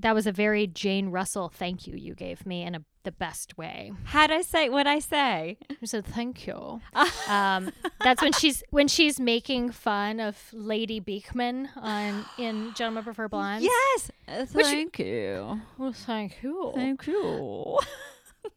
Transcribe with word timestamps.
that 0.00 0.14
was 0.14 0.26
a 0.26 0.32
very 0.32 0.66
Jane 0.66 1.08
Russell 1.10 1.48
thank 1.48 1.86
you 1.86 1.94
you 1.96 2.14
gave 2.14 2.46
me 2.46 2.62
in 2.62 2.74
a, 2.74 2.84
the 3.04 3.12
best 3.12 3.56
way. 3.56 3.92
How'd 4.04 4.30
I 4.30 4.42
say 4.42 4.68
what 4.68 4.86
I 4.86 4.98
say? 4.98 5.58
I 5.70 5.84
said 5.84 6.04
thank 6.04 6.46
you. 6.46 6.80
um, 7.28 7.72
that's 8.02 8.22
when 8.22 8.32
she's 8.32 8.62
when 8.70 8.88
she's 8.88 9.20
making 9.20 9.72
fun 9.72 10.20
of 10.20 10.36
Lady 10.52 11.00
Beekman 11.00 11.70
on 11.76 12.24
in 12.38 12.72
Gentlemen 12.74 13.04
Prefer 13.04 13.28
Blondes. 13.28 13.64
Yes. 13.64 14.10
Uh, 14.28 14.46
thank 14.46 14.98
you. 14.98 15.60
Well, 15.78 15.92
thank 15.92 16.42
you. 16.42 16.72
Thank 16.74 17.06
you. 17.06 17.78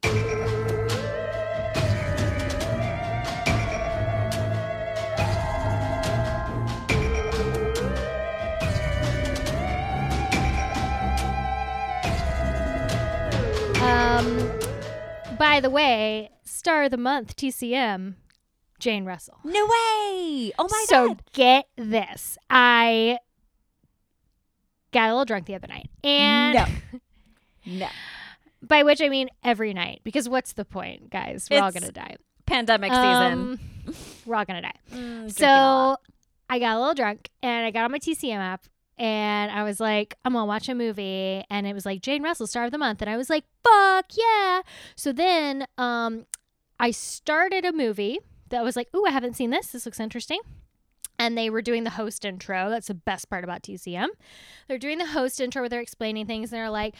by 15.37 15.59
the 15.61 15.69
way, 15.69 16.29
star 16.43 16.83
of 16.83 16.91
the 16.91 16.97
month 16.97 17.35
TCM, 17.35 18.15
Jane 18.79 19.05
Russell. 19.05 19.39
No 19.43 19.65
way. 19.65 20.51
Oh 20.57 20.67
my 20.69 20.85
so 20.87 21.07
god. 21.09 21.17
So 21.17 21.23
get 21.33 21.65
this, 21.77 22.37
I 22.49 23.19
got 24.91 25.09
a 25.09 25.11
little 25.11 25.25
drunk 25.25 25.45
the 25.45 25.55
other 25.55 25.67
night, 25.67 25.89
and 26.03 26.55
No. 26.55 26.65
No. 27.65 27.87
by 28.61 28.83
which 28.83 29.01
I 29.01 29.07
mean 29.09 29.29
every 29.43 29.73
night, 29.73 30.01
because 30.03 30.27
what's 30.27 30.53
the 30.53 30.65
point, 30.65 31.09
guys? 31.09 31.47
We're 31.49 31.61
all 31.61 31.71
gonna 31.71 31.91
die. 31.91 32.17
Pandemic 32.45 32.91
season. 32.91 33.03
Um, 33.03 33.59
we're 34.25 34.35
all 34.35 34.45
gonna 34.45 34.61
die. 34.61 34.75
Mm, 34.93 35.31
So. 35.31 35.97
I 36.49 36.59
got 36.59 36.75
a 36.75 36.79
little 36.79 36.93
drunk 36.93 37.29
and 37.41 37.65
I 37.65 37.71
got 37.71 37.85
on 37.85 37.91
my 37.91 37.97
TCM 37.99 38.37
app 38.37 38.65
and 38.97 39.51
I 39.51 39.63
was 39.63 39.79
like, 39.79 40.15
I'm 40.23 40.33
gonna 40.33 40.45
watch 40.45 40.69
a 40.69 40.75
movie. 40.75 41.43
And 41.49 41.65
it 41.65 41.73
was 41.73 41.85
like 41.85 42.01
Jane 42.01 42.23
Russell, 42.23 42.47
star 42.47 42.65
of 42.65 42.71
the 42.71 42.77
month. 42.77 43.01
And 43.01 43.09
I 43.09 43.17
was 43.17 43.29
like, 43.29 43.45
fuck 43.63 44.05
yeah. 44.15 44.61
So 44.95 45.11
then 45.11 45.65
um, 45.77 46.25
I 46.79 46.91
started 46.91 47.65
a 47.65 47.73
movie 47.73 48.19
that 48.49 48.63
was 48.63 48.75
like, 48.75 48.89
ooh, 48.95 49.05
I 49.05 49.11
haven't 49.11 49.35
seen 49.35 49.49
this. 49.49 49.67
This 49.67 49.85
looks 49.85 49.99
interesting. 49.99 50.39
And 51.19 51.37
they 51.37 51.49
were 51.49 51.61
doing 51.61 51.83
the 51.83 51.91
host 51.91 52.25
intro. 52.25 52.69
That's 52.69 52.87
the 52.87 52.93
best 52.93 53.29
part 53.29 53.43
about 53.43 53.61
TCM. 53.61 54.07
They're 54.67 54.77
doing 54.77 54.97
the 54.97 55.07
host 55.07 55.39
intro 55.39 55.61
where 55.61 55.69
they're 55.69 55.79
explaining 55.79 56.25
things. 56.25 56.51
And 56.51 56.59
they're 56.59 56.69
like, 56.69 56.95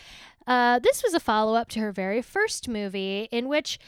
uh, 0.45 0.79
this 0.79 1.03
was 1.03 1.13
a 1.13 1.19
follow 1.19 1.55
up 1.55 1.69
to 1.69 1.79
her 1.79 1.91
very 1.91 2.21
first 2.21 2.67
movie 2.67 3.27
in 3.31 3.47
which 3.47 3.79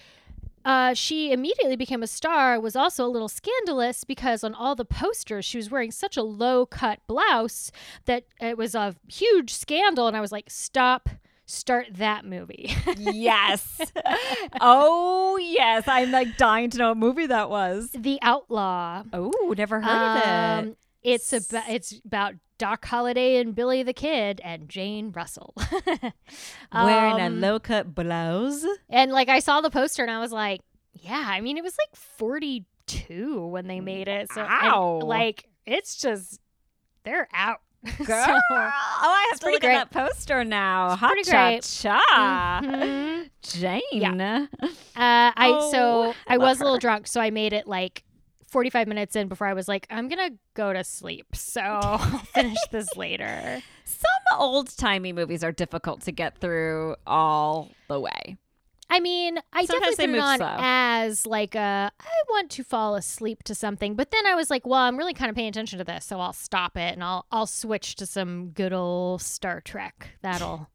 uh, 0.66 0.94
she 0.94 1.32
immediately 1.32 1.76
became 1.76 2.04
a 2.04 2.08
star 2.08 2.60
was 2.60 2.76
also 2.76 3.06
a 3.06 3.08
little 3.08 3.30
scandalous 3.30 4.04
because 4.04 4.44
on 4.44 4.54
all 4.54 4.76
the 4.76 4.84
posters 4.86 5.46
she 5.46 5.58
was 5.58 5.70
wearing 5.72 5.92
such 5.92 6.18
a 6.18 6.24
low 6.24 6.66
cut 6.66 7.00
blouse 7.08 7.72
that 8.06 8.26
it 8.42 8.58
was 8.58 8.76
a 8.76 8.96
huge 9.08 9.54
scandal 9.54 10.08
and 10.08 10.18
i 10.18 10.22
was 10.22 10.32
like 10.32 10.46
stop 10.50 11.08
start 11.46 11.86
that 11.92 12.26
movie 12.26 12.74
yes. 12.98 13.80
oh 14.62 15.38
yes. 15.38 15.84
I'm 15.88 16.10
like 16.12 16.38
dying 16.38 16.72
to 16.72 16.78
know 16.78 16.90
what 16.90 16.98
movie 16.98 17.28
that 17.28 17.50
was. 17.52 17.92
the 17.92 18.18
outlaw 18.24 19.04
Oh, 19.14 19.54
never 19.56 19.80
heard 19.80 20.64
of 20.64 20.66
it. 20.68 20.78
Um, 21.06 21.12
it's 21.14 21.34
about 21.34 21.70
it's 21.70 22.00
about 22.06 22.34
doc 22.58 22.86
holliday 22.86 23.38
and 23.38 23.54
billy 23.54 23.84
the 23.84 23.94
kid 23.94 24.40
and 24.44 24.70
jane 24.70 25.12
russell 25.12 25.54
Wearing 26.74 27.20
a 27.20 27.26
Um, 27.26 27.42
low 27.42 27.60
cut 27.60 27.94
blouse. 27.94 28.66
And 28.90 29.12
like 29.12 29.28
I 29.30 29.40
saw 29.40 29.62
the 29.62 29.70
poster 29.70 30.04
and 30.04 30.12
I 30.12 30.20
was 30.20 30.32
like, 30.32 30.62
yeah, 30.94 31.24
I 31.28 31.42
mean 31.42 31.58
it 31.58 31.64
was 31.64 31.76
like 31.78 31.96
42 31.96 33.46
when 33.48 33.68
they 33.68 33.80
made 33.82 34.08
it. 34.08 34.32
So 34.32 34.42
and, 34.42 35.04
like 35.04 35.50
it's 35.66 35.98
just 35.98 36.40
they're 37.04 37.28
out. 37.34 37.60
Girl. 38.04 38.26
So, 38.26 38.32
oh, 38.32 38.40
I 38.52 39.28
have 39.32 39.40
to 39.42 39.52
look 39.52 39.62
great. 39.62 39.76
at 39.76 39.92
that 39.92 40.08
poster 40.08 40.44
now. 40.44 40.96
Hot 40.96 41.16
cha 41.24 41.60
cha. 41.62 42.62
mhm. 42.64 43.30
Jane. 43.44 44.04
uh, 44.22 44.48
I 44.96 45.34
Oh, 45.54 45.72
so 45.72 46.14
I 46.26 46.38
love 46.38 46.48
was 46.48 46.62
a 46.62 46.64
little 46.64 46.80
drunk, 46.80 47.06
so 47.06 47.22
I 47.22 47.30
made 47.30 47.54
it 47.54 47.68
like 47.68 48.04
45 48.48 48.88
minutes 48.88 49.16
in 49.16 49.28
before 49.28 49.48
I 49.48 49.54
was 49.54 49.68
like, 49.68 49.88
I'm 49.90 50.08
gonna 50.08 50.32
go 50.54 50.74
to 50.74 50.84
sleep. 50.84 51.36
So 51.36 51.62
I'll 51.62 51.98
finish 52.34 52.58
this 52.72 52.96
later. 52.96 53.62
Some 53.86 54.40
old 54.40 54.76
timey 54.78 55.14
movies 55.14 55.44
are 55.44 55.52
difficult 55.52 56.02
to 56.04 56.12
get 56.12 56.38
through 56.38 56.96
all 57.06 57.72
the 57.88 58.00
way. 58.00 58.38
I 58.88 59.00
mean, 59.00 59.40
I 59.52 59.66
Sometimes 59.66 59.98
definitely 59.98 60.20
put 60.20 60.20
it 60.20 60.28
on 60.28 60.38
slow. 60.38 60.58
as 60.60 61.26
like 61.26 61.56
a 61.56 61.92
I 62.00 62.24
want 62.30 62.52
to 62.52 62.64
fall 62.64 62.96
asleep 62.96 63.42
to 63.46 63.56
something, 63.56 63.96
but 63.96 64.12
then 64.12 64.28
I 64.28 64.36
was 64.36 64.52
like, 64.52 64.66
well, 64.68 64.80
I'm 64.82 64.96
really 64.96 65.16
kind 65.16 65.30
of 65.30 65.36
paying 65.36 65.50
attention 65.50 65.80
to 65.80 65.84
this, 65.86 66.06
so 66.06 66.20
I'll 66.20 66.34
stop 66.34 66.78
it 66.78 66.94
and 66.94 67.04
I'll 67.04 67.26
I'll 67.32 67.48
switch 67.48 67.96
to 67.96 68.06
some 68.06 68.50
good 68.50 68.74
old 68.74 69.24
Star 69.24 69.60
Trek. 69.60 70.10
That'll 70.22 70.70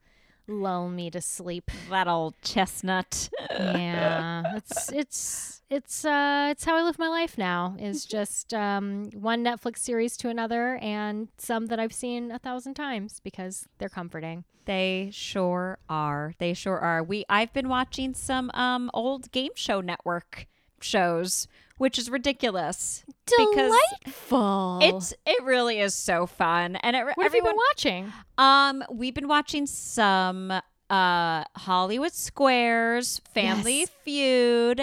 lull 0.51 0.89
me 0.89 1.11
to 1.11 1.21
sleep. 1.21 1.71
That 1.89 2.09
old 2.09 2.35
chestnut. 2.43 3.31
Yeah, 3.59 4.57
it's 4.57 4.93
it's 4.93 5.63
it's 5.71 6.05
uh 6.05 6.49
it's 6.51 6.65
how 6.65 6.77
I 6.77 6.83
live 6.83 6.99
my 6.99 7.09
life 7.09 7.39
now. 7.39 7.77
Is 7.79 8.05
just 8.17 8.53
um 8.53 9.11
one 9.13 9.45
Netflix 9.45 9.79
series 9.79 10.17
to 10.19 10.29
another, 10.29 10.77
and 10.77 11.29
some 11.39 11.67
that 11.67 11.79
I've 11.79 11.93
seen 11.93 12.31
a 12.31 12.39
thousand 12.39 12.75
times 12.75 13.21
because 13.23 13.69
they're 13.79 13.89
comforting. 13.89 14.45
They 14.67 15.11
sure 15.13 15.79
are. 15.89 16.35
They 16.39 16.55
sure 16.55 16.79
are. 16.79 17.03
We 17.03 17.25
I've 17.29 17.53
been 17.53 17.69
watching 17.69 18.15
some 18.15 18.51
um 18.55 18.91
old 18.93 19.31
game 19.33 19.53
show 19.55 19.81
network 19.81 20.47
shows, 20.81 21.47
which 21.81 21.99
is 21.99 22.11
ridiculous. 22.11 23.03
Because 23.27 23.73
Delightful. 24.05 24.81
It's 24.83 25.15
it 25.25 25.43
really 25.45 25.81
is 25.81 25.95
so 25.95 26.27
fun, 26.27 26.77
and 26.77 26.95
it, 26.95 27.05
what 27.05 27.15
have 27.23 27.33
you 27.35 27.39
everyone. 27.41 27.53
been 27.53 27.57
watching? 27.71 28.13
um, 28.39 28.85
we've 28.91 29.15
been 29.15 29.29
watching 29.29 29.67
some 29.67 30.51
uh 30.91 31.45
Hollywood 31.57 32.13
Squares, 32.13 33.21
Family 33.33 33.81
Yes. 33.81 33.91
Feud, 34.05 34.81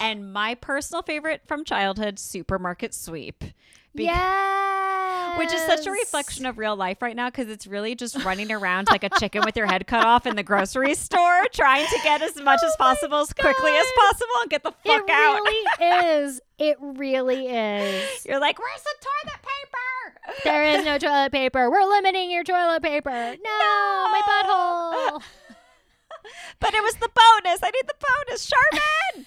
and 0.00 0.32
my 0.32 0.54
personal 0.56 1.02
favorite 1.02 1.42
from 1.46 1.64
childhood, 1.64 2.18
Supermarket 2.18 2.92
Sweep. 2.94 3.44
Bec- 3.94 4.06
yeah. 4.06 4.81
Which 5.38 5.52
is 5.52 5.62
such 5.62 5.86
a 5.86 5.90
reflection 5.90 6.46
of 6.46 6.58
real 6.58 6.76
life 6.76 7.00
right 7.02 7.16
now 7.16 7.28
because 7.28 7.48
it's 7.48 7.66
really 7.66 7.94
just 7.94 8.22
running 8.24 8.52
around 8.52 8.88
like 8.90 9.02
a 9.04 9.10
chicken 9.18 9.42
with 9.44 9.56
your 9.56 9.66
head 9.66 9.86
cut 9.86 10.04
off 10.04 10.26
in 10.26 10.36
the 10.36 10.42
grocery 10.42 10.94
store, 11.06 11.42
trying 11.52 11.86
to 11.86 11.98
get 12.02 12.22
as 12.22 12.36
much 12.36 12.60
oh 12.62 12.66
as 12.66 12.76
possible 12.76 13.18
as 13.18 13.32
quickly 13.32 13.72
as 13.72 13.86
possible 13.96 14.34
and 14.42 14.50
get 14.50 14.62
the 14.62 14.72
fuck 14.72 15.04
It 15.04 15.10
out. 15.10 15.38
It 15.38 15.40
really 15.40 16.24
is. 16.24 16.40
It 16.58 16.76
really 16.80 17.46
is. 17.46 18.24
You're 18.26 18.40
like, 18.40 18.58
where's 18.58 18.82
the 18.82 18.94
toilet 19.00 19.40
paper? 19.42 20.40
There 20.44 20.64
is 20.64 20.84
no 20.84 20.98
toilet 21.08 21.32
paper. 21.32 21.70
We're 21.70 21.88
limiting 21.88 22.30
your 22.30 22.44
toilet 22.44 22.82
paper. 22.82 23.10
No, 23.10 24.08
my 24.12 24.22
butthole. 24.26 25.22
But 26.60 26.74
it 26.74 26.82
was 26.82 26.94
the 26.94 27.08
bonus. 27.08 27.60
I 27.62 27.70
need 27.70 27.86
the 27.86 27.94
bonus, 28.28 28.48
Sherman. 28.48 29.26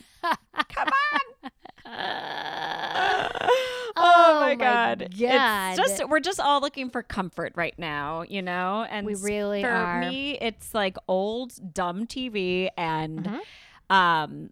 Come 0.69 0.87
on. 0.87 1.51
oh, 1.87 3.27
Oh 3.97 4.39
my 4.41 4.55
god. 4.55 4.99
God. 5.19 5.77
It's 5.77 5.77
just 5.77 6.09
we're 6.09 6.19
just 6.19 6.39
all 6.39 6.61
looking 6.61 6.89
for 6.89 7.01
comfort 7.03 7.53
right 7.55 7.77
now, 7.77 8.23
you 8.27 8.41
know? 8.41 8.85
And 8.89 9.05
We 9.05 9.15
really 9.15 9.61
for 9.61 9.69
are. 9.69 9.99
me, 10.01 10.37
it's 10.41 10.73
like 10.73 10.97
old 11.07 11.73
dumb 11.73 12.05
TV 12.07 12.69
and 12.77 13.23
Mhm. 13.25 13.39
um 13.95 14.49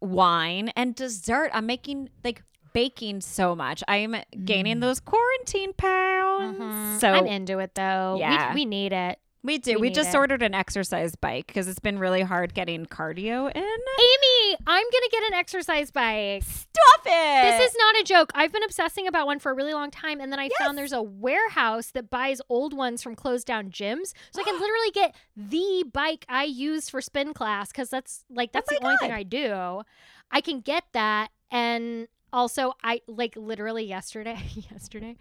wine 0.00 0.70
and 0.76 0.94
dessert. 0.94 1.50
I'm 1.54 1.66
making 1.66 2.10
like 2.24 2.42
baking 2.72 3.20
so 3.20 3.54
much. 3.54 3.82
I'm 3.86 4.16
gaining 4.44 4.80
those 4.80 4.98
quarantine 5.00 5.72
pounds. 5.74 6.58
Mhm. 6.58 7.00
So 7.00 7.08
I'm 7.12 7.26
into 7.26 7.58
it 7.58 7.74
though. 7.74 8.16
Yeah. 8.18 8.48
We, 8.54 8.60
we 8.62 8.64
need 8.64 8.92
it. 8.92 9.18
We 9.42 9.58
do. 9.58 9.74
we 9.74 9.88
We, 9.88 9.90
just 9.90 10.14
it. 10.14 10.16
ordered 10.16 10.42
an 10.42 10.54
exercise 10.54 11.14
bike 11.16 11.46
because 11.48 11.66
it's 11.68 11.78
been 11.80 11.98
really 11.98 12.22
hard 12.22 12.54
getting 12.54 12.86
cardio 12.86 13.50
in. 13.54 13.62
Amy, 13.62 14.56
I'm 14.66 14.82
going 14.84 14.90
to 14.90 15.08
get 15.10 15.22
an 15.24 15.34
exercise 15.34 15.90
bike. 15.90 16.44
Stop 16.44 17.06
it. 17.06 17.42
This 17.58 17.70
is 17.70 17.76
not 17.78 17.96
a 18.00 18.04
joke. 18.04 18.30
I've 18.34 18.52
been 18.52 18.62
obsessing 18.62 19.06
about 19.06 19.26
one 19.26 19.38
for 19.38 19.50
a 19.50 19.54
really 19.54 19.72
long 19.74 19.90
time, 19.90 20.20
and 20.20 20.30
then 20.32 20.38
I 20.38 20.44
Yes. 20.44 20.52
found 20.58 20.78
there's 20.78 20.92
a 20.92 21.02
warehouse 21.02 21.90
that 21.92 22.08
buys 22.10 22.40
old 22.48 22.72
ones 22.74 23.02
from 23.02 23.14
closed 23.14 23.46
down 23.46 23.70
gyms, 23.70 24.12
so 24.30 24.40
I 24.40 24.44
can 24.44 24.54
literally 24.60 24.90
get 24.92 25.14
the 25.36 25.84
bike 25.92 26.24
I 26.28 26.44
use 26.44 26.88
for 26.88 27.00
spin 27.00 27.34
class 27.34 27.68
because 27.68 27.90
that's 27.90 28.24
like 28.30 28.50
oh 28.50 28.52
that's 28.54 28.68
Oh 28.72 28.76
the 28.78 28.84
only 28.84 28.96
thing 28.98 29.12
I 29.12 29.22
do. 29.22 29.82
I 30.30 30.40
can 30.40 30.60
get 30.60 30.84
that, 30.92 31.30
and 31.50 32.06
also 32.32 32.74
I 32.82 33.02
like 33.06 33.34
literally 33.36 33.84
yesterday. 33.84 34.38
yesterday, 34.70 35.16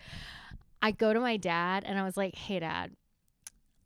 I 0.81 0.91
go 0.91 1.11
to 1.13 1.19
my 1.19 1.37
dad 1.37 1.83
and 1.85 1.97
I 1.99 2.03
was 2.03 2.17
like, 2.17 2.35
"Hey, 2.35 2.59
dad, 2.59 2.91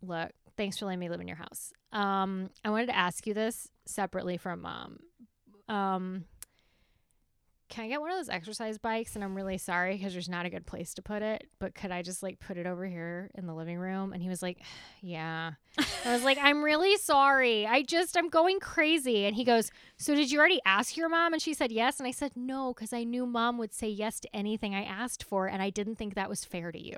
look, 0.08 0.32
thanks 0.58 0.78
for 0.78 0.86
letting 0.86 1.00
me 1.00 1.10
live 1.10 1.22
in 1.22 1.28
your 1.28 1.38
house. 1.38 1.72
Um, 1.92 2.50
I 2.64 2.70
wanted 2.70 2.88
to 2.88 2.96
ask 2.96 3.26
you 3.28 3.34
this 3.34 3.70
separately 3.86 4.38
from 4.38 4.62
mom. 4.62 5.00
Um." 5.68 6.26
can 7.68 7.86
I 7.86 7.88
get 7.88 8.00
one 8.00 8.12
of 8.12 8.18
those 8.18 8.30
exercise 8.30 8.78
bikes? 8.78 9.16
And 9.16 9.24
I'm 9.24 9.36
really 9.36 9.58
sorry 9.58 9.98
because 9.98 10.14
there's 10.14 10.30
not 10.30 10.46
a 10.46 10.50
good 10.50 10.66
place 10.66 10.94
to 10.94 11.02
put 11.02 11.22
it, 11.22 11.48
but 11.60 11.74
could 11.74 11.92
I 11.92 12.04
just 12.04 12.22
like 12.22 12.40
put 12.40 12.58
it 12.58 12.68
over 12.68 12.86
here 12.86 13.32
in 13.36 13.48
the 13.48 13.54
living 13.54 13.78
room? 13.78 14.14
And 14.14 14.22
he 14.22 14.30
was 14.30 14.42
like, 14.42 14.60
yeah. 15.02 15.52
I 16.06 16.14
was 16.14 16.24
like, 16.24 16.38
I'm 16.42 16.64
really 16.64 16.96
sorry. 16.98 17.66
I 17.66 17.82
just, 17.82 18.16
I'm 18.16 18.30
going 18.30 18.60
crazy. 18.60 19.26
And 19.26 19.36
he 19.36 19.44
goes, 19.44 19.72
So 19.98 20.16
did 20.16 20.32
you 20.32 20.40
already 20.40 20.62
ask 20.66 20.96
your 20.96 21.10
mom? 21.10 21.34
And 21.34 21.42
she 21.42 21.54
said 21.54 21.72
yes. 21.72 22.00
And 22.00 22.08
I 22.08 22.12
said, 22.12 22.32
No, 22.36 22.74
because 22.74 22.94
I 22.94 23.04
knew 23.04 23.26
mom 23.26 23.58
would 23.58 23.74
say 23.74 23.90
yes 23.90 24.20
to 24.22 24.36
anything 24.36 24.76
I 24.76 24.84
asked 24.84 25.24
for. 25.24 25.48
And 25.48 25.62
I 25.62 25.70
didn't 25.70 25.96
think 25.96 26.14
that 26.16 26.30
was 26.30 26.46
fair 26.46 26.72
to 26.72 26.80
you. 26.80 26.98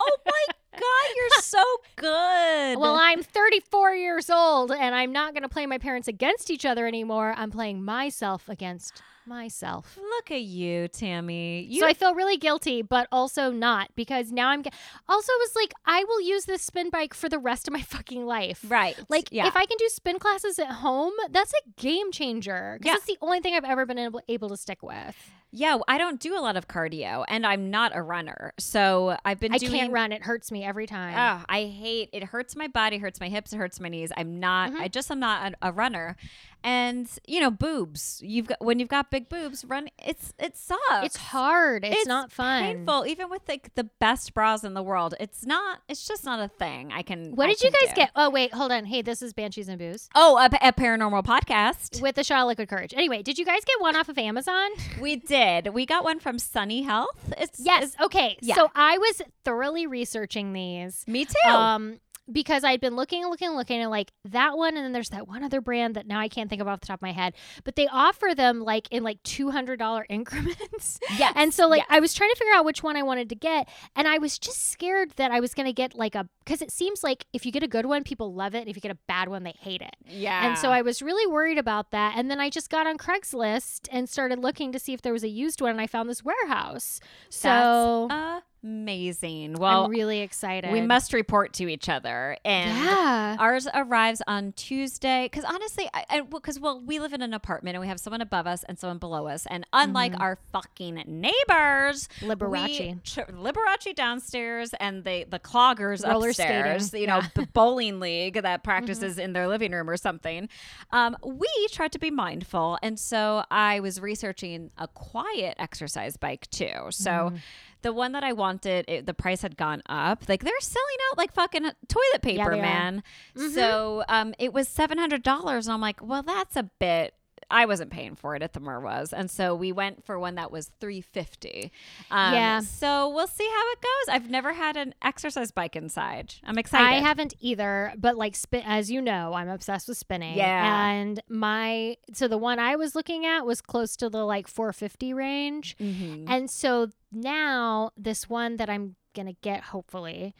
oh 0.00 0.16
my 0.26 0.44
god, 0.80 1.16
you're 1.16 1.42
so 1.42 1.64
good. 1.96 2.78
Well, 2.78 2.96
I'm 2.96 3.22
34 3.22 3.94
years 3.94 4.30
old 4.30 4.72
and 4.72 4.94
I'm 4.94 5.12
not 5.12 5.32
going 5.34 5.42
to 5.42 5.48
play 5.48 5.66
my 5.66 5.78
parents 5.78 6.08
against 6.08 6.50
each 6.50 6.64
other 6.64 6.86
anymore. 6.86 7.34
I'm 7.36 7.50
playing 7.50 7.84
myself 7.84 8.48
against 8.48 9.02
myself. 9.30 9.96
look 9.96 10.30
at 10.30 10.42
you, 10.42 10.88
Tammy. 10.88 11.62
You 11.62 11.80
so 11.80 11.86
I 11.86 11.94
feel 11.94 12.14
really 12.14 12.36
guilty, 12.36 12.82
but 12.82 13.08
also 13.10 13.50
not 13.50 13.88
because 13.94 14.30
now 14.30 14.48
I'm. 14.50 14.62
Also, 15.08 15.32
it 15.32 15.40
was 15.40 15.52
like 15.56 15.72
I 15.86 16.04
will 16.04 16.20
use 16.20 16.44
this 16.44 16.60
spin 16.62 16.90
bike 16.90 17.14
for 17.14 17.28
the 17.30 17.38
rest 17.38 17.66
of 17.66 17.72
my 17.72 17.80
fucking 17.94 18.26
life. 18.26 18.64
right. 18.68 18.98
Like 19.08 19.28
yeah. 19.32 19.46
if 19.46 19.56
I 19.56 19.64
can 19.64 19.78
do 19.78 19.88
spin 19.88 20.18
classes 20.18 20.58
at 20.58 20.70
home, 20.70 21.12
that's 21.30 21.52
a 21.54 21.80
game 21.80 22.12
changer. 22.12 22.76
Because 22.78 22.90
Yeah. 22.90 22.96
it's 22.96 23.06
the 23.06 23.18
only 23.22 23.40
thing 23.40 23.54
I've 23.54 23.64
ever 23.64 23.86
been 23.86 23.98
able, 23.98 24.20
able 24.28 24.48
to 24.50 24.56
stick 24.58 24.82
with. 24.82 25.16
yeah, 25.52 25.78
I 25.88 25.96
don't 25.98 26.20
do 26.20 26.36
a 26.36 26.42
lot 26.42 26.56
of 26.56 26.68
cardio 26.68 27.24
and 27.26 27.44
I'm 27.46 27.70
not 27.70 27.90
a 27.94 28.02
runner. 28.02 28.52
So 28.58 29.16
I've 29.24 29.40
been 29.40 29.54
I 29.54 29.58
doing 29.58 29.72
can't 29.72 29.92
run; 29.92 30.12
it 30.12 30.22
hurts 30.22 30.52
me 30.52 30.62
every 30.64 30.86
time. 30.86 31.14
Oh, 31.16 31.44
I 31.48 31.64
hate 31.64 32.10
it. 32.12 32.22
Hurts 32.24 32.54
my 32.56 32.68
body, 32.68 32.98
hurts 32.98 33.18
my 33.20 33.28
hips, 33.28 33.52
it 33.52 33.56
hurts 33.56 33.80
my 33.80 33.88
knees. 33.88 34.10
I'm 34.16 34.38
not. 34.40 34.72
Mhm. 34.72 34.80
I 34.80 34.88
just 34.88 35.10
am 35.10 35.18
not 35.20 35.52
a, 35.62 35.68
a 35.68 35.72
runner. 35.72 36.16
And 36.62 37.08
you 37.26 37.40
know, 37.40 37.50
boobs. 37.50 38.20
You've 38.24 38.46
got 38.48 38.62
when 38.64 38.78
you've 38.78 38.88
got 38.88 39.10
big 39.10 39.28
boobs, 39.28 39.64
run. 39.64 39.88
It's 39.98 40.32
it 40.38 40.56
sucks. 40.56 40.80
it's 41.04 41.16
hard. 41.16 41.84
It's, 41.84 42.06
not 42.06 42.30
fun. 42.32 42.62
Painful, 42.62 43.06
even 43.06 43.30
with 43.30 43.42
like 43.48 43.74
the 43.74 43.84
best 43.84 44.34
bras 44.34 44.64
in 44.64 44.74
the 44.74 44.82
world. 44.82 45.14
It's 45.20 45.46
not. 45.46 45.80
It's 45.88 46.06
just 46.06 46.24
not 46.24 46.40
a 46.40 46.48
thing. 46.48 46.92
I 46.92 47.02
can. 47.02 47.34
What 47.36 47.48
I 47.48 47.52
did 47.52 47.62
you 47.62 47.70
guys 47.70 47.88
do. 47.90 47.94
get? 47.96 48.10
Oh 48.16 48.30
wait, 48.30 48.52
hold 48.52 48.72
on. 48.72 48.84
Hey, 48.84 49.02
this 49.02 49.22
is 49.22 49.32
Banshees 49.32 49.68
and 49.68 49.78
Booze 49.78 50.08
Oh, 50.14 50.36
a, 50.38 50.46
a 50.68 50.72
paranormal 50.72 51.24
podcast. 51.24 52.02
with 52.02 52.14
the 52.16 52.24
shot 52.24 52.42
of 52.42 52.48
liquid 52.48 52.68
courage. 52.68 52.92
Anyway, 52.94 53.22
did 53.22 53.38
you 53.38 53.44
guys 53.44 53.64
get 53.64 53.80
one 53.80 53.96
off 53.96 54.08
of 54.08 54.18
Amazon? 54.18 54.70
We 55.00 55.16
did. 55.16 55.68
We 55.72 55.86
got 55.86 56.04
one 56.04 56.18
from 56.20 56.38
Sunny 56.38 56.82
Health. 56.82 57.32
It's 57.38 57.58
Yes. 57.60 57.84
it's- 57.94 58.04
Okay. 58.06 58.36
yeah. 58.42 58.54
So 58.54 58.70
I 58.74 58.98
was 58.98 59.22
thoroughly 59.44 59.86
researching 59.86 60.52
these. 60.52 61.04
me 61.06 61.24
too. 61.24 61.48
Um, 61.48 62.00
because 62.32 62.64
I'd 62.64 62.80
been 62.80 62.96
looking 62.96 63.22
and 63.22 63.30
looking 63.30 63.48
and 63.48 63.56
looking 63.56 63.80
and 63.80 63.90
like 63.90 64.12
that 64.24 64.56
one, 64.56 64.76
and 64.76 64.84
then 64.84 64.92
there's 64.92 65.10
that 65.10 65.26
one 65.28 65.42
other 65.42 65.60
brand 65.60 65.96
that 65.96 66.06
now 66.06 66.18
I 66.20 66.28
can't 66.28 66.48
think 66.48 66.60
of 66.62 66.68
off 66.68 66.80
the 66.80 66.86
top 66.86 66.98
of 66.98 67.02
my 67.02 67.12
head, 67.12 67.34
but 67.64 67.76
they 67.76 67.86
offer 67.88 68.34
them 68.34 68.60
like 68.60 68.88
in 68.90 69.02
like 69.02 69.22
two 69.22 69.50
hundred 69.50 69.78
dollar 69.78 70.06
increments. 70.10 70.98
yes. 71.18 71.32
And 71.36 71.52
so, 71.52 71.68
like, 71.68 71.80
yes. 71.80 71.86
I 71.90 72.00
was 72.00 72.14
trying 72.14 72.30
to 72.30 72.36
figure 72.36 72.54
out 72.54 72.64
which 72.64 72.82
one 72.82 72.96
I 72.96 73.02
wanted 73.02 73.28
to 73.30 73.34
get, 73.34 73.68
and 73.96 74.06
I 74.08 74.18
was 74.18 74.38
just 74.38 74.70
scared 74.70 75.10
that 75.16 75.30
I 75.30 75.40
was 75.40 75.54
going 75.54 75.66
to 75.66 75.72
get 75.72 75.94
like 75.94 76.14
a 76.14 76.28
because 76.44 76.62
it 76.62 76.70
seems 76.70 77.02
like 77.02 77.26
if 77.32 77.46
you 77.46 77.52
get 77.52 77.62
a 77.62 77.68
good 77.68 77.86
one, 77.86 78.02
people 78.04 78.34
love 78.34 78.54
it, 78.54 78.60
and 78.60 78.68
if 78.68 78.76
you 78.76 78.80
get 78.82 78.90
a 78.92 78.98
bad 79.06 79.28
one, 79.28 79.42
they 79.44 79.54
hate 79.58 79.82
it. 79.82 79.96
yeah. 80.06 80.46
And 80.46 80.58
so 80.58 80.70
I 80.70 80.82
was 80.82 81.00
really 81.02 81.26
worried 81.30 81.58
about 81.58 81.90
that. 81.92 82.14
And 82.16 82.30
then 82.30 82.40
I 82.40 82.50
just 82.50 82.70
got 82.70 82.86
on 82.86 82.98
Craigslist 82.98 83.88
and 83.92 84.08
started 84.08 84.38
looking 84.40 84.72
to 84.72 84.78
see 84.78 84.92
if 84.92 85.02
there 85.02 85.12
was 85.12 85.22
a 85.22 85.28
used 85.28 85.60
one, 85.60 85.70
and 85.70 85.80
I 85.80 85.86
found 85.86 86.08
this 86.08 86.24
warehouse. 86.24 87.00
So 87.28 88.06
That's 88.08 88.44
amazing. 88.62 89.54
Well, 89.54 89.84
I'm 89.84 89.90
really 89.90 90.20
excited. 90.20 90.70
we 90.72 90.80
must 90.80 91.12
report 91.12 91.52
to 91.54 91.68
each 91.68 91.88
other, 91.88 92.36
and 92.44 92.76
Yeah. 92.76 93.36
ours 93.38 93.66
arrives 93.74 94.22
on 94.26 94.52
Tuesday. 94.52 95.24
Because 95.24 95.44
honestly, 95.44 95.88
I 95.94 96.20
because 96.22 96.58
well, 96.60 96.80
we 96.80 96.98
live 96.98 97.12
in 97.12 97.22
an 97.22 97.34
apartment 97.34 97.74
and 97.76 97.80
we 97.80 97.88
have 97.88 98.00
someone 98.00 98.20
above 98.20 98.46
us 98.46 98.64
and 98.64 98.78
someone 98.78 98.98
below 98.98 99.26
us, 99.26 99.46
and 99.46 99.66
unlike 99.72 100.12
Mm-hmm. 100.12 100.22
our 100.22 100.38
fucking 100.52 101.04
neighbors, 101.06 102.08
Liberace. 102.20 103.02
ch- 103.04 103.16
Liberace 103.32 103.94
downstairs 103.94 104.72
and 104.80 105.04
the 105.04 105.24
the 105.28 105.38
cloggers 105.38 106.06
Roller 106.06 106.28
upstairs. 106.28 106.88
skating, 106.88 107.02
You 107.02 107.06
know, 107.08 107.16
yeah. 107.16 107.22
Mm-hmm. 107.22 107.40
the 107.40 107.46
bowling 107.48 108.00
league 108.00 108.42
that 108.42 108.64
practices 108.64 109.18
in 109.18 109.32
their 109.32 109.48
living 109.48 109.72
room 109.72 109.88
or 109.88 109.96
something. 109.96 110.48
Um, 110.90 111.16
we 111.24 111.48
tried 111.70 111.92
to 111.92 111.98
be 111.98 112.10
mindful, 112.10 112.78
and 112.82 112.98
so 112.98 113.44
I 113.50 113.80
was 113.80 114.00
researching 114.00 114.70
a 114.78 114.88
quiet 114.88 115.54
exercise 115.58 116.16
bike 116.16 116.48
too. 116.50 116.86
So. 116.90 117.10
Mm-hmm. 117.10 117.36
The 117.82 117.92
one 117.92 118.12
that 118.12 118.22
I 118.24 118.32
wanted, 118.32 118.84
it, 118.88 119.06
the 119.06 119.14
price 119.14 119.42
had 119.42 119.56
gone 119.56 119.82
up. 119.86 120.28
Like 120.28 120.42
they're 120.44 120.60
selling 120.60 120.96
out 121.10 121.18
like 121.18 121.32
fucking 121.32 121.62
toilet 121.88 122.22
paper, 122.22 122.52
are. 122.52 122.56
man. 122.56 123.02
Mhm. 123.36 123.54
So 123.54 124.04
um, 124.08 124.34
it 124.38 124.52
was 124.52 124.68
seven 124.68 124.98
hundred 124.98 125.22
dollars, 125.22 125.66
and 125.66 125.74
I'm 125.74 125.80
like, 125.80 126.00
well, 126.02 126.22
that's 126.22 126.56
a 126.56 126.64
bit. 126.64 127.14
I 127.52 127.66
wasn't 127.66 127.90
paying 127.90 128.14
for 128.14 128.36
it. 128.36 128.42
Ithamar 128.44 128.78
was, 128.80 129.12
and 129.12 129.28
so 129.28 129.56
we 129.56 129.72
went 129.72 130.04
for 130.04 130.20
one 130.20 130.36
that 130.36 130.52
was 130.52 130.70
three 130.78 131.00
fifty. 131.00 131.72
Um, 132.08 132.32
Yeah. 132.34 132.60
So 132.60 133.08
we'll 133.08 133.26
see 133.26 133.48
how 133.52 133.70
it 133.72 133.78
goes. 133.80 134.14
I've 134.14 134.30
never 134.30 134.52
had 134.52 134.76
an 134.76 134.94
exercise 135.02 135.50
bike 135.50 135.74
inside. 135.74 136.34
I'm 136.44 136.58
excited. 136.58 136.86
I 136.86 137.00
haven't 137.00 137.34
either, 137.40 137.92
but 137.98 138.16
like 138.16 138.36
spin, 138.36 138.62
as 138.64 138.88
you 138.88 139.02
know, 139.02 139.32
I'm 139.34 139.48
obsessed 139.48 139.88
with 139.88 139.98
spinning. 139.98 140.36
Yeah. 140.36 140.90
And 140.90 141.20
my 141.28 141.96
so 142.12 142.28
the 142.28 142.38
one 142.38 142.60
I 142.60 142.76
was 142.76 142.94
looking 142.94 143.26
at 143.26 143.44
was 143.44 143.60
close 143.60 143.96
to 143.96 144.08
the 144.08 144.24
like 144.24 144.46
450 144.46 145.12
range, 145.12 145.76
Mhm. 145.78 146.26
and 146.28 146.48
so 146.48 146.90
now 147.12 147.90
this 147.96 148.28
one 148.28 148.56
that 148.56 148.70
I'm 148.70 148.96
gonna 149.14 149.34
get, 149.42 149.64
hopefully, 149.64 150.34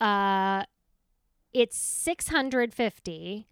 uh, 0.00 0.64
it's 1.52 1.78
650, 1.78 3.46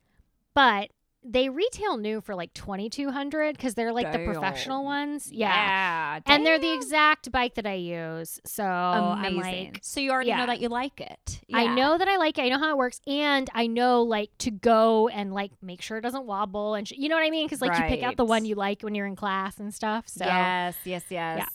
but 0.54 0.90
they 1.24 1.48
retail 1.48 1.96
new 1.96 2.20
for 2.20 2.34
like 2.34 2.52
2200 2.52 3.56
because 3.56 3.74
they're 3.74 3.92
like 3.92 4.12
the 4.12 4.24
professional 4.24 4.84
ones. 4.84 5.30
Yeah. 5.32 5.48
Yeah, 5.48 6.20
And 6.26 6.44
they're 6.44 6.58
the 6.58 6.72
exact 6.74 7.32
bike 7.32 7.54
that 7.54 7.66
I 7.66 7.74
use. 7.74 8.40
So 8.44 8.62
I'm 8.62 9.34
amazing. 9.34 9.64
like, 9.72 9.80
so 9.82 10.00
you 10.00 10.10
already 10.10 10.28
yeah. 10.28 10.38
know 10.38 10.46
that 10.46 10.60
you 10.60 10.68
like 10.68 11.00
it. 11.00 11.40
I 11.52 11.66
know 11.74 11.96
that 11.96 12.08
I 12.08 12.18
like 12.18 12.36
it. 12.38 12.42
I 12.42 12.48
know 12.50 12.58
how 12.58 12.70
it 12.70 12.76
works, 12.76 13.00
and 13.06 13.48
I 13.54 13.66
know 13.66 14.02
like 14.02 14.30
to 14.38 14.50
go 14.50 15.08
and 15.08 15.32
like 15.32 15.52
make 15.62 15.80
sure 15.80 15.96
it 15.96 16.02
doesn't 16.02 16.26
wobble, 16.26 16.74
and 16.74 16.86
sh- 16.86 16.92
you 16.96 17.08
know 17.08 17.16
what 17.16 17.24
I 17.24 17.30
mean? 17.30 17.46
Because 17.46 17.60
like 17.60 17.78
you 17.78 17.84
pick 17.88 18.02
out 18.02 18.16
the 18.16 18.24
one 18.24 18.44
you 18.44 18.54
like 18.54 18.82
when 18.82 18.94
you're 18.94 19.06
in 19.06 19.16
class 19.16 19.58
and 19.58 19.72
stuff. 19.72 20.08
So 20.08 20.24
Yes, 20.24 20.76
yes, 20.84 21.04
yes. 21.08 21.48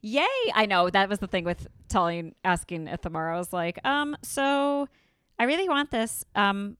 Yay! 0.00 0.26
I 0.54 0.66
know 0.66 0.90
that 0.90 1.08
was 1.08 1.20
the 1.20 1.26
thing 1.26 1.44
with 1.44 1.68
telling, 1.88 2.34
asking 2.44 2.88
Ithamar. 2.88 3.32
I 3.32 3.38
was 3.38 3.52
like, 3.52 3.78
um, 3.84 4.16
so 4.22 4.88
I 5.38 5.44
really 5.44 5.68
want 5.68 5.90
this. 5.90 6.24
Um, 6.34 6.76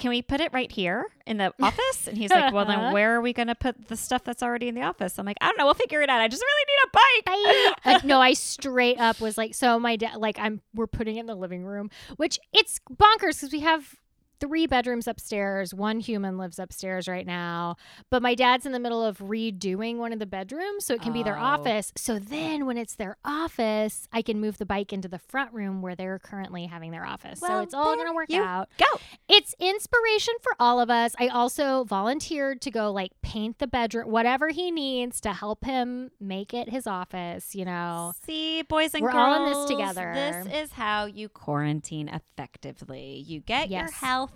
can 0.00 0.08
we 0.08 0.22
put 0.22 0.40
it 0.40 0.52
right 0.52 0.72
here 0.72 1.06
in 1.26 1.36
the 1.36 1.52
office? 1.62 2.08
And 2.08 2.16
he's 2.16 2.30
like, 2.30 2.52
well, 2.52 2.64
then 2.64 2.92
where 2.92 3.14
are 3.14 3.20
we 3.20 3.32
going 3.32 3.48
to 3.48 3.54
put 3.54 3.88
the 3.88 3.96
stuff 3.96 4.24
that's 4.24 4.42
already 4.42 4.66
in 4.66 4.74
the 4.74 4.82
office? 4.82 5.18
I'm 5.18 5.26
like, 5.26 5.36
I 5.40 5.46
don't 5.46 5.58
know. 5.58 5.66
We'll 5.66 5.74
figure 5.74 6.00
it 6.00 6.08
out. 6.08 6.20
I 6.20 6.26
just 6.26 6.42
really 6.42 6.64
need 6.66 6.78
a 6.84 6.90
bike. 6.92 7.74
I, 7.84 7.94
uh, 7.94 8.00
no, 8.04 8.20
I 8.20 8.32
straight 8.32 8.98
up 8.98 9.20
was 9.20 9.36
like, 9.36 9.54
so 9.54 9.78
my 9.78 9.96
dad, 9.96 10.16
like, 10.16 10.38
I'm 10.38 10.62
we're 10.74 10.86
putting 10.86 11.16
it 11.16 11.20
in 11.20 11.26
the 11.26 11.34
living 11.34 11.64
room, 11.64 11.90
which 12.16 12.40
it's 12.52 12.80
bonkers 12.90 13.40
because 13.40 13.52
we 13.52 13.60
have 13.60 13.94
three 14.40 14.66
bedrooms 14.66 15.06
upstairs. 15.06 15.72
One 15.74 16.00
human 16.00 16.38
lives 16.38 16.58
upstairs 16.58 17.06
right 17.06 17.26
now, 17.26 17.76
but 18.10 18.22
my 18.22 18.34
dad's 18.34 18.66
in 18.66 18.72
the 18.72 18.80
middle 18.80 19.04
of 19.04 19.18
redoing 19.18 19.98
one 19.98 20.12
of 20.12 20.18
the 20.18 20.26
bedrooms, 20.26 20.84
so 20.86 20.94
it 20.94 21.02
can 21.02 21.12
be 21.12 21.22
their 21.22 21.38
Oh. 21.38 21.42
office. 21.42 21.92
So 21.96 22.18
then, 22.18 22.66
when 22.66 22.76
it's 22.78 22.94
their 22.94 23.16
office, 23.24 24.08
I 24.12 24.22
can 24.22 24.40
move 24.40 24.58
the 24.58 24.66
bike 24.66 24.92
into 24.92 25.08
the 25.08 25.18
front 25.18 25.52
room 25.52 25.82
where 25.82 25.94
they're 25.94 26.18
currently 26.18 26.66
having 26.66 26.90
their 26.90 27.04
office. 27.06 27.40
so 27.40 27.60
it's 27.60 27.74
all 27.74 27.96
gonna 27.96 28.12
work 28.14 28.30
you 28.30 28.42
out. 28.42 28.68
Go. 28.78 28.98
It's 29.28 29.54
inspiration 29.58 30.34
for 30.42 30.52
all 30.58 30.80
of 30.80 30.90
us. 30.90 31.14
I 31.18 31.28
also 31.28 31.84
volunteered 31.84 32.60
to 32.62 32.70
go 32.70 32.90
like 32.90 33.12
paint 33.22 33.58
the 33.58 33.66
bedroom, 33.66 34.10
whatever 34.10 34.48
he 34.48 34.70
needs 34.70 35.20
to 35.22 35.32
help 35.32 35.64
him 35.64 36.10
make 36.20 36.54
it 36.54 36.68
his 36.70 36.86
office, 36.86 37.54
you 37.54 37.64
know. 37.64 38.12
See, 38.24 38.62
boys 38.62 38.94
and 38.94 39.02
We're 39.02 39.12
girls, 39.12 39.38
all 39.38 39.46
in 39.46 39.52
this 39.52 39.64
together. 39.70 40.12
This 40.14 40.62
is 40.64 40.72
how 40.72 41.04
you 41.06 41.28
quarantine 41.28 42.08
effectively. 42.08 43.24
You 43.26 43.40
get 43.40 43.70
your 43.70 43.90
health 43.90 44.29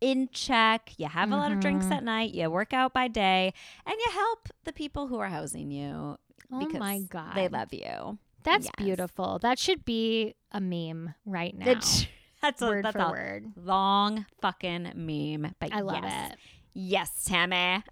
in 0.00 0.28
check. 0.32 0.92
You 0.98 1.06
have 1.08 1.30
a 1.32 1.36
lot 1.36 1.52
of 1.52 1.60
drinks 1.60 1.86
Mhm. 1.86 1.92
at 1.92 2.04
night. 2.04 2.34
You 2.34 2.50
work 2.50 2.72
out 2.72 2.92
by 2.92 3.08
day, 3.08 3.52
and 3.84 3.94
you 3.98 4.10
help 4.12 4.48
the 4.64 4.72
people 4.72 5.06
who 5.08 5.18
are 5.18 5.28
housing 5.28 5.70
you. 5.70 6.18
Oh 6.52 6.58
because 6.60 6.78
my 6.78 7.00
god. 7.00 7.34
they 7.34 7.48
love 7.48 7.72
you. 7.72 8.18
That's 8.44 8.66
Yes. 8.66 8.72
beautiful. 8.78 9.38
That 9.40 9.58
should 9.58 9.84
be 9.84 10.34
a 10.52 10.60
meme 10.60 11.14
right 11.24 11.56
now. 11.56 11.64
That's 11.64 12.06
that's 12.42 12.62
a, 12.62 12.66
word 12.66 12.84
that's 12.84 12.92
for 12.96 13.02
a 13.02 13.10
word. 13.10 13.52
long 13.56 14.26
fucking 14.40 14.92
meme. 14.94 15.54
But 15.58 15.72
I 15.72 15.80
love 15.80 16.04
yes. 16.04 16.32
it. 16.32 16.38
Yes, 16.78 17.24
Tammy. 17.24 17.82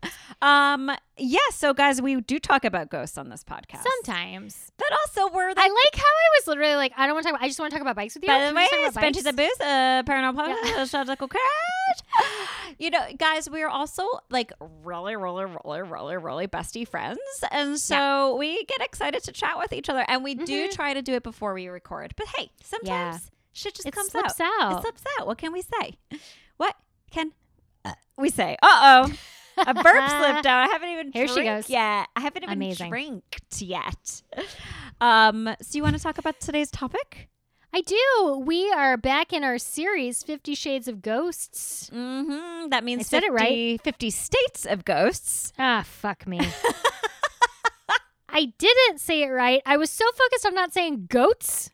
Um, 0.42 0.90
yes. 1.16 1.54
So, 1.54 1.72
guys, 1.72 2.02
we 2.02 2.20
do 2.20 2.38
talk 2.38 2.66
about 2.66 2.90
ghosts 2.90 3.16
on 3.16 3.30
this 3.30 3.42
podcast. 3.42 3.82
Sometimes. 3.82 4.70
but 4.76 4.88
also 4.92 5.34
we're 5.34 5.48
I 5.48 5.52
like 5.52 5.96
how 5.96 6.02
I 6.02 6.28
was 6.38 6.46
literally 6.48 6.74
like, 6.74 6.92
I 6.94 7.06
don't 7.06 7.14
want 7.14 7.24
to 7.24 7.30
talk 7.30 7.38
about 7.38 7.44
I 7.44 7.48
just 7.48 7.58
want 7.58 7.70
to 7.70 7.74
talk 7.76 7.80
about 7.80 7.96
bikes 7.96 8.12
with 8.14 8.24
you. 8.24 8.28
By 8.28 8.46
the 8.46 8.54
way, 8.54 8.66
it's 8.70 8.94
Banshees 8.94 9.24
and 9.24 9.38
Booze, 9.38 9.48
uh, 9.58 10.02
Paranormal 10.06 10.48
Yeah. 10.48 10.56
Podcast, 10.76 10.94
out 10.94 11.06
to 11.06 11.16
Crash. 11.28 11.40
You 12.78 12.90
know, 12.90 13.00
guys, 13.16 13.48
we 13.48 13.62
are 13.62 13.68
also 13.70 14.06
like 14.30 14.52
really, 14.82 15.16
really, 15.16 15.44
really, 15.64 15.82
really, 15.82 16.16
really 16.18 16.46
bestie 16.48 16.86
friends. 16.86 17.20
And 17.52 17.78
so 17.80 18.36
we 18.36 18.64
get 18.64 18.80
excited 18.82 19.22
to 19.24 19.32
chat 19.32 19.56
with 19.58 19.72
each 19.72 19.88
other. 19.88 20.04
And 20.08 20.22
we 20.24 20.34
do 20.34 20.68
Mhm. 20.68 20.72
try 20.74 20.92
to 20.92 21.00
do 21.00 21.14
it 21.14 21.22
before 21.22 21.54
we 21.54 21.68
record. 21.68 22.12
But 22.16 22.26
hey, 22.36 22.50
sometimes 22.62 23.30
shit 23.52 23.76
just 23.76 23.90
comes 23.92 24.14
out. 24.14 24.18
It 24.18 24.22
comes 24.24 24.34
slips 24.36 24.40
out. 24.40 24.62
out. 24.62 24.78
It 24.78 24.82
slips 24.82 25.02
out. 25.18 25.26
What 25.26 25.38
can 25.38 25.52
we 25.52 25.62
say? 25.62 25.96
What 26.58 26.74
can 27.10 27.28
uh, 27.28 27.30
we 28.16 28.30
say? 28.30 28.56
Uh 28.62 29.06
oh. 29.06 29.12
A 29.66 29.72
burp 29.74 29.84
slipped 29.84 30.46
out. 30.46 30.46
I 30.46 30.66
haven't 30.66 30.88
even 30.88 31.12
Here 31.12 31.28
she 31.28 31.44
goes. 31.44 31.70
yet. 31.70 32.08
I 32.16 32.20
haven't 32.20 32.42
even 32.42 32.54
Amazing. 32.54 32.90
drinked 32.90 33.62
yet. 33.62 34.22
Um, 35.00 35.54
so 35.60 35.76
you 35.76 35.82
want 35.82 35.96
to 35.96 36.02
talk 36.02 36.18
about 36.18 36.40
today's 36.40 36.70
topic? 36.70 37.28
I 37.72 37.80
do. 37.80 38.42
We 38.44 38.70
are 38.72 38.96
back 38.96 39.32
in 39.32 39.42
our 39.44 39.58
series, 39.58 40.22
Fifty 40.22 40.54
Shades 40.54 40.86
of 40.88 41.02
Ghosts. 41.02 41.90
Mm-hmm. 41.92 42.68
That 42.70 42.84
means 42.84 43.00
I 43.00 43.02
said 43.04 43.22
it 43.24 43.32
right. 43.32 43.80
50 43.82 44.08
50 44.08 44.10
states 44.10 44.66
of 44.66 44.84
ghosts. 44.84 45.52
Ah, 45.58 45.84
fuck 45.84 46.26
me. 46.26 46.40
I 48.28 48.52
didn't 48.58 49.00
say 49.00 49.22
it 49.22 49.28
right. 49.28 49.62
I 49.64 49.76
was 49.76 49.90
so 49.90 50.04
focused 50.16 50.46
on 50.46 50.54
not 50.54 50.72
saying 50.72 51.06
goats 51.08 51.70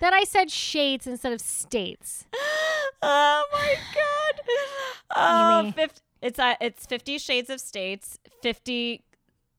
that 0.00 0.12
I 0.12 0.24
said 0.24 0.50
shades 0.50 1.06
instead 1.06 1.32
of 1.32 1.40
states. 1.40 2.26
oh 3.02 3.44
my 3.52 3.74
god. 3.94 4.40
Oh, 5.16 5.60
Amy. 5.60 5.72
50, 5.72 6.00
it's 6.22 6.38
uh, 6.38 6.54
it's 6.60 6.86
50 6.86 7.18
shades 7.18 7.50
of 7.50 7.60
states, 7.60 8.18
50 8.42 9.02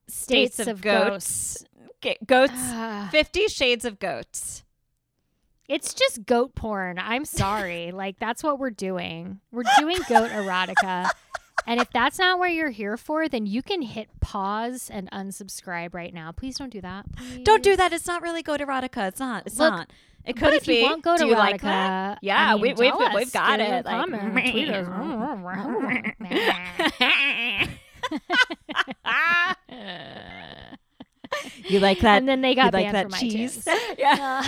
states, 0.08 0.56
States 0.56 0.60
of, 0.60 0.68
of 0.68 0.82
goats. 0.82 1.66
Okay, 1.98 2.18
goats. 2.26 2.54
Ah. 2.56 3.10
50 3.12 3.48
shades 3.48 3.86
of 3.86 4.00
goats. 4.00 4.64
It's 5.68 5.94
just 5.94 6.26
goat 6.26 6.56
porn. 6.56 6.98
I'm 6.98 7.26
sorry. 7.26 7.92
like 7.92 8.18
that's 8.20 8.42
what 8.44 8.58
we're 8.58 8.72
doing. 8.72 9.40
We're 9.52 9.64
doing 9.78 9.98
goat 10.10 10.32
erotica. 10.32 11.12
And 11.66 11.80
if 11.80 11.90
that's 11.92 12.18
not 12.18 12.40
what 12.40 12.54
you're 12.54 12.70
here 12.70 12.98
for, 12.98 13.30
then 13.30 13.46
you 13.46 13.62
can 13.62 13.82
hit 13.82 14.10
pause 14.20 14.90
and 14.92 15.10
unsubscribe 15.12 15.94
right 15.94 16.14
now. 16.14 16.32
Please 16.32 16.58
don't 16.58 16.72
do 16.72 16.82
that. 16.82 17.06
Don't 17.44 17.64
do 17.64 17.76
that. 17.76 17.94
It's 17.94 18.08
not 18.08 18.22
really 18.22 18.42
goat 18.42 18.60
erotica. 18.60 19.08
It's 19.08 19.20
not. 19.20 19.44
It's 19.46 19.60
Look, 19.60 19.72
not. 19.72 19.92
It 20.26 20.36
could 20.36 20.54
if 20.54 20.66
be. 20.66 20.80
you 20.80 20.84
want 20.84 21.04
goat 21.04 21.20
do 21.20 21.28
you 21.28 21.36
erotica, 21.36 21.38
like 21.38 21.62
that? 21.62 22.20
Yeah, 22.22 22.54
I 22.54 22.56
mean, 22.56 22.76
we, 22.78 22.90
us. 22.90 23.16
we've 23.16 23.32
got 23.32 23.60
it. 23.60 23.86
Like, 23.86 24.10
you 31.70 31.80
like 31.80 32.00
that? 32.02 32.18
and 32.18 32.28
then 32.28 32.42
they 32.42 32.56
got 32.56 32.74
you 32.74 32.84
like 32.84 32.92
that 32.92 33.12
cheese? 33.14 33.68
yeah. 33.98 34.46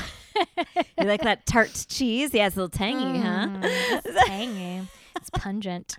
You 1.00 1.06
like 1.06 1.22
that 1.22 1.46
tart 1.46 1.86
cheese? 1.90 2.34
Yeah, 2.34 2.48
it's 2.48 2.56
a 2.56 2.62
little 2.62 2.70
tangy, 2.70 3.20
huh? 3.20 3.48
Mm, 3.48 3.62
it's 3.64 4.26
tangy. 4.26 4.88
It's 5.16 5.30
pungent. 5.30 5.98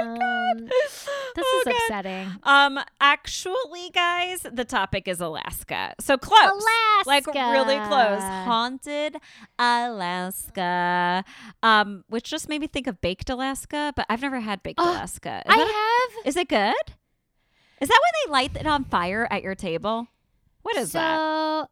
Um, 0.00 0.66
this 0.66 1.08
Oh, 1.38 1.62
is 1.66 1.72
God. 1.72 1.74
upsetting. 1.82 2.28
Um, 2.42 2.78
actually, 3.00 3.90
guys, 3.92 4.46
the 4.50 4.64
topic 4.64 5.06
is 5.08 5.20
Alaska. 5.20 5.94
So 6.00 6.16
close. 6.16 6.40
Alaska. 6.40 7.06
Like 7.06 7.26
really 7.26 7.76
close. 7.86 8.22
Haunted 8.22 9.16
Alaska. 9.58 11.24
Um, 11.62 12.04
which 12.08 12.30
just 12.30 12.48
made 12.48 12.60
me 12.60 12.66
think 12.66 12.86
of 12.86 13.00
baked 13.00 13.30
Alaska, 13.30 13.92
but 13.96 14.06
I've 14.08 14.22
never 14.22 14.40
had 14.40 14.62
baked 14.62 14.80
Oh, 14.80 14.90
Alaska. 14.92 15.42
Is, 15.46 15.54
I 15.54 15.58
have. 16.16 16.26
is 16.26 16.36
it 16.36 16.48
good? 16.48 16.74
Is 17.80 17.88
that 17.88 18.00
when 18.02 18.12
they 18.26 18.32
light 18.32 18.56
it 18.56 18.66
on 18.66 18.84
fire 18.84 19.28
at 19.30 19.42
your 19.42 19.54
table? 19.54 20.08
What 20.62 20.76
is 20.76 20.92
so, 20.92 20.98
that? 20.98 21.68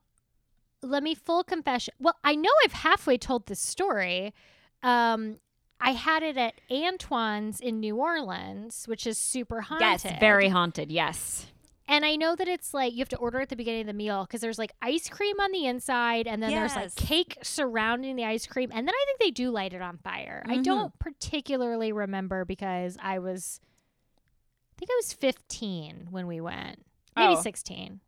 let 0.83 1.03
me 1.03 1.15
full 1.15 1.43
confession. 1.45 1.95
Well, 1.99 2.17
I 2.23 2.35
know 2.35 2.51
I've 2.65 2.73
halfway 2.75 3.17
told 3.19 3.47
this 3.47 3.61
story. 3.61 4.35
Um, 4.83 5.39
I 5.85 5.91
had 5.93 6.23
it 6.23 6.37
at 6.37 6.55
Antoine's 6.71 7.61
in 7.61 7.79
New 7.81 7.97
Orleans, 7.97 8.87
which 8.87 9.07
is 9.07 9.19
super 9.19 9.61
haunted. 9.61 10.05
Yes, 10.05 10.21
very 10.21 10.49
haunted. 10.49 10.91
Yes. 10.91 11.47
And 11.87 12.03
I 12.07 12.17
know 12.17 12.35
that 12.35 12.49
it's 12.49 12.73
like 12.73 12.95
you 12.95 13.01
have 13.01 13.11
to 13.11 13.19
order 13.19 13.41
at 13.41 13.51
the 13.51 13.57
beginning 13.57 13.83
of 13.83 13.87
the 13.89 13.93
meal 13.93 14.25
because 14.25 14.41
there's 14.41 14.59
like 14.59 14.73
ice 14.81 15.09
cream 15.11 15.39
on 15.39 15.53
the 15.53 15.67
inside, 15.67 16.27
and 16.27 16.43
then 16.43 16.51
there's 16.51 16.75
like 16.75 16.95
cake 16.95 17.37
surrounding 17.43 18.17
the 18.17 18.25
ice 18.25 18.47
cream, 18.47 18.71
and 18.73 18.89
then 18.89 18.95
I 18.95 19.05
think 19.07 19.19
they 19.21 19.31
do 19.31 19.51
light 19.51 19.75
it 19.75 19.83
on 19.83 19.99
fire. 19.99 20.43
I 20.49 20.57
Mhm. 20.57 20.63
don't 20.65 20.99
particularly 20.99 21.93
remember 21.93 22.47
because 22.47 22.97
I 23.03 23.19
was, 23.19 23.61
I 24.17 24.79
think 24.79 24.91
I 24.91 24.97
was 24.97 25.13
15 25.13 26.09
when 26.11 26.27
we 26.27 26.41
went, 26.41 26.87
maybe 27.15 27.35
Oh. 27.37 27.41
16. 27.43 28.01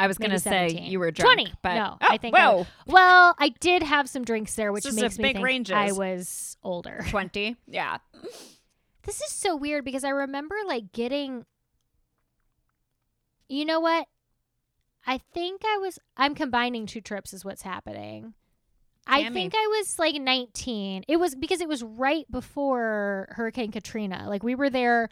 I 0.00 0.06
was 0.06 0.18
gonna 0.18 0.38
say 0.38 0.68
you 0.70 0.98
were 0.98 1.10
drunk, 1.10 1.34
20. 1.34 1.52
but 1.62 1.74
No, 1.74 1.96
oh, 2.00 2.06
I 2.08 2.16
think 2.16 2.36
I- 2.36 2.66
Well, 2.86 3.34
I 3.38 3.50
did 3.60 3.82
have 3.82 4.08
some 4.08 4.24
drinks 4.24 4.54
there, 4.54 4.72
which 4.72 4.84
makes 4.92 5.18
me 5.18 5.22
big 5.22 5.36
think 5.36 5.44
ranges. 5.44 5.74
I 5.74 5.92
was 5.92 6.56
older. 6.62 7.04
twenty. 7.10 7.56
Yeah. 7.66 7.98
This 9.04 9.20
is 9.20 9.30
so 9.32 9.56
weird 9.56 9.84
because 9.84 10.04
I 10.04 10.10
remember 10.10 10.54
like 10.66 10.92
getting. 10.92 11.44
You 13.48 13.64
know 13.64 13.80
what? 13.80 14.06
I 15.06 15.18
think 15.34 15.62
I 15.64 15.78
was. 15.78 15.98
I'm 16.16 16.34
combining 16.34 16.86
two 16.86 17.00
trips, 17.00 17.32
is 17.32 17.44
what's 17.44 17.62
happening. 17.62 18.34
I 19.06 19.28
think 19.30 19.54
I 19.56 19.66
was 19.78 19.98
like 19.98 20.14
19. 20.14 21.04
It 21.08 21.16
was 21.16 21.34
because 21.34 21.60
it 21.60 21.66
was 21.66 21.82
right 21.82 22.30
before 22.30 23.28
Hurricane 23.30 23.72
Katrina. 23.72 24.26
Like 24.28 24.42
we 24.44 24.54
were 24.54 24.70
there 24.70 25.08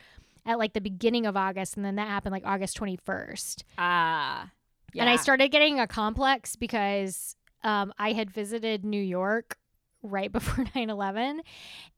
at 0.46 0.58
like 0.58 0.72
the 0.74 0.80
beginning 0.80 1.26
of 1.26 1.36
August, 1.36 1.76
and 1.76 1.84
then 1.84 1.96
that 1.96 2.06
happened 2.06 2.32
like 2.32 2.46
August 2.46 2.78
21st. 2.78 3.64
Ah. 3.76 4.50
And 4.96 5.08
I 5.08 5.16
started 5.16 5.48
getting 5.48 5.78
a 5.80 5.86
complex 5.86 6.56
because 6.56 7.36
um, 7.64 7.92
I 7.98 8.12
had 8.12 8.30
visited 8.30 8.84
New 8.84 9.02
York 9.02 9.56
right 10.02 10.30
before 10.38 10.64
9 10.74 10.90
11. 10.90 11.42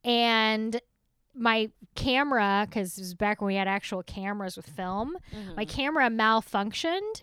And 0.04 0.80
my 1.35 1.70
camera, 1.94 2.66
because 2.68 2.99
it 2.99 3.02
was 3.02 3.14
back 3.14 3.40
when 3.40 3.47
we 3.49 3.54
had 3.54 3.68
actual 3.68 4.02
cameras 4.02 4.56
with 4.56 4.66
film, 4.66 5.16
my 5.56 5.64
Mhm. 5.64 5.68
camera 5.68 6.09
malfunctioned. 6.11 7.23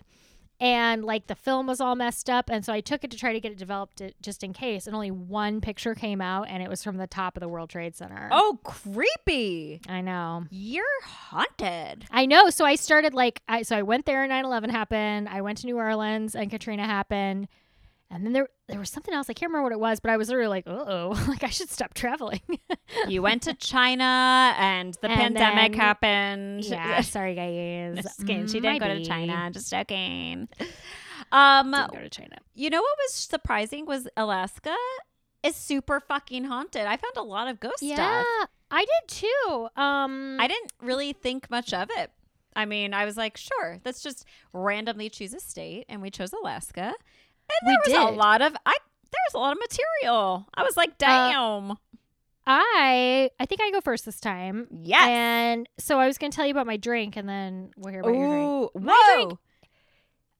And 0.60 1.04
like 1.04 1.28
the 1.28 1.34
film 1.34 1.66
was 1.66 1.80
all 1.80 1.94
messed 1.94 2.28
up. 2.28 2.50
And 2.50 2.64
so 2.64 2.72
I 2.72 2.80
took 2.80 3.04
it 3.04 3.10
to 3.12 3.16
try 3.16 3.32
to 3.32 3.40
get 3.40 3.52
it 3.52 3.58
developed 3.58 4.02
uh, 4.02 4.10
just 4.20 4.42
in 4.42 4.52
case. 4.52 4.86
And 4.86 4.94
only 4.96 5.10
one 5.10 5.60
picture 5.60 5.94
came 5.94 6.20
out, 6.20 6.48
and 6.48 6.62
it 6.62 6.68
was 6.68 6.82
from 6.82 6.96
the 6.96 7.06
top 7.06 7.36
of 7.36 7.40
the 7.40 7.48
World 7.48 7.70
Trade 7.70 7.94
Center. 7.96 8.28
Oh, 8.32 8.58
creepy! 8.64 9.80
I 9.88 10.00
know. 10.00 10.46
You're 10.50 10.84
haunted. 11.04 12.06
I 12.10 12.26
know. 12.26 12.50
So 12.50 12.64
I 12.64 12.74
started 12.74 13.14
like 13.14 13.42
I 13.48 13.62
so 13.62 13.76
I 13.76 13.82
went 13.82 14.06
there 14.06 14.22
and 14.24 14.32
9/11 14.32 14.70
happened. 14.70 15.28
I 15.28 15.42
went 15.42 15.58
to 15.58 15.66
New 15.66 15.76
Orleans 15.76 16.34
and 16.34 16.50
Katrina 16.50 16.84
happened. 16.86 17.48
And 18.10 18.24
then 18.24 18.32
there 18.32 18.48
there 18.68 18.78
was 18.78 18.88
something 18.88 19.12
else. 19.12 19.28
I 19.28 19.34
can't 19.34 19.50
remember 19.50 19.64
what 19.64 19.72
it 19.72 19.80
was, 19.80 20.00
but 20.00 20.10
I 20.10 20.16
was 20.16 20.28
literally 20.28 20.48
like, 20.48 20.64
"Oh, 20.66 21.10
like 21.28 21.44
I 21.44 21.50
should 21.50 21.70
stop 21.70 21.94
traveling." 21.94 22.40
You 23.06 23.20
went 23.22 23.42
to 23.42 23.54
China, 23.54 24.54
and 24.58 24.94
the 25.02 25.10
And 25.10 25.20
pandemic 25.20 25.72
then- 25.72 25.80
happened. 25.80 26.64
yeah, 26.64 27.00
sorry 27.02 27.34
guys. 27.34 28.02
Just 28.02 28.20
kidding. 28.26 28.46
She 28.46 28.60
didn't 28.60 28.78
go 28.80 28.88
to. 28.88 29.04
China. 29.04 29.50
Just 29.52 29.70
joking. 29.70 30.48
Um, 31.30 31.70
Didn't 31.72 31.92
go 31.92 32.00
to 32.00 32.08
China. 32.08 32.38
you 32.54 32.70
know 32.70 32.80
what 32.80 32.96
was 33.04 33.12
surprising 33.14 33.84
was 33.84 34.08
Alaska 34.16 34.74
is 35.42 35.54
super 35.54 36.00
fucking 36.00 36.44
haunted. 36.44 36.82
I 36.86 36.96
found 36.96 37.16
a 37.16 37.22
lot 37.22 37.48
of 37.48 37.60
ghost 37.60 37.82
Yeah, 37.82 37.94
stuff. 37.96 38.26
Yeah, 38.40 38.44
I 38.70 38.80
did 38.86 39.08
too. 39.08 39.68
Um, 39.76 40.38
I 40.40 40.48
didn't 40.48 40.72
really 40.82 41.12
think 41.12 41.50
much 41.50 41.72
of 41.74 41.88
it. 41.96 42.10
I 42.56 42.64
mean, 42.64 42.94
I 42.94 43.04
was 43.04 43.16
like, 43.16 43.36
sure, 43.36 43.78
let's 43.84 44.02
just 44.02 44.24
randomly 44.52 45.10
choose 45.10 45.34
a 45.34 45.40
state, 45.40 45.84
and 45.88 46.00
we 46.02 46.10
chose 46.10 46.32
Alaska. 46.32 46.94
And 47.50 47.68
We 47.68 47.92
there 47.92 48.00
was 48.04 48.12
a 48.14 48.16
lot 48.16 48.42
of 48.42 48.54
I. 48.66 48.76
There 49.10 49.20
was 49.28 49.34
a 49.34 49.38
lot 49.38 49.52
of 49.52 49.58
material. 49.58 50.46
I 50.54 50.62
was 50.62 50.76
like, 50.76 50.98
damn. 50.98 51.76
I 52.46 53.30
I 53.38 53.46
think 53.46 53.60
I 53.60 53.70
go 53.70 53.80
first 53.80 54.04
this 54.06 54.20
time. 54.20 54.68
yes. 54.82 55.06
And 55.08 55.68
so 55.78 55.98
I 56.00 56.06
was 56.06 56.16
going 56.18 56.30
to 56.30 56.36
tell 56.36 56.46
you 56.46 56.52
about 56.52 56.66
my 56.66 56.76
drink, 56.78 57.16
and 57.16 57.28
then 57.28 57.70
we'll 57.76 57.92
hear 57.92 58.00
about 58.00 58.14
your 58.14 58.28
drink. 58.28 58.46
Ooh, 58.46 58.70
My 58.80 58.92
whoa. 59.16 59.24
drink. 59.26 59.38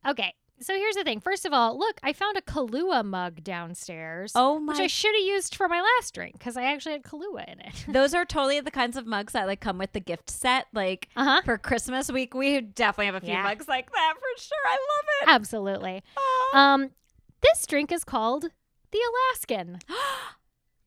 Okay. 0.09 0.35
So 0.61 0.75
here's 0.75 0.97
the 0.97 1.05
thing. 1.05 1.21
First 1.21 1.45
of 1.47 1.53
all, 1.53 1.79
look, 1.79 2.01
I 2.03 2.13
found 2.13 2.37
a 2.37 2.41
Kahlua 2.41 3.05
mug 3.05 3.45
downstairs, 3.45 4.33
Oh 4.35 4.59
my 4.59 4.73
which 4.73 4.81
I 4.81 4.89
should 4.89 5.15
have 5.15 5.23
used 5.25 5.55
for 5.55 5.69
my 5.69 5.81
last 5.81 6.13
drink 6.15 6.33
because 6.37 6.57
I 6.57 6.65
actually 6.65 6.93
had 6.93 7.05
Kahlua 7.05 7.47
in 7.53 7.61
it. 7.61 7.85
Those 7.89 8.13
are 8.13 8.25
totally 8.25 8.59
the 8.59 8.73
kinds 8.73 8.97
of 8.97 9.07
mugs 9.07 9.35
that 9.35 9.47
like 9.47 9.61
come 9.61 9.79
with 9.79 9.93
the 9.93 10.01
gift 10.01 10.31
set. 10.31 10.67
Like 10.73 11.09
uh 11.15 11.25
huh. 11.25 11.43
for 11.45 11.59
Christmas 11.59 12.11
week, 12.11 12.35
we 12.35 12.61
definitely 12.61 13.07
have 13.07 13.15
a 13.15 13.21
few 13.21 13.31
Yeah. 13.35 13.45
mugs 13.45 13.69
like 13.69 13.89
that 13.93 14.15
for 14.17 14.43
sure. 14.43 14.59
I 14.67 14.73
love 14.73 15.05
it. 15.23 15.29
Absolutely. 15.35 16.03
Oh. 16.17 16.51
Um, 16.55 16.91
this 17.41 17.67
drink 17.67 17.91
is 17.93 18.05
called 18.05 18.47
the 18.91 18.99
Alaskan. 19.33 19.79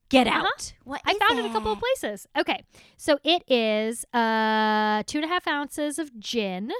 Get 0.09 0.27
Uh-huh. 0.27 0.39
out! 0.39 0.73
What 0.83 1.01
I 1.05 1.13
found 1.13 1.39
it 1.39 1.45
a 1.45 1.49
couple 1.53 1.71
of 1.71 1.79
places. 1.79 2.27
Okay, 2.37 2.63
so 2.97 3.17
it 3.23 3.43
is 3.49 4.03
uh 4.13 5.03
two 5.07 5.19
and 5.19 5.25
a 5.25 5.27
half 5.29 5.47
ounces 5.47 5.97
of 5.99 6.19
gin. 6.19 6.71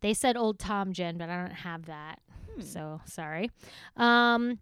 They 0.00 0.12
said 0.14 0.36
Old 0.36 0.58
Tom 0.58 0.92
gin, 0.92 1.16
but 1.16 1.30
I 1.30 1.36
don't 1.40 1.52
have 1.52 1.86
that, 1.86 2.20
Hmm. 2.54 2.60
so 2.60 3.00
sorry. 3.06 3.50
Um, 3.96 4.58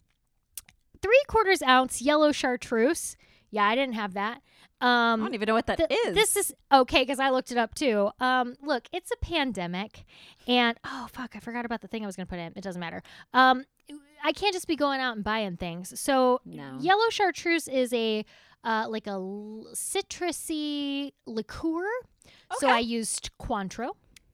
three 1.02 1.22
quarters 1.28 1.62
ounce 1.62 2.00
yellow 2.02 2.30
chartreuse. 2.30 3.16
Yeah, 3.50 3.64
I 3.64 3.74
didn't 3.74 3.94
have 3.94 4.14
that. 4.14 4.42
I 4.82 5.12
Um, 5.12 5.20
don't 5.20 5.34
even 5.34 5.46
know 5.46 5.54
what 5.54 5.66
that 5.66 5.80
is. 5.80 5.88
th- 5.88 6.14
This 6.14 6.36
is 6.36 6.54
okay 6.72 7.02
because 7.02 7.18
I 7.18 7.30
looked 7.30 7.50
it 7.50 7.58
up 7.58 7.74
too. 7.74 8.10
Um, 8.20 8.54
look, 8.62 8.88
it's 8.92 9.10
a 9.10 9.16
pandemic, 9.16 10.04
and 10.46 10.78
oh 10.84 11.08
fuck, 11.12 11.34
I 11.34 11.40
forgot 11.40 11.64
about 11.64 11.80
the 11.80 11.88
thing 11.88 12.02
I 12.04 12.06
was 12.06 12.14
gonna 12.16 12.26
put 12.26 12.38
in. 12.38 12.52
It 12.54 12.62
doesn't 12.62 12.80
matter. 12.80 13.02
Um, 13.34 13.64
I 14.22 14.32
can't 14.32 14.52
just 14.52 14.66
be 14.66 14.76
going 14.76 15.00
out 15.00 15.16
and 15.16 15.24
buying 15.24 15.56
things. 15.56 15.98
So 15.98 16.40
no. 16.44 16.76
yellow 16.80 17.08
chartreuse 17.10 17.68
is 17.68 17.92
a 17.92 18.24
uh, 18.62 18.86
like 18.88 19.06
a 19.06 19.10
l- 19.10 19.68
citrusy 19.74 21.12
liqueur. 21.26 21.86
So 22.58 22.68
I 22.68 22.78
used 22.78 23.30
Cointreau. 23.40 23.90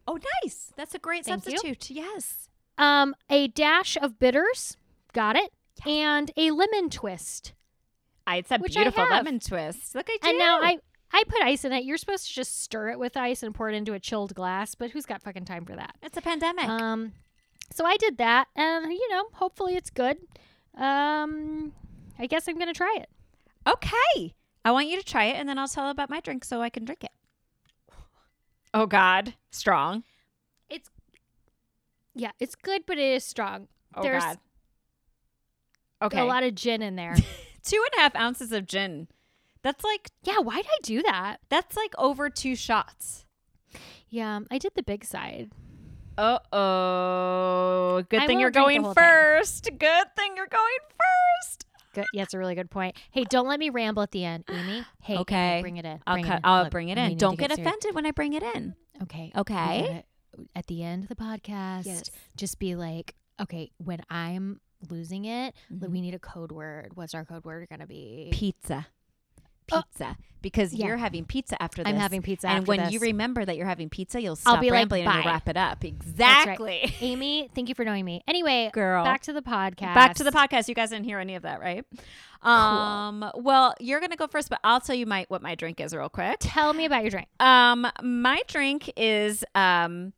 Oh, 0.09 0.19
nice. 0.43 0.73
That's 0.77 0.95
a 0.95 0.99
great 0.99 1.25
Thank 1.25 1.47
you. 1.47 1.53
substitute. 1.53 1.91
Yes. 1.91 2.49
Um, 2.79 3.15
a 3.29 3.49
dash 3.49 3.97
of 4.01 4.19
bitters. 4.19 4.77
Got 5.13 5.37
it. 5.37 5.53
And 5.87 6.31
a 6.37 6.51
lemon 6.51 6.91
twist. 6.91 7.53
I, 8.27 8.39
it's 8.39 8.51
a 8.51 8.55
I 8.55 8.59
beautiful 8.59 9.05
lemon 9.05 9.41
twist. 9.41 9.95
Look 9.95 10.09
at 10.11 10.23
you. 10.23 10.31
And 10.31 10.39
now 10.39 10.59
I 10.61 10.79
I 11.13 11.23
put 11.29 11.41
ice 11.43 11.65
in 11.65 11.73
it. 11.73 11.85
You're 11.85 11.97
supposed 11.97 12.27
to 12.27 12.33
just 12.33 12.61
stir 12.63 12.91
it 12.91 12.99
with 12.99 13.17
ice 13.17 13.43
and 13.43 13.55
pour 13.55 13.69
it 13.69 13.75
into 13.75 13.93
a 13.93 14.01
chilled 14.01 14.35
glass, 14.35 14.75
but 14.75 14.91
who's 14.91 15.07
got 15.07 15.23
fucking 15.23 15.45
time 15.45 15.65
for 15.65 15.77
that? 15.77 15.95
It's 16.03 16.17
a 16.17 16.23
pandemic. 16.23 16.69
Um, 16.69 17.13
so 17.73 17.85
I 17.85 17.97
did 17.97 18.19
that, 18.19 18.49
and 18.57 18.93
you 18.93 19.09
know, 19.11 19.25
hopefully 19.35 19.77
it's 19.77 19.91
good. 19.91 20.19
Um, 20.77 21.73
I 22.19 22.27
guess 22.27 22.49
I'm 22.49 22.59
gonna 22.59 22.73
try 22.75 22.97
it. 23.01 23.09
okay. 23.67 24.35
I 24.65 24.73
want 24.73 24.89
you 24.89 24.97
to 24.99 25.05
try 25.05 25.27
it, 25.27 25.37
and 25.37 25.49
then 25.49 25.59
I'll 25.59 25.69
tell 25.69 25.89
about 25.91 26.11
my 26.11 26.19
drink 26.21 26.45
so 26.45 26.61
I 26.61 26.71
can 26.71 26.85
drink 26.85 27.05
it. 27.05 27.13
Oh 28.75 28.87
God, 28.87 29.35
strong. 29.51 30.03
It's 30.69 30.91
yeah, 32.15 32.33
it's 32.41 32.55
good, 32.55 32.83
but 32.87 32.99
it 32.99 33.15
is 33.15 33.25
strong. 33.25 33.69
Oh 33.95 34.03
There's- 34.03 34.23
God. 34.25 34.39
Okay. 36.03 36.19
A 36.21 36.25
lot 36.25 36.43
of 36.43 36.55
gin 36.55 36.83
in 36.83 36.97
there. 36.97 37.15
Two 37.63 37.83
and 37.93 37.99
a 37.99 38.03
half 38.03 38.15
ounces 38.17 38.53
of 38.53 38.67
gin. 38.67 39.09
That's 39.63 39.83
like 39.85 40.11
yeah, 40.25 40.39
why 40.41 40.57
did 40.57 40.67
I 40.67 40.79
do 40.83 41.03
that? 41.03 41.39
that's 41.49 41.77
like 41.77 41.95
over 41.99 42.29
two 42.31 42.55
shots. 42.55 43.25
Yeah, 44.09 44.41
I 44.51 44.59
did 44.59 44.73
the 44.77 44.83
big 44.83 45.05
side. 45.05 45.51
Uh 46.19 46.39
oh. 46.53 48.03
Good 48.09 48.21
I 48.23 48.27
thing 48.27 48.41
you're 48.41 48.47
won't 48.49 48.55
drink 48.55 48.55
the 48.55 48.61
going 48.61 48.83
whole 48.85 48.95
thing. 48.95 49.05
first. 49.05 49.65
Good 49.79 50.07
thing 50.17 50.33
you're 50.37 50.47
going 50.47 50.79
first. 50.91 51.67
Good. 51.95 52.07
Yeah, 52.13 52.23
it's 52.23 52.35
a 52.35 52.39
really 52.39 52.55
good 52.55 52.71
point. 52.71 52.97
Hey, 53.11 53.25
don't 53.25 53.47
let 53.49 53.59
me 53.59 53.71
ramble 53.71 54.03
at 54.03 54.11
the 54.11 54.25
end, 54.25 54.45
Amy. 54.51 54.85
Hey, 55.03 55.15
Amy, 55.15 55.21
Okay. 55.23 55.59
bring 55.63 55.77
it 55.79 55.85
in. 55.85 56.01
I'll 56.07 56.15
bring 56.15 56.25
cut. 56.25 56.35
It 56.35 56.37
in. 56.37 56.41
I'll 56.45 56.63
Look, 56.65 56.71
bring 56.73 56.89
it 56.91 56.99
in. 56.99 57.17
Don't 57.17 57.33
to 57.33 57.37
get 57.37 57.51
offended 57.53 57.95
when 57.95 58.07
I 58.07 58.11
bring 58.11 58.33
it 58.35 58.43
in. 58.43 58.75
Okay. 59.03 59.33
Okay. 59.37 60.05
at 60.55 60.67
the 60.67 60.83
end 60.83 61.05
of 61.05 61.09
the 61.09 61.17
podcast, 61.17 61.87
Yes. 61.87 62.11
just 62.37 62.59
be 62.59 62.75
like, 62.77 63.15
okay, 63.41 63.71
when 63.79 64.01
I'm 64.11 64.61
losing 64.91 65.25
it, 65.25 65.55
Mhm. 65.73 65.89
we 65.91 66.03
need 66.03 66.13
a 66.13 66.19
code 66.19 66.53
word. 66.53 66.95
What's 66.95 67.15
our 67.15 67.25
code 67.25 67.47
word 67.47 67.67
gonna 67.71 67.87
be? 67.87 68.29
Pizza. 68.35 68.87
Oh. 69.73 69.83
Pizza. 69.93 70.17
because 70.43 70.73
Yeah. 70.73 70.87
you're 70.87 70.97
having 70.97 71.25
pizza 71.25 71.61
after 71.61 71.83
this. 71.83 71.93
I'm 71.93 71.99
having 71.99 72.23
pizza. 72.23 72.49
and 72.49 72.67
when 72.69 72.79
this. 72.79 72.93
you 72.93 73.01
remember 73.01 73.45
that 73.45 73.57
you're 73.57 73.67
having 73.67 73.89
pizza, 73.89 74.21
you'll 74.21 74.33
I'll 74.33 74.37
stop 74.37 74.61
be 74.61 74.71
like, 74.71 74.83
and 74.93 75.03
you'll 75.03 75.25
wrap 75.25 75.49
it 75.49 75.57
up. 75.57 75.79
right. 75.83 75.93
Exactly. 75.93 76.95
Amy, 77.01 77.51
thank 77.55 77.69
you 77.69 77.75
for 77.75 77.85
knowing 77.85 78.05
me. 78.05 78.23
Anyway, 78.29 78.71
Girl. 78.73 79.03
back 79.03 79.23
to 79.23 79.33
the 79.33 79.43
podcast. 79.43 79.95
Back 79.95 80.15
to 80.17 80.25
the 80.25 80.31
podcast. 80.31 80.69
You 80.69 80.75
guys 80.77 80.91
didn't 80.91 81.05
hear 81.07 81.19
any 81.19 81.35
of 81.35 81.43
that, 81.43 81.59
right? 81.61 81.85
Um, 82.43 83.29
well, 83.35 83.75
you're 83.81 83.99
gonna 84.01 84.15
go 84.17 84.29
first, 84.29 84.49
but 84.51 84.61
I'll 84.63 84.81
tell 84.81 84.95
you 84.95 85.07
my 85.07 85.27
what 85.29 85.43
my 85.43 85.55
drink 85.57 85.81
is 85.81 85.95
real 85.95 86.09
quick. 86.09 86.37
Tell 86.41 86.73
me 86.73 86.85
about 86.85 87.03
your 87.03 87.11
drink. 87.11 87.29
Um, 87.41 87.87
my 88.03 88.41
drink 88.47 88.93
is 88.97 89.45
um 89.55 90.13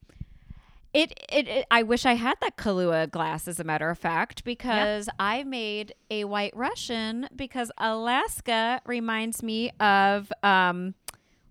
it, 0.98 1.20
it, 1.28 1.48
it 1.48 1.66
I 1.70 1.82
wish 1.82 2.04
I 2.04 2.14
had 2.14 2.36
that 2.40 2.56
Kahlua 2.56 3.10
glass 3.10 3.46
as 3.46 3.60
a 3.60 3.64
matter 3.64 3.88
of 3.90 3.98
fact 3.98 4.44
because 4.44 5.08
I 5.18 5.44
made 5.44 5.94
a 6.10 6.24
white 6.24 6.56
Russian 6.56 7.28
because 7.34 7.70
Alaska 7.78 8.80
reminds 8.84 9.42
me 9.42 9.70
of 9.80 10.32
um 10.42 10.94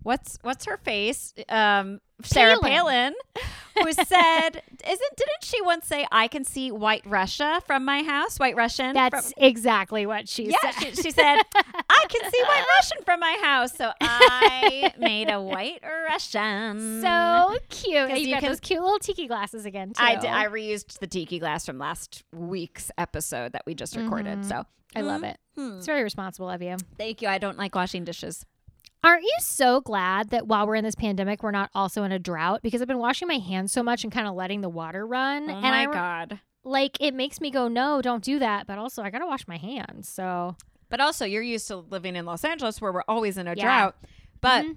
what's 0.02 0.38
what's 0.42 0.64
her 0.66 0.76
face? 0.78 1.34
Um 1.48 2.00
Sarah 2.22 2.58
Palin. 2.60 3.14
Who 3.80 3.92
said 3.92 4.50
isn't 4.50 5.16
didn't 5.16 5.42
she 5.44 5.62
once 5.62 5.86
say 5.86 6.04
I 6.10 6.26
can 6.26 6.44
see 6.44 6.72
white 6.72 7.02
Russia 7.06 7.62
from 7.66 7.84
my 7.84 8.02
house? 8.02 8.38
White 8.38 8.56
Russian 8.56 8.92
That's 8.94 9.32
from- 9.32 9.44
exactly 9.44 10.04
what 10.04 10.28
she 10.28 10.46
yeah, 10.50 10.56
said. 10.72 10.96
she, 10.96 11.02
she 11.02 11.10
said, 11.12 11.36
I 11.54 12.04
can 12.08 12.30
see 12.32 12.42
white 12.42 12.64
Russian 12.80 13.04
from 13.04 13.20
my 13.20 13.38
house. 13.40 13.76
So 13.76 13.92
I 14.00 14.92
made 14.98 15.30
a 15.30 15.40
white 15.40 15.80
Russian. 16.08 17.00
so 17.02 17.56
cute! 17.68 18.10
You, 18.10 18.16
you 18.16 18.34
got 18.34 18.40
can- 18.40 18.48
those 18.50 18.60
cute 18.60 18.80
little 18.82 18.98
tiki 18.98 19.28
glasses 19.28 19.64
again, 19.64 19.90
too. 19.92 20.02
I, 20.02 20.16
did, 20.16 20.30
I 20.30 20.46
reused 20.46 20.98
the 20.98 21.06
tiki 21.06 21.38
glass 21.38 21.66
from 21.66 21.78
last 21.78 22.24
week's 22.34 22.90
episode 22.98 23.52
that 23.52 23.62
we 23.64 23.74
just 23.74 23.94
recorded. 23.94 24.40
Mhm. 24.40 24.44
So 24.48 24.64
I 24.96 25.02
love 25.02 25.22
it. 25.22 25.38
Mhm. 25.56 25.76
It's 25.78 25.86
very 25.86 26.02
responsible 26.02 26.50
of 26.50 26.62
you. 26.62 26.76
Thank 26.96 27.22
you. 27.22 27.28
I 27.28 27.38
don't 27.38 27.58
like 27.58 27.74
washing 27.76 28.04
dishes. 28.04 28.44
Aren't 29.04 29.22
you 29.22 29.34
so 29.40 29.80
glad 29.80 30.30
that 30.30 30.48
while 30.48 30.66
we're 30.66 30.74
in 30.74 30.84
this 30.84 30.96
pandemic, 30.96 31.42
we're 31.42 31.52
not 31.52 31.70
also 31.74 32.02
in 32.02 32.10
a 32.10 32.18
drought? 32.18 32.62
Because 32.62 32.82
I've 32.82 32.88
been 32.88 32.98
washing 32.98 33.28
my 33.28 33.38
hands 33.38 33.72
so 33.72 33.82
much 33.82 34.02
and 34.02 34.12
kind 34.12 34.26
of 34.26 34.34
letting 34.34 34.60
the 34.60 34.68
water 34.68 35.06
run. 35.06 35.48
Oh 35.48 35.52
and 35.54 35.62
my 35.62 35.82
I 35.82 35.86
God. 35.86 36.40
like 36.64 36.96
it 37.00 37.14
makes 37.14 37.40
me 37.40 37.50
go, 37.50 37.68
no, 37.68 38.02
don't 38.02 38.24
do 38.24 38.40
that. 38.40 38.66
But 38.66 38.78
also, 38.78 39.02
I 39.02 39.10
gotta 39.10 39.26
wash 39.26 39.46
my 39.46 39.56
hands. 39.56 40.08
So 40.08 40.56
But 40.90 41.00
also, 41.00 41.24
you're 41.26 41.42
used 41.42 41.68
to 41.68 41.76
living 41.76 42.16
in 42.16 42.24
Los 42.26 42.44
Angeles 42.44 42.80
where 42.80 42.92
we're 42.92 43.04
always 43.06 43.38
in 43.38 43.46
a 43.46 43.54
Yeah. 43.54 43.62
drought. 43.64 43.96
But 44.40 44.64
Mhm. 44.64 44.76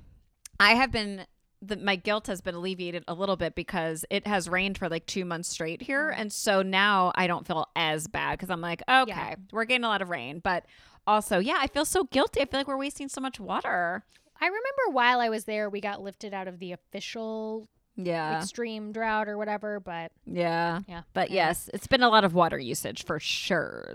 I 0.60 0.74
have 0.76 0.92
been. 0.92 1.26
The, 1.64 1.78
my 1.78 1.96
guilt 1.96 2.26
has 2.26 2.42
been 2.42 2.56
alleviated 2.56 3.04
a 3.08 3.14
little 3.14 3.36
bit 3.38 3.54
because 3.54 4.04
it 4.10 4.26
has 4.26 4.50
rained 4.50 4.80
for 4.80 4.90
like 4.90 5.06
two 5.06 5.26
months 5.26 5.48
straight 5.48 5.84
here, 5.84 6.10
and 6.10 6.34
so 6.34 6.64
now 6.64 7.12
I 7.14 7.28
don't 7.28 7.46
feel 7.46 7.68
as 7.76 8.08
bad 8.08 8.32
because 8.40 8.50
I'm 8.50 8.62
like, 8.62 8.82
okay, 8.90 9.10
Yeah. 9.12 9.36
we're 9.52 9.66
getting 9.66 9.84
a 9.84 9.88
lot 9.88 10.02
of 10.02 10.10
rain, 10.10 10.40
but 10.40 10.66
also, 11.08 11.40
yeah, 11.40 11.58
I 11.60 11.68
feel 11.68 11.86
so 11.86 12.04
guilty. 12.06 12.42
I 12.42 12.46
feel 12.46 12.60
like 12.60 12.68
we're 12.68 12.78
wasting 12.78 13.10
so 13.10 13.22
much 13.22 13.40
water. 13.40 14.04
I 14.40 14.46
remember 14.46 14.92
while 14.92 15.20
I 15.20 15.30
was 15.30 15.46
there, 15.46 15.70
we 15.70 15.82
got 15.82 16.02
lifted 16.02 16.34
out 16.34 16.48
of 16.48 16.60
the 16.60 16.72
official 16.72 17.68
Yeah, 17.96 18.40
extreme 18.40 18.92
drought 18.92 19.28
or 19.28 19.38
whatever. 19.38 19.80
But 19.80 20.12
yeah, 20.26 20.80
yeah, 20.88 21.02
but 21.14 21.26
Anyway. 21.30 21.36
yes, 21.36 21.70
it's 21.74 21.88
been 21.88 22.02
a 22.04 22.10
lot 22.10 22.24
of 22.24 22.34
water 22.34 22.58
usage 22.60 23.04
for 23.06 23.20
sure. 23.20 23.94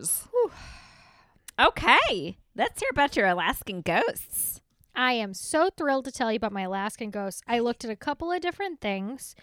Okay, 1.58 2.36
let's 2.54 2.80
hear 2.80 2.90
about 2.90 3.16
your 3.16 3.26
Alaskan 3.26 3.80
ghosts. 3.80 4.60
I 4.94 5.12
am 5.12 5.32
so 5.34 5.70
thrilled 5.76 6.04
to 6.06 6.12
tell 6.12 6.30
you 6.30 6.36
about 6.36 6.52
my 6.52 6.62
Alaskan 6.62 7.10
ghosts. 7.10 7.42
I 7.46 7.58
looked 7.60 7.84
at 7.84 7.90
a 7.90 7.96
couple 7.96 8.30
of 8.30 8.40
different 8.40 8.80
things 8.80 9.34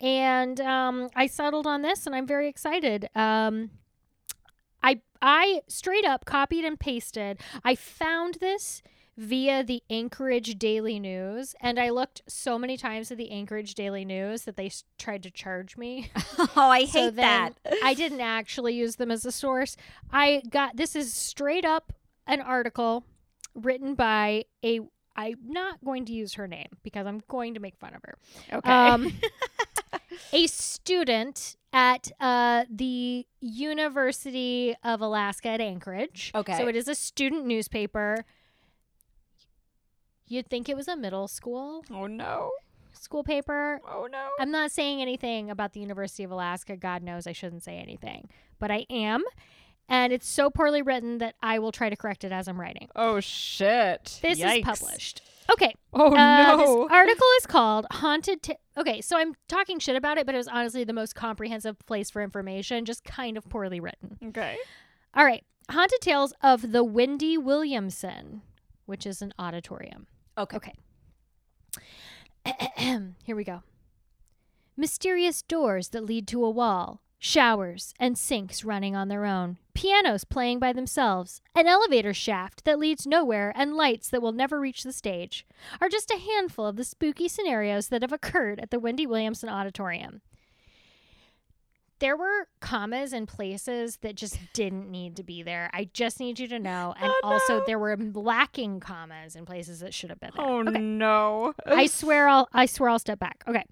and 0.00 0.60
um, 0.60 1.10
I 1.16 1.26
settled 1.26 1.66
on 1.66 1.82
this 1.82 2.06
and 2.06 2.14
I'm 2.14 2.26
very 2.26 2.48
excited. 2.48 3.08
Um, 3.14 3.70
I 4.82 5.00
I 5.20 5.62
straight 5.68 6.04
up 6.04 6.24
copied 6.24 6.64
and 6.64 6.78
pasted. 6.78 7.40
I 7.64 7.74
found 7.74 8.34
this 8.40 8.82
via 9.16 9.62
the 9.62 9.82
Anchorage 9.90 10.58
Daily 10.58 10.98
News 10.98 11.54
and 11.60 11.78
I 11.78 11.90
looked 11.90 12.22
so 12.26 12.58
many 12.58 12.78
times 12.78 13.10
at 13.10 13.18
the 13.18 13.30
Anchorage 13.30 13.74
Daily 13.74 14.04
News 14.04 14.44
that 14.44 14.56
they 14.56 14.70
tried 14.98 15.22
to 15.24 15.30
charge 15.30 15.76
me. 15.76 16.10
oh, 16.38 16.50
I 16.56 16.86
So 16.86 17.02
hate 17.02 17.16
that. 17.16 17.50
I 17.84 17.92
didn't 17.94 18.22
actually 18.22 18.74
use 18.74 18.96
them 18.96 19.10
as 19.10 19.26
a 19.26 19.32
source. 19.32 19.76
I 20.10 20.42
got 20.48 20.76
this 20.76 20.96
is 20.96 21.12
straight 21.12 21.64
up 21.64 21.92
an 22.26 22.40
article 22.40 23.04
written 23.54 23.94
by 23.94 24.44
a 24.64 24.80
I'm 25.16 25.38
not 25.44 25.84
going 25.84 26.06
to 26.06 26.12
use 26.12 26.34
her 26.34 26.46
name 26.46 26.68
because 26.82 27.06
I'm 27.06 27.20
going 27.28 27.54
to 27.54 27.60
make 27.60 27.76
fun 27.76 27.94
of 27.94 28.02
her. 28.04 28.16
Okay. 28.52 28.70
Um, 28.70 29.12
a 30.32 30.46
student 30.46 31.56
at 31.72 32.10
uh, 32.20 32.64
the 32.68 33.26
University 33.40 34.74
of 34.82 35.00
Alaska 35.00 35.48
at 35.48 35.60
Anchorage. 35.60 36.32
Okay. 36.34 36.56
So 36.56 36.68
it 36.68 36.76
is 36.76 36.88
a 36.88 36.94
student 36.94 37.46
newspaper. 37.46 38.24
You'd 40.26 40.48
think 40.48 40.68
it 40.68 40.76
was 40.76 40.88
a 40.88 40.96
middle 40.96 41.26
school 41.26 41.84
oh 41.90 42.06
no. 42.06 42.52
school 42.92 43.24
paper. 43.24 43.80
Oh 43.88 44.08
no. 44.10 44.28
I'm 44.38 44.50
not 44.50 44.70
saying 44.70 45.02
anything 45.02 45.50
about 45.50 45.72
the 45.72 45.80
University 45.80 46.22
of 46.22 46.30
Alaska. 46.30 46.76
God 46.76 47.02
knows 47.02 47.26
I 47.26 47.32
shouldn't 47.32 47.62
say 47.62 47.78
anything, 47.78 48.28
but 48.58 48.70
I 48.70 48.86
am. 48.90 49.22
And 49.88 50.12
it's 50.12 50.28
so 50.28 50.50
poorly 50.50 50.82
written 50.82 51.18
that 51.18 51.34
I 51.42 51.58
will 51.58 51.72
try 51.72 51.90
to 51.90 51.96
correct 51.96 52.22
it 52.22 52.30
as 52.30 52.46
I'm 52.46 52.60
writing. 52.60 52.88
Oh 52.94 53.18
shit. 53.18 54.20
This 54.22 54.38
Yikes. 54.38 54.58
is 54.58 54.64
published. 54.64 55.22
Okay. 55.52 55.74
Oh 55.92 56.14
uh, 56.14 56.56
no. 56.56 56.56
This 56.58 56.92
article 56.92 57.26
is 57.38 57.46
called 57.46 57.86
Haunted. 57.90 58.46
Okay, 58.76 59.00
so 59.00 59.18
I'm 59.18 59.34
talking 59.48 59.78
shit 59.78 59.96
about 59.96 60.18
it, 60.18 60.26
but 60.26 60.34
it 60.34 60.38
was 60.38 60.48
honestly 60.48 60.84
the 60.84 60.92
most 60.92 61.14
comprehensive 61.14 61.78
place 61.86 62.10
for 62.10 62.22
information, 62.22 62.84
just 62.84 63.04
kind 63.04 63.36
of 63.36 63.48
poorly 63.48 63.80
written. 63.80 64.18
okay. 64.28 64.56
All 65.14 65.24
right. 65.24 65.44
Haunted 65.70 66.00
Tales 66.00 66.32
of 66.42 66.72
the 66.72 66.82
Wendy 66.82 67.36
Williamson, 67.38 68.42
which 68.86 69.06
is 69.06 69.22
an 69.22 69.32
auditorium. 69.38 70.06
Okay. 70.38 70.56
Okay. 70.56 70.74
Here 73.24 73.36
we 73.36 73.44
go. 73.44 73.62
Mysterious 74.76 75.42
doors 75.42 75.90
that 75.90 76.04
lead 76.04 76.26
to 76.28 76.44
a 76.44 76.50
wall, 76.50 77.02
showers 77.18 77.92
and 78.00 78.16
sinks 78.16 78.64
running 78.64 78.96
on 78.96 79.08
their 79.08 79.26
own, 79.26 79.58
pianos 79.80 80.24
playing 80.24 80.58
by 80.58 80.74
themselves, 80.74 81.40
an 81.54 81.66
elevator 81.66 82.12
shaft 82.12 82.64
that 82.64 82.78
leads 82.78 83.06
nowhere, 83.06 83.50
and 83.56 83.74
lights 83.74 84.10
that 84.10 84.20
will 84.20 84.32
never 84.32 84.60
reach 84.60 84.82
the 84.82 84.92
stage 84.92 85.46
are 85.80 85.88
just 85.88 86.10
a 86.10 86.18
handful 86.18 86.66
of 86.66 86.76
the 86.76 86.84
spooky 86.84 87.28
scenarios 87.28 87.88
that 87.88 88.02
have 88.02 88.12
occurred 88.12 88.60
at 88.60 88.70
the 88.70 88.78
Wendy 88.78 89.06
Williamson 89.06 89.48
Auditorium. 89.48 90.20
There 91.98 92.14
were 92.16 92.48
commas 92.60 93.14
and 93.14 93.26
places 93.26 93.98
that 94.02 94.16
just 94.16 94.38
didn't 94.52 94.90
need 94.90 95.16
to 95.16 95.22
be 95.22 95.42
there. 95.42 95.70
I 95.72 95.88
just 95.92 96.20
need 96.20 96.38
you 96.38 96.48
to 96.48 96.58
know. 96.58 96.94
And 97.00 97.10
Oh, 97.12 97.20
also, 97.22 97.62
there 97.66 97.78
were 97.78 97.96
lacking 97.96 98.80
commas 98.80 99.34
in 99.36 99.44
places 99.46 99.80
that 99.80 99.92
should 99.94 100.10
have 100.10 100.20
been 100.20 100.30
there. 100.36 100.46
Oh 100.46 100.60
okay. 100.60 100.78
no. 100.78 101.54
I 101.66 101.86
swear 101.86 102.28
I'll 102.28 102.48
I 102.52 102.66
swear 102.66 102.90
I'll 102.90 102.98
step 102.98 103.18
back. 103.18 103.44
Okay. 103.46 103.64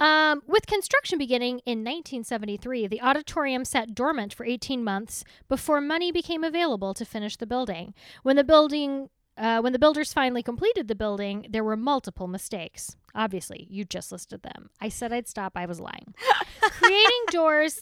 Um, 0.00 0.42
with 0.46 0.66
construction 0.66 1.18
beginning 1.18 1.60
in 1.66 1.78
1973, 1.80 2.86
the 2.86 3.00
auditorium 3.00 3.64
sat 3.64 3.94
dormant 3.94 4.32
for 4.32 4.46
18 4.46 4.84
months 4.84 5.24
before 5.48 5.80
money 5.80 6.12
became 6.12 6.44
available 6.44 6.94
to 6.94 7.04
finish 7.04 7.36
the 7.36 7.46
building. 7.46 7.94
When 8.22 8.36
the 8.36 8.44
building 8.44 9.10
uh, 9.36 9.60
when 9.60 9.72
the 9.72 9.78
builders 9.78 10.12
finally 10.12 10.42
completed 10.42 10.88
the 10.88 10.96
building, 10.96 11.46
there 11.48 11.62
were 11.62 11.76
multiple 11.76 12.26
mistakes. 12.26 12.96
Obviously, 13.14 13.68
you 13.70 13.84
just 13.84 14.10
listed 14.10 14.42
them. 14.42 14.70
I 14.80 14.88
said 14.88 15.12
I'd 15.12 15.28
stop. 15.28 15.52
I 15.54 15.64
was 15.64 15.78
lying. 15.78 16.12
Creating 16.60 17.24
doors. 17.30 17.80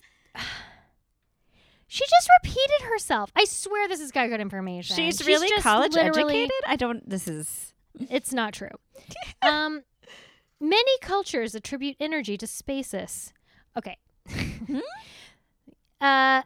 She 1.86 2.04
just 2.04 2.28
repeated 2.42 2.82
herself. 2.82 3.30
I 3.34 3.44
swear 3.44 3.88
this 3.88 4.00
is 4.00 4.12
got 4.12 4.28
good 4.28 4.40
information. 4.40 4.96
She's 4.96 5.26
really 5.26 5.48
just 5.48 5.62
college 5.62 5.96
educated? 5.96 6.50
I 6.66 6.76
don't 6.76 7.08
this 7.08 7.26
is 7.26 7.72
it's 8.10 8.32
not 8.32 8.52
true. 8.52 8.68
um, 9.42 9.82
many 10.60 10.98
cultures 11.00 11.54
attribute 11.54 11.96
energy 12.00 12.36
to 12.38 12.46
spaces. 12.46 13.32
Okay. 13.76 13.98
uh, 16.00 16.42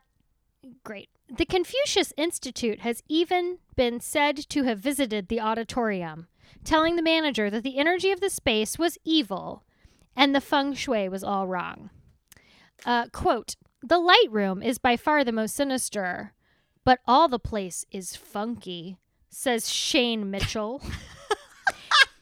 great. 0.85 1.09
The 1.29 1.47
Confucius 1.47 2.13
Institute 2.17 2.81
has 2.81 3.03
even 3.09 3.59
been 3.77 4.01
said 4.01 4.37
to 4.49 4.65
have 4.65 4.81
visited 4.81 5.29
the 5.29 5.41
auditorium, 5.41 6.27
telling 6.65 6.97
the 6.97 7.03
manager 7.03 7.49
that 7.51 7.63
the 7.63 7.79
energy 7.79 8.11
of 8.11 8.21
the 8.21 8.31
space 8.31 8.79
was 8.79 8.99
evil 9.05 9.65
and 10.17 10.35
the 10.35 10.41
feng 10.41 10.75
shui 10.75 11.09
was 11.09 11.23
all 11.23 11.47
wrong. 11.47 11.91
Uh, 12.85 13.07
quote, 13.13 13.55
The 13.83 13.99
light 13.99 14.27
room 14.31 14.63
is 14.63 14.79
by 14.79 14.97
far 14.97 15.25
the 15.25 15.33
most 15.33 15.55
sinister, 15.55 16.35
but 16.85 16.99
all 17.07 17.29
the 17.29 17.39
place 17.39 17.85
is 17.91 18.17
funky, 18.17 18.99
says 19.29 19.71
Shane 19.71 20.31
Mitchell. 20.31 20.83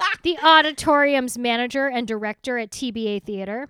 the 0.23 0.39
auditorium's 0.43 1.39
manager 1.39 1.87
and 1.89 2.07
director 2.07 2.59
at 2.59 2.71
TBA 2.71 3.23
Theater. 3.25 3.69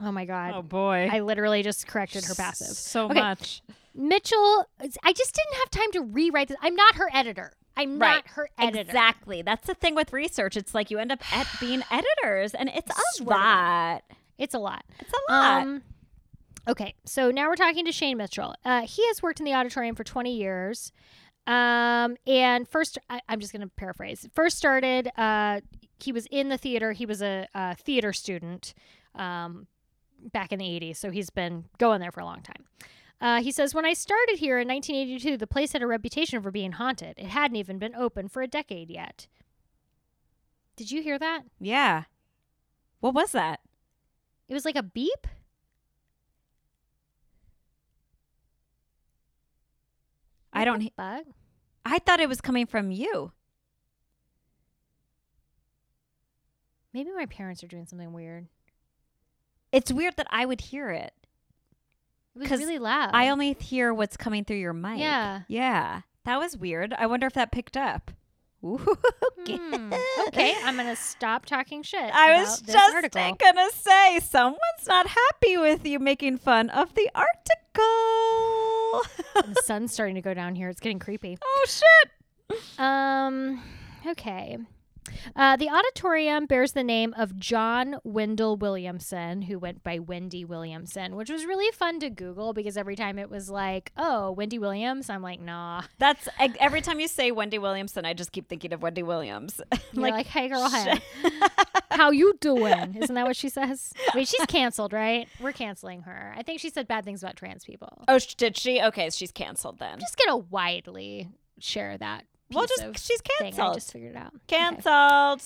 Oh 0.00 0.12
my 0.12 0.24
God. 0.24 0.52
Oh 0.54 0.62
boy. 0.62 1.08
I 1.10 1.20
literally 1.20 1.62
just 1.62 1.86
corrected 1.86 2.24
her 2.24 2.34
passive. 2.34 2.76
So 2.76 3.06
Okay. 3.06 3.20
much. 3.20 3.62
Mitchell, 3.94 4.66
I 5.02 5.12
just 5.12 5.34
didn't 5.34 5.54
have 5.58 5.70
time 5.70 5.90
to 5.92 6.00
rewrite 6.02 6.48
this. 6.48 6.56
I'm 6.62 6.76
not 6.76 6.94
her 6.96 7.08
editor. 7.12 7.52
I'm 7.76 7.98
Right. 7.98 8.16
not 8.16 8.28
her 8.28 8.48
editor. 8.58 8.80
Exactly. 8.80 9.42
That's 9.42 9.66
the 9.66 9.74
thing 9.74 9.94
with 9.96 10.12
research. 10.12 10.56
It's 10.56 10.72
like 10.74 10.90
you 10.90 10.98
end 10.98 11.10
up 11.10 11.20
at 11.36 11.46
being 11.60 11.82
editors, 11.90 12.54
and 12.54 12.68
it's 12.68 12.90
a 12.90 12.94
Swear 13.14 13.36
to 13.36 13.42
God. 13.42 13.92
lot. 13.94 14.02
It's 14.38 14.54
a 14.54 14.58
lot. 14.60 14.84
It's 15.00 15.12
a 15.12 15.32
lot. 15.32 15.62
Um, 15.62 15.82
okay, 16.68 16.94
so 17.04 17.32
now 17.32 17.48
we're 17.48 17.56
talking 17.56 17.84
to 17.84 17.92
Shane 17.92 18.18
Mitchell. 18.18 18.54
Uh, 18.64 18.82
he 18.82 19.04
has 19.08 19.20
worked 19.20 19.40
in 19.40 19.44
the 19.46 19.54
auditorium 19.54 19.96
for 19.96 20.04
20 20.04 20.32
years. 20.36 20.92
Um, 21.48 22.16
and 22.26 22.68
first, 22.68 22.98
I, 23.08 23.20
I'm 23.28 23.40
just 23.40 23.52
going 23.54 23.62
to 23.62 23.68
paraphrase. 23.74 24.28
First 24.34 24.58
started, 24.58 25.10
uh, 25.16 25.62
he 25.98 26.12
was 26.12 26.26
in 26.30 26.50
the 26.50 26.58
theater. 26.58 26.92
He 26.92 27.06
was 27.06 27.22
a, 27.22 27.48
a 27.54 27.74
theater 27.74 28.12
student 28.12 28.74
um, 29.14 29.66
back 30.32 30.52
in 30.52 30.58
the 30.58 30.66
80s. 30.66 30.96
So 30.96 31.10
he's 31.10 31.30
been 31.30 31.64
going 31.78 32.00
there 32.02 32.12
for 32.12 32.20
a 32.20 32.24
long 32.26 32.42
time. 32.42 32.66
Uh, 33.20 33.42
he 33.42 33.50
says, 33.50 33.74
When 33.74 33.86
I 33.86 33.94
started 33.94 34.38
here 34.38 34.58
in 34.60 34.68
1982, 34.68 35.38
the 35.38 35.46
place 35.46 35.72
had 35.72 35.82
a 35.82 35.86
reputation 35.86 36.42
for 36.42 36.50
being 36.50 36.72
haunted. 36.72 37.14
It 37.16 37.28
hadn't 37.28 37.56
even 37.56 37.78
been 37.78 37.94
open 37.94 38.28
for 38.28 38.42
a 38.42 38.46
decade 38.46 38.90
yet. 38.90 39.26
Did 40.76 40.90
you 40.92 41.02
hear 41.02 41.18
that? 41.18 41.42
yeah. 41.58 42.04
What 43.00 43.14
was 43.14 43.32
that? 43.32 43.60
It 44.48 44.54
was 44.54 44.64
like 44.64 44.76
a 44.76 44.82
beep. 44.82 45.26
I 50.52 50.64
don't. 50.64 50.80
he- 50.80 50.92
Bug. 50.96 51.24
I 51.90 51.98
thought 51.98 52.20
it 52.20 52.28
was 52.28 52.40
coming 52.40 52.66
from 52.66 52.90
you. 52.90 53.32
Maybe 56.92 57.10
my 57.12 57.26
parents 57.26 57.62
are 57.62 57.68
doing 57.68 57.86
something 57.86 58.12
weird. 58.12 58.46
It's 59.72 59.92
weird 59.92 60.16
that 60.16 60.26
I 60.30 60.44
would 60.46 60.60
hear 60.60 60.90
it. 60.90 61.12
It 62.34 62.50
was 62.50 62.50
really 62.50 62.78
loud. 62.78 63.10
I 63.12 63.30
only 63.30 63.54
hear 63.54 63.92
what's 63.92 64.16
coming 64.16 64.44
through 64.44 64.58
your 64.58 64.72
mic. 64.72 64.98
Yeah. 64.98 65.42
Yeah. 65.48 66.02
That 66.24 66.38
was 66.38 66.56
weird. 66.56 66.94
I 66.96 67.06
wonder 67.06 67.26
if 67.26 67.34
that 67.34 67.52
picked 67.52 67.76
up. 67.76 68.10
Hmm. 69.46 69.94
Okay, 70.26 70.52
I'm 70.64 70.76
gonna 70.76 70.96
stop 70.96 71.46
talking 71.46 71.82
shit. 71.82 72.10
I 72.12 72.38
was 72.38 72.60
just 72.60 72.94
article. 72.94 73.36
gonna 73.38 73.70
say 73.72 74.20
someone's 74.20 74.58
not 74.86 75.06
happy 75.06 75.56
with 75.56 75.86
you 75.86 75.98
making 75.98 76.36
fun 76.38 76.68
of 76.68 76.92
the 76.94 77.08
article. 77.14 78.17
the 79.34 79.62
sun's 79.64 79.92
starting 79.92 80.14
to 80.14 80.22
go 80.22 80.34
down 80.34 80.54
here. 80.54 80.68
It's 80.68 80.80
getting 80.80 80.98
creepy. 80.98 81.38
oh 81.44 81.66
shit! 81.68 82.60
Um. 82.78 83.62
Okay. 84.06 84.58
Uh, 85.36 85.56
the 85.56 85.68
auditorium 85.68 86.46
bears 86.46 86.72
the 86.72 86.82
name 86.84 87.14
of 87.16 87.38
John 87.38 87.96
Wendell 88.04 88.56
Williamson, 88.56 89.42
who 89.42 89.58
went 89.58 89.82
by 89.82 89.98
Wendy 89.98 90.44
Williamson, 90.44 91.16
which 91.16 91.30
was 91.30 91.44
really 91.44 91.70
fun 91.72 92.00
to 92.00 92.10
Google 92.10 92.52
because 92.52 92.76
every 92.76 92.96
time 92.96 93.18
it 93.18 93.30
was 93.30 93.50
like, 93.50 93.92
"Oh, 93.96 94.32
Wendy 94.32 94.58
Williams," 94.58 95.10
I'm 95.10 95.22
like, 95.22 95.40
"Nah." 95.40 95.82
That's 95.98 96.28
every 96.38 96.80
time 96.80 97.00
you 97.00 97.08
say 97.08 97.30
Wendy 97.30 97.58
Williamson, 97.58 98.04
I 98.04 98.14
just 98.14 98.32
keep 98.32 98.48
thinking 98.48 98.72
of 98.72 98.82
Wendy 98.82 99.02
Williams. 99.02 99.60
You're 99.92 100.10
like, 100.10 100.26
"Hey, 100.26 100.48
girl, 100.48 100.68
hey, 100.68 101.00
how 101.90 102.10
you 102.10 102.34
doing?" 102.40 102.96
Isn't 103.00 103.14
that 103.14 103.26
what 103.26 103.36
she 103.36 103.48
says? 103.48 103.92
Wait, 104.14 104.28
she's 104.28 104.46
canceled, 104.46 104.92
right? 104.92 105.28
We're 105.40 105.52
canceling 105.52 106.02
her. 106.02 106.34
I 106.36 106.42
think 106.42 106.60
she 106.60 106.70
said 106.70 106.88
bad 106.88 107.04
things 107.04 107.22
about 107.22 107.36
trans 107.36 107.64
people. 107.64 108.04
oh, 108.08 108.18
did 108.36 108.56
she? 108.56 108.80
Okay, 108.80 109.10
she's 109.10 109.32
canceled 109.32 109.78
then. 109.78 109.94
I'm 109.94 110.00
just 110.00 110.18
gonna 110.18 110.36
widely 110.38 111.28
share 111.58 111.96
that. 111.98 112.24
Well, 112.52 112.66
just 112.66 113.06
she's 113.06 113.20
thing. 113.20 113.48
I 113.48 113.50
canceled. 113.50 113.74
just 113.74 113.92
figured 113.92 114.12
it 114.14 114.18
out. 114.18 114.32
Okay. 114.34 114.56
Canceled. 114.58 115.42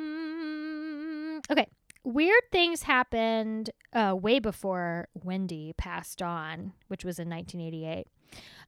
Um. 0.00 1.40
Okay. 1.50 1.66
Weird 2.02 2.42
things 2.50 2.84
happened 2.84 3.70
uh, 3.92 4.16
way 4.18 4.38
before 4.38 5.08
Wendy 5.22 5.74
passed 5.76 6.22
on, 6.22 6.72
which 6.88 7.04
was 7.04 7.18
in 7.18 7.28
1988. 7.28 8.06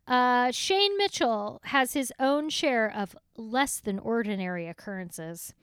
Uh, 0.07 0.51
Shane 0.51 0.99
Mitchell 0.99 1.61
has 1.65 1.95
his 1.95 2.13
own 2.21 2.51
share 2.51 2.93
of 2.95 3.17
less 3.37 3.81
than 3.81 3.99
ordinary 3.99 4.69
occurrences. 4.69 5.55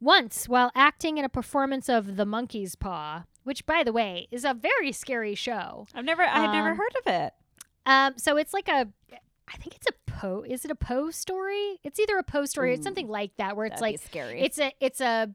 Once, 0.00 0.48
while 0.48 0.72
acting 0.74 1.16
in 1.18 1.24
a 1.24 1.28
performance 1.28 1.88
of 1.88 2.16
The 2.16 2.26
Monkey's 2.26 2.74
Paw, 2.74 3.22
which, 3.44 3.64
by 3.66 3.84
the 3.84 3.92
way, 3.92 4.26
is 4.32 4.44
a 4.44 4.52
very 4.54 4.90
scary 4.90 5.36
show. 5.36 5.86
I've 5.94 6.04
never, 6.04 6.22
I've 6.22 6.50
never 6.52 6.70
Um, 6.70 6.76
heard 6.76 6.94
of 7.00 7.06
it. 7.06 7.32
Um, 7.86 8.14
so 8.16 8.36
it's 8.36 8.52
like 8.52 8.68
a, 8.68 8.88
I 9.46 9.56
think 9.58 9.76
it's 9.76 9.86
a 9.86 9.92
Poe. 10.22 10.44
Is 10.48 10.64
it 10.64 10.70
a 10.70 10.74
Poe 10.76 11.10
story? 11.10 11.78
It's 11.82 11.98
either 12.00 12.16
a 12.18 12.22
Poe 12.22 12.44
story. 12.46 12.74
Ooh, 12.74 12.82
something 12.82 13.08
like 13.08 13.36
that, 13.38 13.56
where 13.56 13.66
it's 13.66 13.80
like 13.80 14.00
scary. 14.00 14.40
it's 14.40 14.58
a 14.58 14.72
it's 14.80 15.00
a 15.00 15.34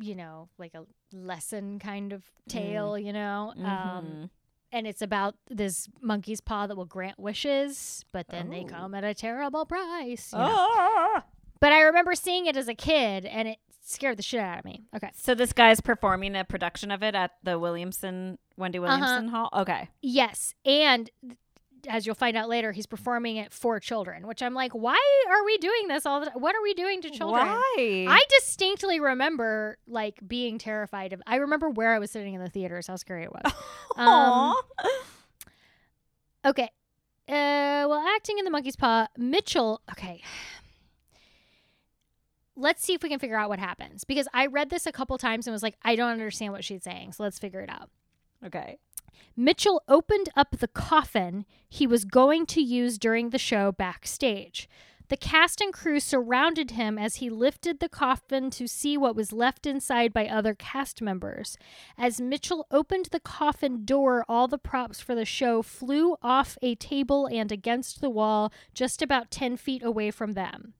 you 0.00 0.14
know 0.14 0.48
like 0.58 0.74
a 0.74 0.84
lesson 1.12 1.78
kind 1.78 2.12
of 2.12 2.22
tale 2.48 2.96
you 2.98 3.12
know 3.12 3.52
um 3.58 3.64
Mhm. 3.64 4.30
and 4.70 4.86
it's 4.86 5.02
about 5.02 5.34
this 5.50 5.88
monkey's 6.00 6.40
paw 6.40 6.66
that 6.68 6.76
will 6.76 6.84
grant 6.84 7.18
wishes 7.18 8.04
but 8.12 8.28
then 8.28 8.48
they 8.50 8.60
Oh. 8.64 8.68
come 8.68 8.94
at 8.94 9.02
a 9.04 9.12
terrible 9.14 9.64
price 9.66 10.32
you 10.32 10.38
know? 10.38 10.54
Oh. 10.56 11.20
but 11.60 11.72
i 11.72 11.80
remember 11.80 12.14
seeing 12.14 12.46
it 12.46 12.56
as 12.56 12.68
a 12.68 12.74
kid 12.74 13.24
and 13.24 13.48
it 13.48 13.58
scared 13.82 14.18
the 14.18 14.22
shit 14.22 14.38
out 14.40 14.58
of 14.60 14.64
me 14.64 14.84
okay 14.94 15.10
So 15.14 15.34
this 15.34 15.52
guy's 15.52 15.80
performing 15.80 16.36
a 16.36 16.44
production 16.44 16.90
of 16.92 17.02
it 17.02 17.14
at 17.16 17.32
the 17.42 17.58
Williamson 17.58 18.38
Wendy 18.56 18.78
Uh-huh. 18.78 18.86
Williamson 18.98 19.28
Hall. 19.28 19.48
Okay. 19.52 19.88
yes 20.02 20.54
and 20.64 21.10
as 21.88 22.06
you'll 22.06 22.14
find 22.14 22.36
out 22.36 22.48
later 22.48 22.72
he's 22.72 22.86
performing 22.86 23.36
it 23.36 23.52
for 23.52 23.78
children 23.78 24.26
which 24.26 24.42
i'm 24.42 24.54
like 24.54 24.72
why 24.72 24.98
are 25.30 25.44
we 25.44 25.56
doing 25.58 25.86
this 25.88 26.04
all 26.06 26.20
the 26.20 26.26
time 26.26 26.40
what 26.40 26.56
are 26.56 26.62
we 26.62 26.74
doing 26.74 27.00
to 27.02 27.10
children 27.10 27.46
Why? 27.46 28.06
I 28.08 28.24
distinctly 28.40 28.98
remember 29.00 29.78
like 29.86 30.18
being 30.26 30.58
terrified 30.58 31.12
of. 31.12 31.22
I 31.26 31.36
remember 31.36 31.70
where 31.70 31.94
I 31.94 31.98
was 31.98 32.10
sitting 32.10 32.34
in 32.34 32.42
the 32.42 32.48
theaters, 32.48 32.86
how 32.88 32.96
scary 32.96 33.24
it 33.24 33.32
was. 33.32 33.52
Um, 33.96 34.54
okay. 36.44 36.70
Uh, 37.28 37.86
well, 37.88 38.04
acting 38.14 38.38
in 38.38 38.44
the 38.44 38.50
monkey's 38.50 38.76
paw, 38.76 39.06
Mitchell. 39.16 39.80
Okay. 39.90 40.22
Let's 42.56 42.82
see 42.84 42.94
if 42.94 43.02
we 43.02 43.08
can 43.08 43.18
figure 43.18 43.36
out 43.36 43.48
what 43.48 43.58
happens 43.60 44.04
because 44.04 44.26
I 44.34 44.46
read 44.46 44.70
this 44.70 44.86
a 44.86 44.92
couple 44.92 45.16
times 45.18 45.46
and 45.46 45.52
was 45.52 45.62
like, 45.62 45.76
I 45.82 45.94
don't 45.94 46.10
understand 46.10 46.52
what 46.52 46.64
she's 46.64 46.82
saying. 46.82 47.12
So 47.12 47.22
let's 47.22 47.38
figure 47.38 47.60
it 47.60 47.70
out. 47.70 47.90
okay. 48.46 48.78
Mitchell 49.36 49.82
opened 49.88 50.28
up 50.36 50.58
the 50.58 50.68
coffin 50.68 51.44
he 51.68 51.86
was 51.86 52.04
going 52.04 52.46
to 52.46 52.60
use 52.60 52.98
during 52.98 53.30
the 53.30 53.38
show 53.38 53.72
backstage. 53.72 54.68
The 55.08 55.16
cast 55.16 55.62
and 55.62 55.72
crew 55.72 56.00
surrounded 56.00 56.72
him 56.72 56.98
as 56.98 57.16
he 57.16 57.30
lifted 57.30 57.80
the 57.80 57.88
coffin 57.88 58.50
to 58.50 58.66
see 58.66 58.98
what 58.98 59.16
was 59.16 59.32
left 59.32 59.66
inside 59.66 60.12
by 60.12 60.26
other 60.26 60.54
cast 60.54 61.00
members. 61.00 61.56
As 61.96 62.20
Mitchell 62.20 62.66
opened 62.70 63.06
the 63.06 63.20
coffin 63.20 63.86
door, 63.86 64.24
all 64.28 64.48
the 64.48 64.58
props 64.58 65.00
for 65.00 65.14
the 65.14 65.24
show 65.24 65.62
flew 65.62 66.16
off 66.22 66.58
a 66.60 66.74
table 66.74 67.26
and 67.26 67.50
against 67.50 68.02
the 68.02 68.10
wall 68.10 68.52
just 68.74 69.00
about 69.00 69.30
10 69.30 69.56
feet 69.56 69.82
away 69.82 70.10
from 70.10 70.32
them. 70.32 70.74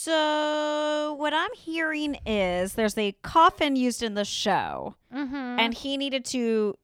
So 0.00 1.14
what 1.18 1.34
I'm 1.34 1.52
hearing 1.56 2.18
is 2.24 2.74
there's 2.74 2.96
a 2.96 3.12
coffin 3.22 3.74
used 3.76 4.02
in 4.02 4.14
the 4.14 4.24
show, 4.24 4.94
Mm-hmm. 5.14 5.34
and 5.34 5.74
he 5.74 5.96
needed 5.96 6.24
to. 6.26 6.76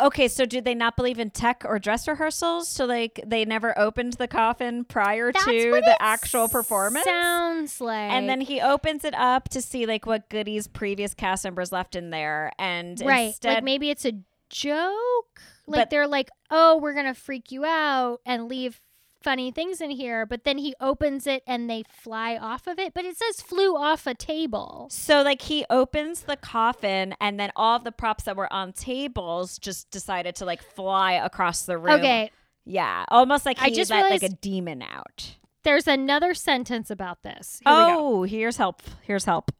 Okay, 0.00 0.26
so 0.26 0.44
did 0.44 0.64
they 0.64 0.74
not 0.74 0.96
believe 0.96 1.18
in 1.20 1.30
tech 1.30 1.62
or 1.64 1.78
dress 1.78 2.08
rehearsals? 2.08 2.68
So 2.68 2.84
like 2.84 3.20
they 3.26 3.44
never 3.44 3.78
opened 3.78 4.14
the 4.14 4.26
coffin 4.26 4.84
prior 4.84 5.30
That's 5.32 5.44
to 5.44 5.70
the 5.84 5.96
actual 6.00 6.48
performance. 6.48 7.04
Sounds 7.04 7.80
like. 7.80 8.10
and 8.12 8.28
then 8.28 8.40
he 8.40 8.60
opens 8.60 9.04
it 9.04 9.14
up 9.14 9.48
to 9.50 9.60
see 9.62 9.86
like 9.86 10.04
what 10.06 10.28
goodies 10.30 10.66
previous 10.66 11.14
cast 11.14 11.44
members 11.44 11.70
left 11.70 11.94
in 11.96 12.10
there, 12.10 12.50
and 12.58 13.00
right 13.04 13.26
instead, 13.28 13.54
like 13.54 13.64
maybe 13.64 13.90
it's 13.90 14.04
a 14.04 14.12
joke 14.50 15.40
like 15.66 15.80
But- 15.82 15.90
they're 15.90 16.06
like 16.08 16.30
oh 16.50 16.76
we're 16.78 16.94
gonna 16.94 17.14
freak 17.14 17.50
you 17.52 17.64
out 17.64 18.20
and 18.26 18.48
leave 18.48 18.80
funny 19.24 19.50
things 19.50 19.80
in 19.80 19.90
here 19.90 20.26
but 20.26 20.44
then 20.44 20.58
he 20.58 20.74
opens 20.80 21.26
it 21.26 21.42
and 21.46 21.68
they 21.68 21.82
fly 21.88 22.36
off 22.36 22.66
of 22.66 22.78
it 22.78 22.92
but 22.94 23.04
it 23.04 23.16
says 23.16 23.40
flew 23.40 23.74
off 23.76 24.06
a 24.06 24.14
table 24.14 24.86
So 24.90 25.22
like 25.22 25.40
he 25.42 25.64
opens 25.70 26.20
the 26.22 26.36
coffin 26.36 27.14
and 27.20 27.40
then 27.40 27.50
all 27.56 27.76
of 27.76 27.84
the 27.84 27.90
props 27.92 28.24
that 28.24 28.36
were 28.36 28.52
on 28.52 28.72
tables 28.74 29.58
just 29.58 29.90
decided 29.90 30.34
to 30.36 30.44
like 30.44 30.62
fly 30.62 31.12
across 31.14 31.62
the 31.64 31.78
room. 31.78 31.94
okay 32.00 32.30
Yeah. 32.66 33.04
Almost 33.08 33.46
like 33.46 33.58
I 33.60 33.70
just 33.70 33.90
let 33.90 34.10
like 34.10 34.22
a 34.22 34.28
demon 34.28 34.82
out. 34.82 35.36
there's 35.62 35.88
another 35.88 36.34
sentence 36.34 36.90
about 36.90 37.22
this 37.22 37.60
Here 37.64 37.72
we 37.74 37.78
go. 37.80 37.96
oh, 37.98 38.22
here's 38.24 38.58
help. 38.58 38.82
Here's 39.02 39.24
help. 39.24 39.50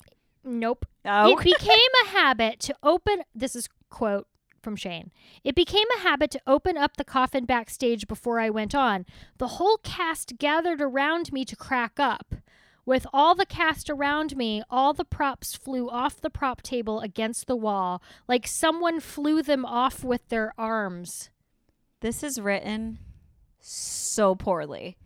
nope 0.44 0.84
Oh. 1.06 1.32
It 1.32 1.42
became 1.52 1.90
a 2.04 2.08
habit 2.08 2.60
to 2.60 2.74
open 2.82 3.22
this 3.34 3.56
is 3.56 3.68
quote 3.90 4.26
from 4.64 4.74
Shane. 4.74 5.12
It 5.44 5.54
became 5.54 5.86
a 5.96 6.00
habit 6.00 6.30
to 6.32 6.40
open 6.46 6.76
up 6.76 6.96
the 6.96 7.04
coffin 7.04 7.44
backstage 7.44 8.08
before 8.08 8.40
I 8.40 8.50
went 8.50 8.74
on. 8.74 9.06
The 9.38 9.46
whole 9.46 9.76
cast 9.76 10.38
gathered 10.38 10.80
around 10.80 11.32
me 11.32 11.44
to 11.44 11.54
crack 11.54 12.00
up. 12.00 12.34
With 12.86 13.06
all 13.14 13.34
the 13.34 13.46
cast 13.46 13.88
around 13.88 14.36
me, 14.36 14.62
all 14.68 14.92
the 14.92 15.04
props 15.04 15.54
flew 15.54 15.88
off 15.88 16.20
the 16.20 16.28
prop 16.30 16.60
table 16.62 17.00
against 17.00 17.46
the 17.46 17.56
wall, 17.56 18.02
like 18.28 18.46
someone 18.46 19.00
flew 19.00 19.42
them 19.42 19.64
off 19.64 20.04
with 20.04 20.28
their 20.28 20.52
arms. 20.58 21.30
This 22.00 22.22
is 22.22 22.40
written 22.40 22.98
so 23.60 24.34
poorly. 24.34 24.98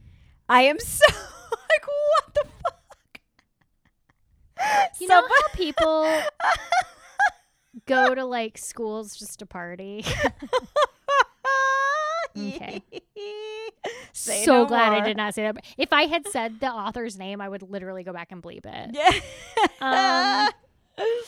I 0.49 0.63
am 0.63 0.81
so 0.81 1.05
like, 1.13 1.87
what 1.87 2.35
the 2.35 2.45
fuck? 2.63 3.21
You 5.01 5.07
know 5.07 5.23
how 5.23 5.55
people 5.55 6.05
go 7.87 8.15
to 8.15 8.25
like 8.25 8.59
schools 8.59 9.17
just 9.17 9.39
to 9.41 9.47
party? 9.47 10.05
Okay. 12.37 12.83
Say 14.13 14.45
so 14.45 14.63
no 14.63 14.67
glad 14.67 14.93
I 14.93 15.05
did 15.05 15.17
not 15.17 15.35
say 15.35 15.43
that. 15.43 15.65
If 15.77 15.93
I 15.93 16.03
had 16.03 16.27
said 16.29 16.61
the 16.61 16.69
author's 16.71 17.19
name, 17.19 17.41
I 17.41 17.49
would 17.49 17.63
literally 17.63 18.05
go 18.05 18.13
back 18.13 18.31
and 18.31 18.43
bleep 18.43 18.65
it. 18.65 18.91
Yeah. 18.95 20.49
Um, 21.01 21.05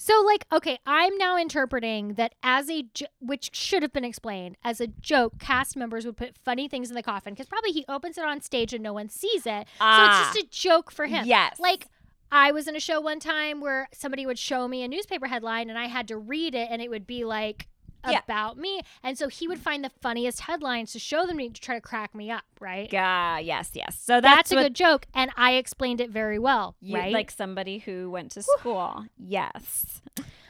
So, 0.00 0.22
like, 0.24 0.46
okay, 0.52 0.78
I'm 0.86 1.18
now 1.18 1.36
interpreting 1.36 2.14
that 2.14 2.34
as 2.42 2.70
a, 2.70 2.84
jo- 2.94 3.06
which 3.20 3.50
should 3.52 3.82
have 3.82 3.92
been 3.92 4.04
explained, 4.04 4.56
as 4.64 4.80
a 4.80 4.86
joke, 4.86 5.38
cast 5.38 5.76
members 5.76 6.06
would 6.06 6.16
put 6.16 6.38
funny 6.38 6.66
things 6.68 6.88
in 6.88 6.94
the 6.94 7.02
coffin 7.02 7.34
because 7.34 7.46
probably 7.48 7.72
he 7.72 7.84
opens 7.88 8.16
it 8.16 8.24
on 8.24 8.40
stage 8.40 8.72
and 8.72 8.82
no 8.82 8.92
one 8.94 9.08
sees 9.10 9.44
it. 9.44 9.66
Ah. 9.80 10.22
so 10.24 10.30
it's 10.30 10.38
just 10.38 10.46
a 10.46 10.50
joke 10.68 10.90
for 10.92 11.06
him. 11.06 11.26
Yes. 11.26 11.58
Like, 11.58 11.88
I 12.30 12.52
was 12.52 12.68
in 12.68 12.76
a 12.76 12.80
show 12.80 13.00
one 13.00 13.20
time 13.20 13.60
where 13.60 13.88
somebody 13.92 14.26
would 14.26 14.38
show 14.38 14.68
me 14.68 14.82
a 14.82 14.88
newspaper 14.88 15.26
headline 15.26 15.70
and 15.70 15.78
I 15.78 15.86
had 15.86 16.08
to 16.08 16.16
read 16.18 16.54
it 16.54 16.68
and 16.70 16.82
it 16.82 16.90
would 16.90 17.06
be 17.06 17.24
like, 17.24 17.68
Yeah. 18.08 18.20
about 18.24 18.56
me. 18.56 18.80
And 19.02 19.18
so 19.18 19.28
he 19.28 19.48
would 19.48 19.58
find 19.58 19.84
the 19.84 19.90
funniest 20.00 20.40
headlines 20.42 20.92
to 20.92 20.98
show 20.98 21.20
them 21.26 21.30
to 21.30 21.34
me 21.34 21.48
to 21.50 21.60
try 21.60 21.74
to 21.74 21.80
crack 21.80 22.14
me 22.14 22.30
up, 22.30 22.44
right? 22.60 22.90
Yeah, 22.92 23.38
yes, 23.38 23.70
yes. 23.74 23.98
So 24.00 24.20
That's, 24.20 24.36
that's, 24.36 24.52
a 24.52 24.54
what 24.56 24.62
good 24.62 24.74
joke. 24.74 25.06
And 25.14 25.30
I 25.36 25.54
explained 25.54 26.00
it 26.00 26.10
very 26.10 26.38
well, 26.38 26.76
you, 26.80 26.96
right? 26.96 27.12
like 27.12 27.30
somebody 27.30 27.78
who 27.78 28.10
went 28.10 28.32
to 28.32 28.42
school. 28.42 29.04
Yes. 29.18 30.00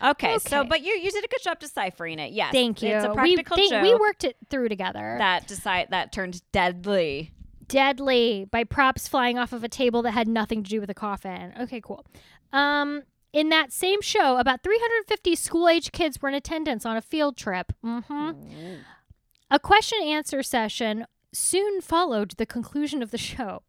Okay, 0.02 0.38
so 0.38 0.62
but 0.64 0.82
you 0.82 0.92
you 0.92 1.10
did 1.10 1.24
a 1.24 1.28
good 1.28 1.42
job 1.42 1.58
deciphering 1.58 2.20
it. 2.20 2.32
Yes. 2.32 2.52
Thank 2.52 2.82
you. 2.82 2.90
It's 2.94 3.04
a 3.04 3.08
we, 3.08 3.14
practical 3.34 3.56
think- 3.56 3.70
joke 3.70 3.82
we 3.82 3.94
worked 3.96 4.22
it 4.24 4.36
through 4.48 4.68
together. 4.68 5.16
that 5.18 5.48
decide 5.48 5.88
that 5.90 6.12
turned 6.12 6.40
deadly. 6.52 7.32
Deadly 7.68 8.46
by 8.50 8.64
props 8.64 9.06
flying 9.06 9.38
off 9.38 9.52
of 9.52 9.62
a 9.62 9.68
table 9.68 10.02
that 10.02 10.12
had 10.12 10.26
nothing 10.26 10.62
to 10.62 10.70
do 10.70 10.80
with 10.80 10.90
a 10.90 10.94
coffin. 10.94 11.52
Okay, 11.60 11.80
cool. 11.80 12.04
Um, 12.52 13.02
in 13.32 13.50
that 13.50 13.72
same 13.72 14.00
show, 14.00 14.38
about 14.38 14.62
350 14.62 15.34
school 15.34 15.68
age 15.68 15.92
kids 15.92 16.20
were 16.20 16.28
in 16.28 16.34
attendance 16.34 16.86
on 16.86 16.96
a 16.96 17.02
field 17.02 17.36
trip. 17.36 17.72
hmm 17.82 18.32
A 19.50 19.58
question 19.58 19.98
answer 20.02 20.42
session 20.42 21.06
soon 21.32 21.80
followed 21.80 22.32
the 22.38 22.46
conclusion 22.46 23.02
of 23.02 23.10
the 23.10 23.18
show. 23.18 23.62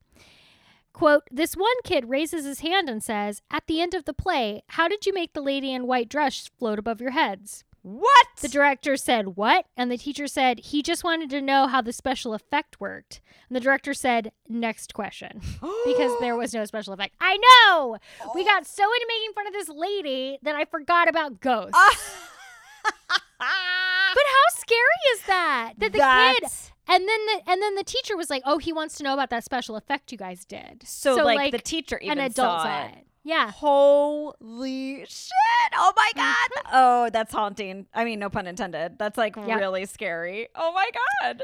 Quote, 0.93 1.23
this 1.31 1.55
one 1.55 1.75
kid 1.83 2.09
raises 2.09 2.45
his 2.45 2.59
hand 2.61 2.89
and 2.89 3.03
says, 3.03 3.41
At 3.51 3.67
the 3.67 3.79
end 3.81 3.93
of 3.93 4.05
the 4.05 4.13
play, 4.13 4.63
how 4.69 4.87
did 4.87 5.05
you 5.05 5.13
make 5.13 5.33
the 5.33 5.41
lady 5.41 5.73
in 5.73 5.87
white 5.87 6.09
dress 6.09 6.49
float 6.57 6.79
above 6.79 6.99
your 6.99 7.11
heads? 7.11 7.63
What? 7.81 8.27
The 8.41 8.47
director 8.47 8.97
said, 8.97 9.35
What? 9.35 9.65
And 9.77 9.91
the 9.91 9.97
teacher 9.97 10.27
said, 10.27 10.59
He 10.59 10.81
just 10.81 11.03
wanted 11.03 11.29
to 11.31 11.41
know 11.41 11.67
how 11.67 11.81
the 11.81 11.93
special 11.93 12.33
effect 12.33 12.79
worked. 12.79 13.21
And 13.47 13.55
the 13.55 13.59
director 13.59 13.93
said, 13.93 14.31
Next 14.47 14.93
question. 14.93 15.41
because 15.85 16.11
there 16.19 16.35
was 16.35 16.53
no 16.53 16.65
special 16.65 16.93
effect. 16.93 17.15
I 17.21 17.37
know! 17.37 17.97
We 18.35 18.43
got 18.43 18.65
so 18.65 18.83
into 18.83 19.05
making 19.07 19.33
fun 19.33 19.47
of 19.47 19.53
this 19.53 19.69
lady 19.69 20.39
that 20.43 20.55
I 20.55 20.65
forgot 20.65 21.07
about 21.07 21.39
ghosts. 21.39 21.71
but 22.83 23.45
how 23.47 24.57
scary 24.57 24.83
is 25.13 25.21
that? 25.27 25.73
That 25.77 25.91
the 25.93 25.99
kid 25.99 26.51
and 26.89 27.07
then 27.07 27.25
the 27.27 27.51
and 27.51 27.61
then 27.61 27.75
the 27.75 27.83
teacher 27.83 28.17
was 28.17 28.29
like, 28.29 28.41
Oh, 28.45 28.57
he 28.57 28.73
wants 28.73 28.97
to 28.97 29.03
know 29.03 29.13
about 29.13 29.29
that 29.29 29.43
special 29.43 29.75
effect 29.75 30.11
you 30.11 30.17
guys 30.17 30.43
did. 30.43 30.83
So, 30.85 31.17
so 31.17 31.23
like, 31.23 31.51
the 31.51 31.59
teacher 31.59 31.99
even 32.01 32.17
an 32.17 32.25
adult 32.25 32.63
saw 32.63 32.85
it. 32.85 33.05
Yeah. 33.29 33.51
Holy 33.51 35.05
shit. 35.07 35.31
Oh 35.75 35.93
my 35.95 36.11
god. 36.15 36.63
Oh, 36.73 37.09
that's 37.11 37.31
haunting. 37.31 37.85
I 37.93 38.03
mean, 38.03 38.17
no 38.19 38.29
pun 38.29 38.47
intended. 38.47 38.97
That's 38.97 39.19
like 39.19 39.35
Yeah. 39.35 39.57
really 39.57 39.85
scary. 39.85 40.47
Oh 40.55 40.71
my 40.73 40.89
god. 41.21 41.43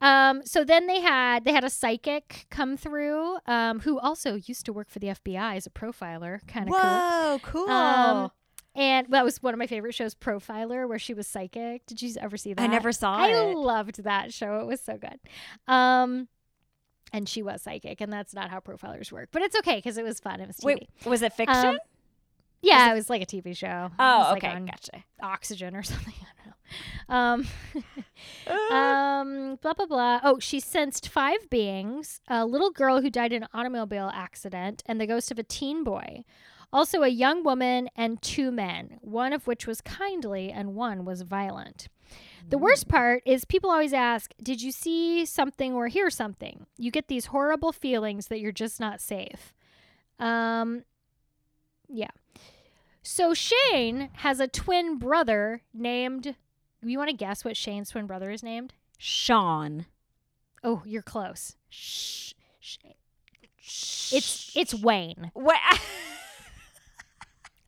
Um, 0.00 0.44
so 0.44 0.64
then 0.64 0.88
they 0.88 1.00
had 1.00 1.44
they 1.44 1.52
had 1.52 1.62
a 1.62 1.70
psychic 1.70 2.46
come 2.50 2.76
through, 2.76 3.38
um, 3.46 3.78
who 3.80 4.00
also 4.00 4.34
used 4.34 4.66
to 4.66 4.72
work 4.72 4.90
for 4.90 4.98
the 4.98 5.08
FBI 5.08 5.54
as 5.56 5.64
a 5.64 5.70
profiler, 5.70 6.44
kind 6.48 6.68
of 6.68 6.74
cool. 6.74 6.80
Whoa, 6.82 7.38
cool. 7.44 7.70
Um, 7.70 8.30
and 8.74 9.06
that 9.10 9.24
was 9.24 9.40
one 9.40 9.54
of 9.54 9.58
my 9.58 9.68
favorite 9.68 9.94
shows, 9.94 10.14
Profiler, 10.16 10.88
where 10.88 10.98
she 10.98 11.14
was 11.14 11.28
psychic. 11.28 11.86
Did 11.86 12.02
you 12.02 12.14
ever 12.20 12.36
see 12.36 12.52
that? 12.54 12.62
I 12.62 12.66
never 12.66 12.90
saw 12.90 13.14
I 13.16 13.28
it. 13.28 13.34
I 13.34 13.52
loved 13.52 14.02
that 14.02 14.32
show. 14.32 14.58
It 14.58 14.66
was 14.66 14.80
so 14.80 14.96
good. 14.98 15.20
Um, 15.72 16.26
and 17.12 17.28
she 17.28 17.42
was 17.42 17.62
psychic, 17.62 18.00
and 18.00 18.12
that's 18.12 18.34
not 18.34 18.50
how 18.50 18.60
profilers 18.60 19.12
work, 19.12 19.28
but 19.32 19.42
it's 19.42 19.56
okay 19.56 19.76
because 19.76 19.98
it 19.98 20.04
was 20.04 20.20
fun. 20.20 20.40
It 20.40 20.46
was 20.46 20.56
TV. 20.56 20.64
Wait, 20.64 20.88
was 21.04 21.22
it 21.22 21.32
fiction? 21.32 21.66
Um, 21.66 21.78
yeah, 22.62 22.92
it 22.92 22.94
was 22.94 23.10
like 23.10 23.22
a 23.22 23.26
TV 23.26 23.56
show. 23.56 23.66
It 23.66 23.98
was, 23.98 24.26
oh, 24.28 24.32
like, 24.32 24.44
okay, 24.44 24.54
on 24.54 24.66
gotcha. 24.66 25.04
Oxygen 25.22 25.76
or 25.76 25.82
something. 25.82 26.14
I 26.20 26.26
don't 26.36 26.46
know. 26.46 26.52
Um, 27.14 27.46
um, 28.76 29.58
blah 29.60 29.74
blah 29.74 29.86
blah. 29.86 30.20
Oh, 30.22 30.38
she 30.38 30.60
sensed 30.60 31.08
five 31.08 31.50
beings: 31.50 32.20
a 32.28 32.46
little 32.46 32.70
girl 32.70 33.00
who 33.02 33.10
died 33.10 33.32
in 33.32 33.42
an 33.42 33.48
automobile 33.52 34.10
accident, 34.14 34.82
and 34.86 35.00
the 35.00 35.06
ghost 35.06 35.30
of 35.30 35.38
a 35.38 35.42
teen 35.42 35.84
boy. 35.84 36.24
Also, 36.72 37.02
a 37.02 37.08
young 37.08 37.44
woman 37.44 37.90
and 37.94 38.22
two 38.22 38.50
men, 38.50 38.98
one 39.02 39.34
of 39.34 39.46
which 39.46 39.66
was 39.66 39.82
kindly 39.82 40.50
and 40.50 40.74
one 40.74 41.04
was 41.04 41.20
violent. 41.20 41.88
The 42.50 42.58
worst 42.58 42.88
part 42.88 43.22
is 43.24 43.44
people 43.44 43.70
always 43.70 43.92
ask, 43.92 44.32
Did 44.42 44.60
you 44.62 44.72
see 44.72 45.24
something 45.24 45.72
or 45.74 45.88
hear 45.88 46.10
something? 46.10 46.66
You 46.76 46.90
get 46.90 47.08
these 47.08 47.26
horrible 47.26 47.72
feelings 47.72 48.26
that 48.28 48.40
you're 48.40 48.52
just 48.52 48.78
not 48.80 49.00
safe. 49.00 49.54
Um, 50.18 50.84
yeah. 51.88 52.10
So 53.02 53.34
Shane 53.34 54.10
has 54.14 54.38
a 54.38 54.46
twin 54.48 54.98
brother 54.98 55.62
named. 55.74 56.36
You 56.82 56.98
want 56.98 57.10
to 57.10 57.16
guess 57.16 57.44
what 57.44 57.56
Shane's 57.56 57.90
twin 57.90 58.06
brother 58.06 58.30
is 58.30 58.42
named? 58.42 58.74
Sean. 58.98 59.86
Oh, 60.62 60.82
you're 60.84 61.02
close. 61.02 61.56
Shh. 61.68 62.32
Sh- 62.60 64.12
It's 64.12 64.52
it's 64.56 64.74
Wayne. 64.74 65.30
Wait, 65.34 65.56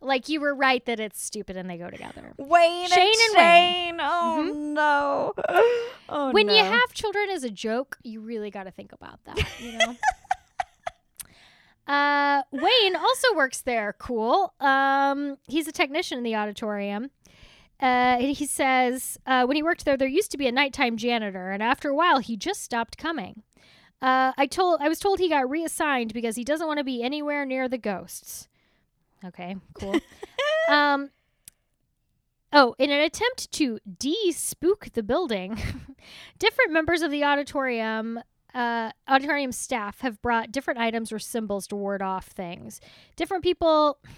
Like 0.05 0.29
you 0.29 0.41
were 0.41 0.55
right 0.55 0.85
that 0.85 1.01
it's 1.01 1.23
stupid 1.23 1.57
and 1.57 1.69
they 1.69 1.79
go 1.79 1.89
together. 1.89 2.35
Wayne 2.37 2.89
Shane 2.89 3.15
and 3.29 3.37
Wayne. 3.37 4.01
Oh 4.01 4.53
no. 4.55 5.33
Oh 6.07 6.33
when 6.33 6.51
you 6.51 6.63
have 6.63 6.93
children 6.93 7.31
as 7.31 7.45
a 7.45 7.51
joke, 7.51 7.97
you 8.03 8.21
really 8.21 8.51
got 8.51 8.65
to 8.65 8.71
think 8.71 8.93
about 8.93 9.25
that, 9.25 9.39
you 9.59 9.73
know. 9.79 9.97
uh, 11.93 12.43
Wayne 12.53 12.95
also 12.95 13.35
works 13.35 13.63
there. 13.63 13.95
Cool. 13.99 14.53
Um, 14.61 15.39
he's 15.49 15.67
a 15.67 15.73
technician 15.73 16.19
in 16.19 16.25
the 16.25 16.37
auditorium. 16.37 17.11
Uh, 17.81 18.19
he 18.19 18.47
says 18.47 19.19
uh, 19.27 19.45
when 19.47 19.57
he 19.57 19.63
worked 19.63 19.87
there, 19.87 19.97
there 19.97 20.07
used 20.07 20.31
to 20.33 20.39
be 20.39 20.47
a 20.47 20.53
nighttime 20.53 20.99
janitor, 20.99 21.51
and 21.51 21.63
after 21.63 21.89
a 21.89 21.95
while, 21.95 22.19
he 22.19 22.37
just 22.37 22.63
stopped 22.63 22.99
coming. 22.99 23.43
Uh, 24.03 24.33
I 24.37 24.47
told 24.47 24.83
I 24.83 24.89
was 24.89 24.99
told 24.99 25.19
he 25.19 25.31
got 25.31 25.49
reassigned 25.49 26.13
because 26.13 26.37
he 26.37 26.45
doesn't 26.45 26.67
want 26.67 26.79
to 26.79 26.85
be 26.85 27.03
anywhere 27.03 27.47
near 27.47 27.69
the 27.69 27.79
ghosts. 27.79 28.49
Okay, 29.25 29.57
cool. 29.75 29.97
um, 30.69 31.11
oh, 32.53 32.75
in 32.79 32.91
an 32.91 33.01
attempt 33.01 33.51
to 33.53 33.79
de-spook 33.99 34.91
the 34.95 35.03
building, 35.03 35.59
different 36.39 36.73
members 36.73 37.03
of 37.03 37.11
the 37.11 37.25
auditorium 37.25 38.21
uh, 38.55 38.91
auditorium 39.09 39.51
staff 39.51 40.01
have 40.01 40.23
brought 40.23 40.53
different 40.53 40.79
items 40.79 41.13
or 41.13 41.19
symbols 41.19 41.67
to 41.67 41.75
ward 41.77 42.01
off 42.03 42.27
things. 42.27 42.81
Different 43.17 43.43
people. 43.43 43.99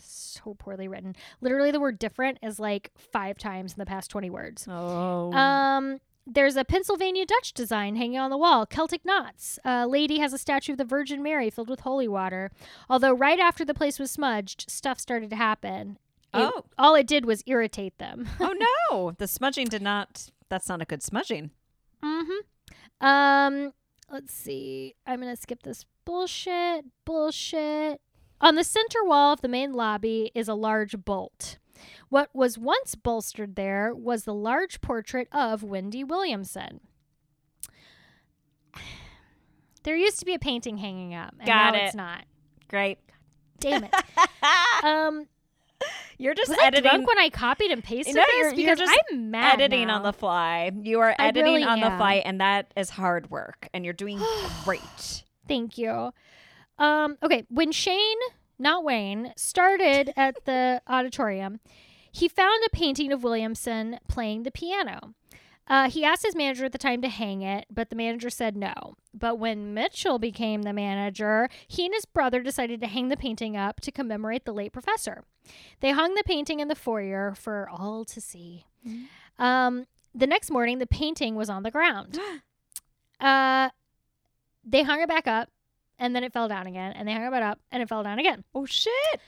So 0.00 0.54
poorly 0.54 0.86
written. 0.86 1.16
Literally, 1.40 1.72
the 1.72 1.80
word 1.80 1.98
"different" 1.98 2.38
is 2.42 2.60
like 2.60 2.92
five 3.12 3.38
times 3.38 3.72
in 3.72 3.78
the 3.78 3.86
past 3.86 4.08
twenty 4.08 4.30
words. 4.30 4.68
Oh. 4.70 5.32
Um, 5.32 5.98
there's 6.30 6.56
a 6.56 6.64
Pennsylvania 6.64 7.24
Dutch 7.26 7.52
design 7.52 7.96
hanging 7.96 8.18
on 8.18 8.30
the 8.30 8.36
wall. 8.36 8.66
Celtic 8.66 9.04
knots. 9.04 9.58
A 9.64 9.86
lady 9.86 10.18
has 10.18 10.32
a 10.32 10.38
statue 10.38 10.72
of 10.72 10.78
the 10.78 10.84
Virgin 10.84 11.22
Mary 11.22 11.48
filled 11.50 11.70
with 11.70 11.80
holy 11.80 12.06
water. 12.08 12.50
Although 12.90 13.12
right 13.14 13.38
after 13.40 13.64
the 13.64 13.74
place 13.74 13.98
was 13.98 14.10
smudged, 14.10 14.70
stuff 14.70 15.00
started 15.00 15.30
to 15.30 15.36
happen. 15.36 15.92
It- 16.34 16.52
Oh. 16.54 16.64
all 16.76 16.94
it 16.94 17.06
did 17.06 17.24
was 17.24 17.42
irritate 17.46 17.96
them. 17.98 18.28
oh 18.38 18.54
no. 18.90 19.12
The 19.16 19.26
smudging 19.26 19.66
did 19.68 19.80
not. 19.82 20.30
That's 20.50 20.68
not 20.68 20.82
a 20.82 20.84
good 20.84 21.02
smudging. 21.02 21.50
mm-hmm. 22.04 23.06
Um, 23.06 23.72
let's 24.10 24.32
see. 24.34 24.94
I'm 25.06 25.20
gonna 25.20 25.36
skip 25.36 25.62
this 25.62 25.84
bullshit. 26.04 26.84
Bullshit. 27.04 28.00
On 28.40 28.54
the 28.54 28.64
center 28.64 29.02
wall 29.04 29.32
of 29.32 29.40
the 29.40 29.48
main 29.48 29.72
lobby 29.72 30.30
is 30.34 30.48
a 30.48 30.54
large 30.54 31.04
bolt. 31.04 31.58
What 32.08 32.30
was 32.34 32.58
once 32.58 32.94
bolstered 32.94 33.56
there 33.56 33.94
was 33.94 34.24
the 34.24 34.34
large 34.34 34.80
portrait 34.80 35.28
of 35.32 35.62
Wendy 35.62 36.04
Williamson. 36.04 36.80
There 39.84 39.96
used 39.96 40.18
to 40.18 40.26
be 40.26 40.34
a 40.34 40.38
painting 40.38 40.76
hanging 40.76 41.14
up, 41.14 41.34
and 41.38 41.46
Got 41.46 41.72
now 41.72 41.78
it. 41.80 41.84
it's 41.84 41.94
not. 41.94 42.24
Great. 42.68 42.98
Damn 43.60 43.84
it. 43.84 43.94
um, 44.84 45.26
You're 46.18 46.34
just 46.34 46.50
was 46.50 46.58
I 46.58 46.66
editing. 46.66 46.90
drunk 46.90 47.06
when 47.06 47.18
I 47.18 47.30
copied 47.30 47.70
and 47.70 47.82
pasted 47.82 48.14
No, 48.14 48.22
this? 48.22 48.28
you're- 48.36 48.48
you're 48.62 48.74
because 48.76 48.78
just 48.80 49.00
I'm 49.12 49.30
mad 49.30 49.54
editing 49.60 49.86
now. 49.86 49.96
on 49.96 50.02
the 50.02 50.12
fly. 50.12 50.72
You 50.82 51.00
are 51.00 51.14
I 51.18 51.28
editing 51.28 51.44
really 51.54 51.64
on 51.64 51.80
the 51.80 51.86
am. 51.86 51.96
fly, 51.96 52.14
and 52.16 52.40
that 52.40 52.72
is 52.76 52.90
hard 52.90 53.30
work. 53.30 53.68
And 53.72 53.84
you're 53.84 53.94
doing 53.94 54.20
great. 54.64 55.22
Thank 55.46 55.78
you. 55.78 56.12
um, 56.78 57.16
okay, 57.22 57.46
when 57.48 57.72
Shane, 57.72 58.18
not 58.58 58.84
Wayne, 58.84 59.32
started 59.36 60.12
at 60.16 60.44
the 60.44 60.82
auditorium, 60.88 61.60
he 62.10 62.28
found 62.28 62.62
a 62.66 62.70
painting 62.70 63.12
of 63.12 63.22
Williamson 63.22 63.98
playing 64.08 64.42
the 64.42 64.50
piano. 64.50 65.14
Uh, 65.68 65.90
he 65.90 66.04
asked 66.04 66.24
his 66.24 66.34
manager 66.34 66.64
at 66.64 66.72
the 66.72 66.78
time 66.78 67.02
to 67.02 67.08
hang 67.08 67.42
it, 67.42 67.66
but 67.70 67.90
the 67.90 67.96
manager 67.96 68.30
said 68.30 68.56
no. 68.56 68.72
But 69.12 69.38
when 69.38 69.74
Mitchell 69.74 70.18
became 70.18 70.62
the 70.62 70.72
manager, 70.72 71.50
he 71.66 71.84
and 71.84 71.94
his 71.94 72.06
brother 72.06 72.42
decided 72.42 72.80
to 72.80 72.86
hang 72.86 73.08
the 73.08 73.18
painting 73.18 73.56
up 73.56 73.80
to 73.80 73.92
commemorate 73.92 74.46
the 74.46 74.54
late 74.54 74.72
professor. 74.72 75.24
They 75.80 75.90
hung 75.90 76.14
the 76.14 76.24
painting 76.24 76.60
in 76.60 76.68
the 76.68 76.74
foyer 76.74 77.34
for 77.34 77.68
all 77.70 78.06
to 78.06 78.20
see. 78.20 78.64
Um, 79.38 79.86
the 80.14 80.26
next 80.26 80.50
morning, 80.50 80.78
the 80.78 80.86
painting 80.86 81.34
was 81.34 81.50
on 81.50 81.62
the 81.62 81.70
ground. 81.70 82.18
uh, 83.20 83.68
they 84.64 84.82
hung 84.82 85.00
it 85.02 85.08
back 85.08 85.26
up, 85.26 85.50
and 85.98 86.14
then 86.14 86.24
it 86.24 86.32
fell 86.32 86.48
down 86.48 86.66
again, 86.66 86.92
and 86.92 87.06
they 87.06 87.12
hung 87.12 87.32
it 87.34 87.42
up, 87.42 87.60
and 87.70 87.82
it 87.82 87.88
fell 87.88 88.02
down 88.02 88.18
again. 88.18 88.44
Oh 88.54 88.66
shit! 88.66 89.20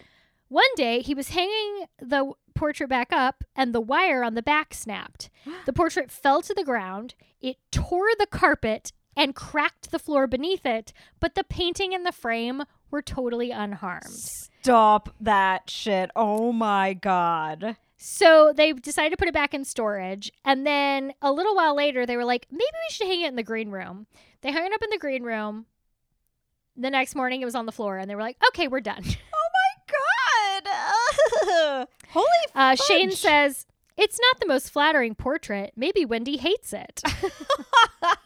One 0.49 0.65
day, 0.75 1.01
he 1.01 1.15
was 1.15 1.29
hanging 1.29 1.87
the 2.01 2.33
portrait 2.55 2.89
back 2.89 3.13
up, 3.13 3.45
and 3.55 3.75
the 3.75 3.81
wire 3.81 4.25
on 4.25 4.35
the 4.35 4.43
back 4.43 4.75
snapped. 4.75 5.31
The 5.67 5.73
portrait 5.73 6.11
fell 6.11 6.43
to 6.43 6.55
the 6.55 6.65
ground. 6.65 7.15
It 7.41 7.57
tore 7.71 8.11
the 8.19 8.27
carpet 8.27 8.93
and 9.17 9.35
cracked 9.35 9.91
the 9.91 9.99
floor 9.99 10.27
beneath 10.27 10.65
it, 10.67 10.93
but 11.21 11.35
the 11.35 11.45
painting 11.45 11.95
and 11.95 12.05
the 12.05 12.13
frame 12.13 12.65
were 12.91 13.03
totally 13.03 13.51
unharmed. 13.51 14.07
Stop 14.11 15.15
that 15.21 15.71
shit! 15.71 16.11
Oh 16.17 16.53
my 16.53 16.95
god! 16.95 17.77
So 18.03 18.55
they 18.57 18.73
decided 18.73 19.11
to 19.11 19.17
put 19.19 19.29
it 19.29 19.35
back 19.35 19.53
in 19.53 19.65
storage. 19.65 20.33
And 20.43 20.67
then 20.67 21.13
a 21.21 21.31
little 21.31 21.55
while 21.55 21.77
later, 21.77 22.07
they 22.07 22.17
were 22.17 22.25
like, 22.25 22.47
maybe 22.51 22.63
we 22.63 22.93
should 22.95 23.07
hang 23.07 23.21
it 23.21 23.29
in 23.29 23.37
the 23.37 23.43
green 23.43 23.71
room. 23.71 24.07
They 24.41 24.53
hung 24.53 24.65
it 24.65 24.73
up 24.73 24.83
in 24.83 24.89
the 24.89 24.99
green 24.99 25.23
room. 25.23 25.67
The 26.81 26.91
next 26.91 27.15
morning, 27.15 27.43
it 27.43 27.45
was 27.45 27.55
on 27.55 27.67
the 27.67 27.73
floor, 27.73 27.99
and 27.99 28.09
they 28.11 28.15
were 28.15 28.23
like, 28.23 28.37
okay, 28.49 28.67
we're 28.69 28.81
done. 28.81 29.05
Oh 29.33 30.63
my 30.63 30.65
god! 30.65 31.89
Holy 32.11 32.27
Uh, 32.55 32.75
Shane 32.77 33.11
says, 33.11 33.67
it's 33.97 34.19
not 34.21 34.41
the 34.41 34.47
most 34.47 34.71
flattering 34.71 35.15
portrait. 35.15 35.73
Maybe 35.77 36.05
Wendy 36.05 36.37
hates 36.39 36.73
it. 36.73 37.03
the 37.05 38.17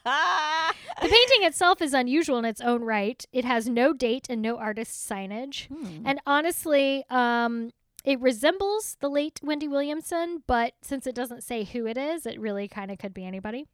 painting 1.00 1.42
itself 1.42 1.82
is 1.82 1.94
unusual 1.94 2.38
in 2.38 2.44
its 2.44 2.60
own 2.60 2.82
right. 2.82 3.24
It 3.32 3.44
has 3.44 3.68
no 3.68 3.92
date 3.92 4.26
and 4.30 4.40
no 4.42 4.56
artist 4.58 5.08
signage. 5.08 5.66
Hmm. 5.68 6.06
And 6.06 6.20
honestly, 6.26 7.04
um, 7.10 7.72
it 8.04 8.20
resembles 8.20 8.96
the 9.00 9.08
late 9.08 9.40
Wendy 9.42 9.66
Williamson, 9.68 10.42
but 10.46 10.74
since 10.82 11.06
it 11.06 11.14
doesn't 11.14 11.42
say 11.42 11.64
who 11.64 11.86
it 11.86 11.96
is, 11.96 12.26
it 12.26 12.38
really 12.38 12.68
kind 12.68 12.90
of 12.90 12.98
could 12.98 13.14
be 13.14 13.24
anybody. 13.24 13.66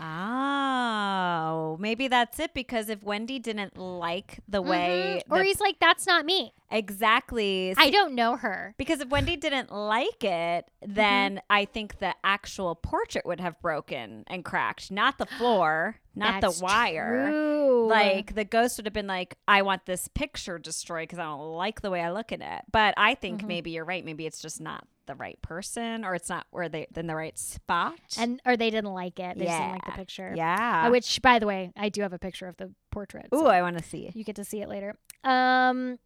Oh, 0.00 1.76
maybe 1.80 2.08
that's 2.08 2.38
it. 2.38 2.54
Because 2.54 2.88
if 2.88 3.02
Wendy 3.02 3.38
didn't 3.38 3.76
like 3.76 4.40
the 4.48 4.62
way, 4.62 5.22
Mhm. 5.26 5.32
Or 5.34 5.38
the- 5.38 5.44
he's 5.44 5.60
like, 5.60 5.78
that's 5.80 6.06
not 6.06 6.24
me. 6.24 6.52
Exactly, 6.70 7.74
I 7.76 7.90
don't 7.90 8.14
know 8.14 8.36
her. 8.36 8.74
because 8.78 9.00
if 9.00 9.08
Wendy 9.08 9.36
didn't 9.36 9.72
like 9.72 10.24
it, 10.24 10.66
Mm-hmm. 10.80 10.94
then 10.94 11.40
I 11.50 11.64
think 11.64 11.98
the 11.98 12.14
actual 12.22 12.76
portrait 12.76 13.26
would 13.26 13.40
have 13.40 13.60
broken 13.60 14.22
and 14.28 14.44
cracked, 14.44 14.92
not 14.92 15.18
the 15.18 15.26
floor, 15.26 15.96
not 16.14 16.40
That's 16.40 16.58
the 16.60 16.64
wire. 16.64 17.30
true. 17.30 17.88
Like 17.88 18.34
the 18.36 18.44
ghost 18.44 18.76
would 18.78 18.86
have 18.86 18.92
been 18.92 19.08
like, 19.08 19.34
I 19.48 19.62
want 19.62 19.86
this 19.86 20.06
picture 20.08 20.56
destroyed 20.58 21.08
because 21.08 21.18
I 21.18 21.24
don't 21.24 21.40
like 21.56 21.80
the 21.80 21.90
way 21.90 22.00
I 22.00 22.12
look 22.12 22.30
at 22.30 22.40
it. 22.40 22.62
But 22.70 22.94
I 22.96 23.14
think 23.16 23.38
Mm-hmm. 23.40 23.48
maybe 23.48 23.70
you're 23.72 23.84
right. 23.84 24.04
Maybe 24.04 24.24
it's 24.24 24.40
just 24.40 24.60
not 24.60 24.86
the 25.06 25.16
right 25.16 25.40
person, 25.42 26.04
or 26.04 26.14
it's 26.14 26.28
not 26.28 26.46
where 26.52 26.68
they 26.68 26.86
in 26.94 27.06
the 27.08 27.16
right 27.16 27.36
spot. 27.36 27.98
and 28.16 28.40
or 28.46 28.56
they 28.56 28.70
didn't 28.70 28.92
like 28.94 29.18
it. 29.18 29.36
They 29.36 29.46
just 29.46 29.58
didn't 29.58 29.72
like 29.72 29.84
the 29.86 29.92
picture. 29.92 30.32
yeah. 30.36 30.84
Uh, 30.86 30.90
which, 30.92 31.20
by 31.22 31.40
the 31.40 31.46
way, 31.46 31.72
I 31.76 31.88
do 31.88 32.02
have 32.02 32.12
a 32.12 32.18
picture 32.20 32.46
of 32.46 32.56
the 32.58 32.72
portrait. 32.92 33.26
Ooh, 33.34 33.38
so 33.38 33.46
I 33.46 33.62
want 33.62 33.78
to 33.78 33.82
see. 33.84 34.12
you 34.14 34.22
get 34.22 34.36
to 34.36 34.44
see 34.44 34.60
it 34.60 34.68
later. 34.68 34.96
Um, 35.24 35.98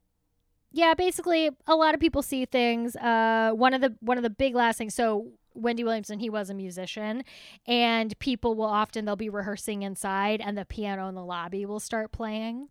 yeah, 0.72 0.94
basically, 0.94 1.50
a 1.66 1.74
lot 1.74 1.94
of 1.94 2.00
people 2.00 2.22
see 2.22 2.44
things. 2.44 2.96
Uh, 2.96 3.52
one 3.54 3.74
of 3.74 3.80
the 3.80 3.94
one 4.00 4.16
of 4.16 4.22
the 4.22 4.30
big 4.30 4.54
last 4.54 4.78
things. 4.78 4.94
So 4.94 5.28
Wendy 5.54 5.84
Williamson, 5.84 6.18
he 6.18 6.30
was 6.30 6.50
a 6.50 6.54
musician, 6.54 7.24
and 7.66 8.18
people 8.18 8.54
will 8.54 8.64
often 8.64 9.04
they'll 9.04 9.16
be 9.16 9.28
rehearsing 9.28 9.82
inside, 9.82 10.40
and 10.40 10.56
the 10.56 10.64
piano 10.64 11.08
in 11.08 11.14
the 11.14 11.24
lobby 11.24 11.66
will 11.66 11.80
start 11.80 12.12
playing. 12.12 12.68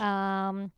Um, 0.00 0.70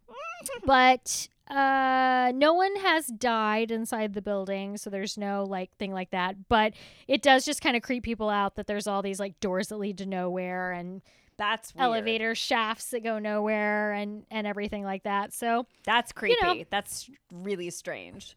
but 0.64 1.28
uh 1.50 2.32
no 2.34 2.54
one 2.54 2.74
has 2.76 3.08
died 3.08 3.70
inside 3.70 4.14
the 4.14 4.22
building 4.22 4.76
so 4.76 4.88
there's 4.88 5.18
no 5.18 5.44
like 5.44 5.76
thing 5.76 5.92
like 5.92 6.10
that 6.10 6.48
but 6.48 6.72
it 7.08 7.20
does 7.20 7.44
just 7.44 7.60
kind 7.60 7.76
of 7.76 7.82
creep 7.82 8.04
people 8.04 8.30
out 8.30 8.54
that 8.54 8.66
there's 8.66 8.86
all 8.86 9.02
these 9.02 9.18
like 9.20 9.38
doors 9.40 9.68
that 9.68 9.76
lead 9.76 9.98
to 9.98 10.06
nowhere 10.06 10.72
and 10.72 11.02
That's 11.42 11.74
weird. 11.74 11.84
elevator 11.84 12.34
shafts 12.36 12.90
that 12.90 13.02
go 13.02 13.18
nowhere 13.18 13.92
and 13.92 14.24
and 14.30 14.46
everything 14.46 14.84
like 14.84 15.02
that 15.02 15.32
so 15.32 15.66
That's 15.84 16.12
creepy. 16.12 16.36
know. 16.42 16.64
That's 16.70 17.10
really 17.32 17.70
strange. 17.70 18.36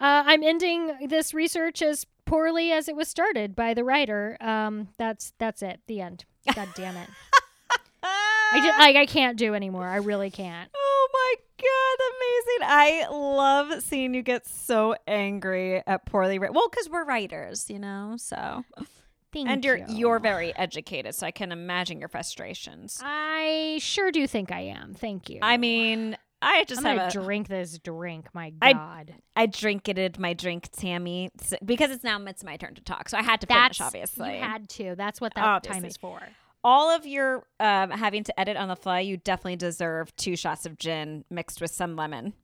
uh, 0.00 0.22
i'm 0.26 0.42
ending 0.42 1.08
this 1.08 1.32
research 1.32 1.80
as 1.80 2.04
poorly 2.26 2.70
as 2.70 2.86
it 2.88 2.94
was 2.96 3.08
started 3.08 3.56
by 3.56 3.72
the 3.72 3.82
writer 3.82 4.36
um 4.42 4.88
that's 4.98 5.32
that's 5.38 5.62
it 5.62 5.80
the 5.86 6.00
end 6.02 6.24
god 6.54 6.68
damn 6.74 6.96
it 6.96 7.08
i 8.02 8.60
just 8.62 8.78
like 8.78 8.96
i 8.96 9.06
can't 9.06 9.38
do 9.38 9.54
anymore 9.54 9.88
i 9.88 9.96
really 9.96 10.30
can't 10.30 10.70
Oh 10.74 11.08
my 11.12 11.34
god, 11.56 11.98
amazing! 12.12 12.68
I 12.70 13.08
love 13.10 13.82
seeing 13.82 14.12
you 14.14 14.22
get 14.22 14.46
so 14.46 14.94
angry 15.06 15.82
at 15.86 16.04
poorly 16.04 16.38
written. 16.38 16.54
Well, 16.54 16.68
because 16.68 16.88
we're 16.90 17.04
writers, 17.04 17.70
you 17.70 17.78
know. 17.78 18.14
So, 18.18 18.64
Thank 19.32 19.48
and 19.48 19.64
you're 19.64 19.76
you. 19.76 19.84
you're 19.88 20.18
very 20.18 20.56
educated, 20.56 21.14
so 21.14 21.26
I 21.26 21.30
can 21.30 21.52
imagine 21.52 21.98
your 21.98 22.08
frustrations. 22.08 22.98
i 23.02 23.78
sure 23.80 24.10
do 24.10 24.26
think 24.26 24.50
i 24.50 24.60
am. 24.60 24.94
Thank 24.94 25.28
you. 25.28 25.40
I 25.42 25.58
mean, 25.58 26.16
I 26.40 26.64
just 26.64 26.84
i'm 26.84 26.96
have 26.96 27.08
a 27.08 27.10
drink 27.10 27.48
this 27.48 27.78
drink 27.78 28.28
my 28.32 28.50
god. 28.50 29.14
I 29.36 29.46
drink 29.46 29.88
it 29.88 30.18
my 30.18 30.32
drink, 30.32 30.68
Tammy, 30.72 31.30
because 31.64 31.90
it's 31.90 32.04
now 32.04 32.22
it's 32.24 32.44
my 32.44 32.56
turn 32.56 32.74
to 32.74 32.82
talk, 32.82 33.08
so 33.08 33.18
I 33.18 33.22
had 33.22 33.40
to 33.42 33.46
that's 33.46 33.78
finish. 33.78 33.80
Obviously, 33.86 34.36
you 34.36 34.42
had 34.42 34.68
to. 34.70 34.94
That's 34.96 35.20
what 35.20 35.34
that 35.34 35.62
time 35.62 35.84
is 35.84 35.96
for. 35.96 36.20
All 36.64 36.90
of 36.90 37.06
your 37.06 37.44
um, 37.60 37.90
having 37.90 38.24
to 38.24 38.40
edit 38.40 38.56
on 38.56 38.68
the 38.68 38.76
fly, 38.76 39.00
you 39.00 39.16
definitely 39.16 39.56
deserve 39.56 40.14
two 40.16 40.36
shots 40.36 40.66
of 40.66 40.78
gin 40.78 41.24
mixed 41.30 41.60
with 41.60 41.70
some 41.70 41.96
lemon. 41.96 42.34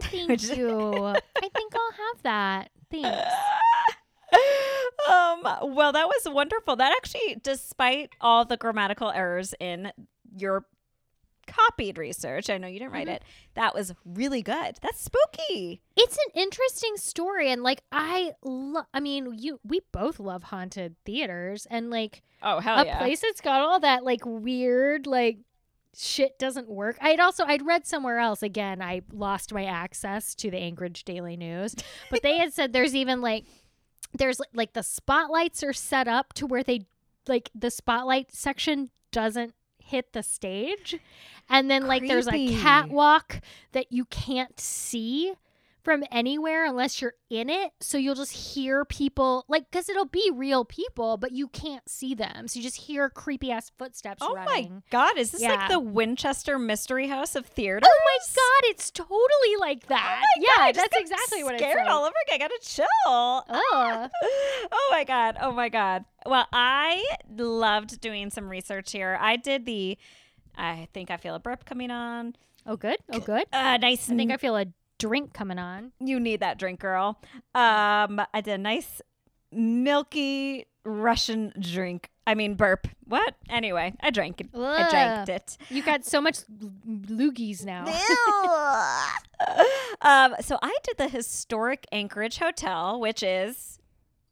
thank 0.00 0.42
you. 0.56 1.06
I 1.06 1.48
think 1.54 1.74
i'll 1.74 1.92
have 1.92 2.22
that. 2.22 2.70
Thanks 2.90 3.08
um, 5.08 5.42
well, 5.74 5.92
that 5.92 6.06
was 6.06 6.22
wonderful. 6.32 6.76
That 6.76 6.92
actually, 6.96 7.36
despite 7.42 8.10
all 8.20 8.44
the 8.44 8.56
grammatical 8.56 9.10
errors 9.10 9.54
in 9.60 9.92
your 10.36 10.64
copied 11.46 11.98
research, 11.98 12.48
I 12.48 12.58
know 12.58 12.68
you 12.68 12.78
didn't 12.78 12.92
write 12.92 13.06
Mm-hmm. 13.08 13.16
it. 13.16 13.24
That 13.54 13.74
was 13.74 13.92
really 14.04 14.42
good. 14.42 14.78
That's 14.82 15.00
spooky. 15.02 15.80
it's 15.96 16.16
an 16.16 16.40
interesting 16.40 16.96
story 16.96 17.50
and 17.50 17.62
like 17.62 17.82
i 17.92 18.32
lo- 18.44 18.84
i 18.94 19.00
mean 19.00 19.34
you 19.36 19.58
we 19.64 19.80
both 19.92 20.20
love 20.20 20.44
haunted 20.44 20.94
theaters 21.04 21.66
and 21.70 21.90
like 21.90 22.22
Oh 22.42 22.60
hell 22.60 22.78
a 22.80 22.96
place 22.98 23.20
that's 23.20 23.40
got 23.40 23.60
all 23.60 23.80
that 23.80 24.04
like 24.04 24.20
weird 24.24 25.06
like 25.06 25.38
shit 25.96 26.38
doesn't 26.38 26.68
work 26.68 26.96
i'd 27.02 27.18
also 27.20 27.44
i'd 27.46 27.66
read 27.66 27.84
somewhere 27.86 28.18
else 28.18 28.42
again 28.42 28.80
i 28.80 29.02
lost 29.12 29.52
my 29.52 29.64
access 29.64 30.34
to 30.36 30.50
the 30.50 30.56
anchorage 30.58 31.04
daily 31.04 31.36
news 31.36 31.74
but 32.10 32.22
they 32.22 32.38
had 32.38 32.52
said 32.52 32.72
there's 32.72 32.94
even 32.94 33.20
like 33.20 33.44
there's 34.12 34.40
like 34.52 34.72
the 34.72 34.82
spotlights 34.82 35.62
are 35.62 35.72
set 35.72 36.08
up 36.08 36.32
to 36.34 36.46
where 36.46 36.62
they 36.62 36.86
like 37.28 37.50
the 37.54 37.70
spotlight 37.70 38.32
section 38.32 38.90
doesn't 39.12 39.54
hit 39.78 40.12
the 40.12 40.22
stage. 40.22 40.98
And 41.48 41.70
then 41.70 41.86
like 41.86 42.06
there's 42.06 42.28
a 42.28 42.54
catwalk 42.60 43.40
that 43.72 43.92
you 43.92 44.04
can't 44.06 44.58
see 44.58 45.34
from 45.82 46.04
anywhere 46.10 46.64
unless 46.66 47.00
you're 47.00 47.14
in 47.30 47.48
it 47.48 47.72
so 47.80 47.96
you'll 47.96 48.14
just 48.14 48.32
hear 48.32 48.84
people 48.84 49.44
like 49.48 49.70
because 49.70 49.88
it'll 49.88 50.04
be 50.04 50.30
real 50.34 50.64
people 50.64 51.16
but 51.16 51.32
you 51.32 51.48
can't 51.48 51.88
see 51.88 52.14
them 52.14 52.46
so 52.48 52.58
you 52.58 52.62
just 52.62 52.76
hear 52.76 53.08
creepy 53.08 53.50
ass 53.50 53.70
footsteps 53.78 54.18
Oh 54.20 54.34
running 54.34 54.74
my 54.74 54.82
god, 54.90 55.16
is 55.18 55.30
this 55.30 55.40
Yeah. 55.42 55.54
like 55.54 55.68
the 55.68 55.80
Winchester 55.80 56.58
Mystery 56.58 57.08
House 57.08 57.34
of 57.34 57.46
theater? 57.46 57.80
Oh 57.82 58.00
my 58.04 58.18
god, 58.34 58.70
it's 58.70 58.90
totally 58.90 59.56
like 59.58 59.86
that. 59.86 60.22
Oh 60.22 60.40
my 60.40 60.46
God, 60.46 60.52
yeah, 60.58 60.64
I 60.64 60.72
just 60.72 60.94
exactly 60.98 61.44
what 61.44 61.54
it's 61.54 61.62
scared 61.62 61.78
like. 61.84 61.90
all 61.90 62.02
over 62.04 62.14
again. 62.26 62.34
I 62.34 62.38
gotta 62.38 62.58
chill. 62.62 62.86
Ugh. 63.48 64.10
oh 64.72 64.88
my 64.92 65.04
god. 65.04 65.36
Oh 65.40 65.52
my 65.52 65.68
god. 65.68 66.04
Well, 66.26 66.46
I 66.52 67.04
loved 67.38 68.00
doing 68.00 68.30
some 68.30 68.48
research 68.48 68.92
here. 68.92 69.16
I 69.20 69.36
did 69.36 69.64
the 69.66 69.96
I 70.56 70.88
think 70.92 71.10
I 71.10 71.16
feel 71.16 71.34
a 71.34 71.38
burp 71.38 71.64
coming 71.64 71.90
on. 71.90 72.34
Oh, 72.66 72.76
good. 72.76 72.96
Oh, 73.10 73.20
good. 73.20 73.44
Uh 73.52 73.78
nice 73.78 74.10
I 74.10 74.16
think 74.16 74.30
I 74.30 74.36
feel 74.36 74.56
a 74.56 74.66
drink 75.00 75.32
coming 75.32 75.58
on. 75.58 75.92
you 75.98 76.20
need 76.20 76.40
that 76.40 76.58
drink, 76.58 76.80
girl. 76.80 77.18
Um 77.54 78.20
I 78.32 78.40
did 78.42 78.54
a 78.54 78.58
nice 78.58 79.00
milky 79.52 80.66
Russian 80.84 81.52
drink. 81.58 82.10
I 82.26 82.34
mean 82.34 82.54
burp. 82.54 82.86
What? 83.04 83.34
Anyway, 83.48 83.94
I 84.00 84.10
drank 84.10 84.40
it. 84.40 84.48
I 84.54 84.88
drank 84.88 85.28
it. 85.28 85.56
You 85.68 85.82
got 85.82 86.04
so 86.04 86.20
much 86.20 86.38
loogies 86.86 87.64
now. 87.64 87.84
um, 90.00 90.36
so 90.40 90.58
I 90.62 90.76
did 90.84 90.96
the 90.96 91.08
historic 91.08 91.86
Anchorage 91.90 92.38
Hotel, 92.38 93.00
which 93.00 93.24
is 93.24 93.79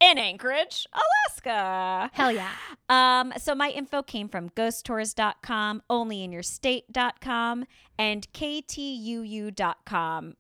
in 0.01 0.19
Anchorage, 0.19 0.87
Alaska. 0.93 2.11
Hell 2.13 2.33
yeah. 2.33 2.53
Um, 2.89 3.33
so 3.39 3.55
my 3.55 3.71
info 3.71 4.03
came 4.03 4.29
from 4.29 4.51
ghosttours.com, 4.51 5.83
onlyinyourstate.com, 5.91 7.65
and 7.99 8.33
ktuu.com, 8.33 9.57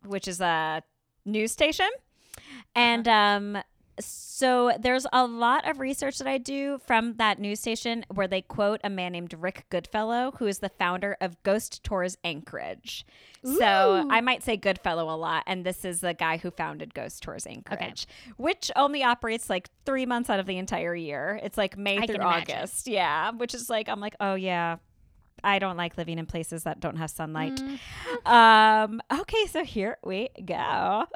which 0.06 0.28
is 0.28 0.40
a 0.40 0.82
news 1.24 1.52
station. 1.52 1.88
And 2.74 3.08
um 3.08 3.58
so 4.00 4.72
there's 4.78 5.06
a 5.12 5.26
lot 5.26 5.68
of 5.68 5.80
research 5.80 6.18
that 6.18 6.26
I 6.28 6.38
do 6.38 6.78
from 6.86 7.14
that 7.14 7.38
news 7.38 7.60
station 7.60 8.04
where 8.12 8.28
they 8.28 8.42
quote 8.42 8.80
a 8.84 8.90
man 8.90 9.12
named 9.12 9.34
Rick 9.38 9.66
Goodfellow, 9.70 10.34
who 10.38 10.46
is 10.46 10.60
the 10.60 10.68
founder 10.68 11.16
of 11.20 11.42
Ghost 11.42 11.82
Tours 11.82 12.16
Anchorage. 12.24 13.04
So 13.42 14.06
I 14.10 14.20
might 14.20 14.42
say 14.42 14.56
Goodfellow 14.56 15.12
a 15.14 15.16
lot, 15.16 15.44
and 15.46 15.64
this 15.64 15.84
is 15.84 16.00
the 16.00 16.12
guy 16.12 16.38
who 16.38 16.50
founded 16.50 16.92
Ghost 16.92 17.22
Tours 17.22 17.46
Anchorage, 17.46 18.06
which 18.36 18.70
only 18.74 19.02
operates 19.04 19.48
like 19.48 19.70
three 19.86 20.06
months 20.06 20.28
out 20.28 20.40
of 20.40 20.46
the 20.46 20.58
entire 20.58 20.94
year. 20.94 21.38
It's 21.42 21.56
like 21.56 21.78
May 21.78 21.98
I 21.98 22.06
through 22.06 22.16
can 22.16 22.22
imagine. 22.22 22.56
August, 22.56 22.88
yeah. 22.88 23.30
Which 23.30 23.54
is 23.54 23.70
like 23.70 23.88
I'm 23.88 24.00
like, 24.00 24.16
oh 24.20 24.34
yeah, 24.34 24.76
I 25.42 25.58
don't 25.58 25.76
like 25.76 25.96
living 25.96 26.18
in 26.18 26.26
places 26.26 26.64
that 26.64 26.80
don't 26.80 26.96
have 26.96 27.10
sunlight. 27.10 27.62
Mm. 28.24 28.26
Um, 28.26 29.00
okay, 29.12 29.46
so 29.46 29.64
here 29.64 29.98
we 30.04 30.28
go. 30.44 31.06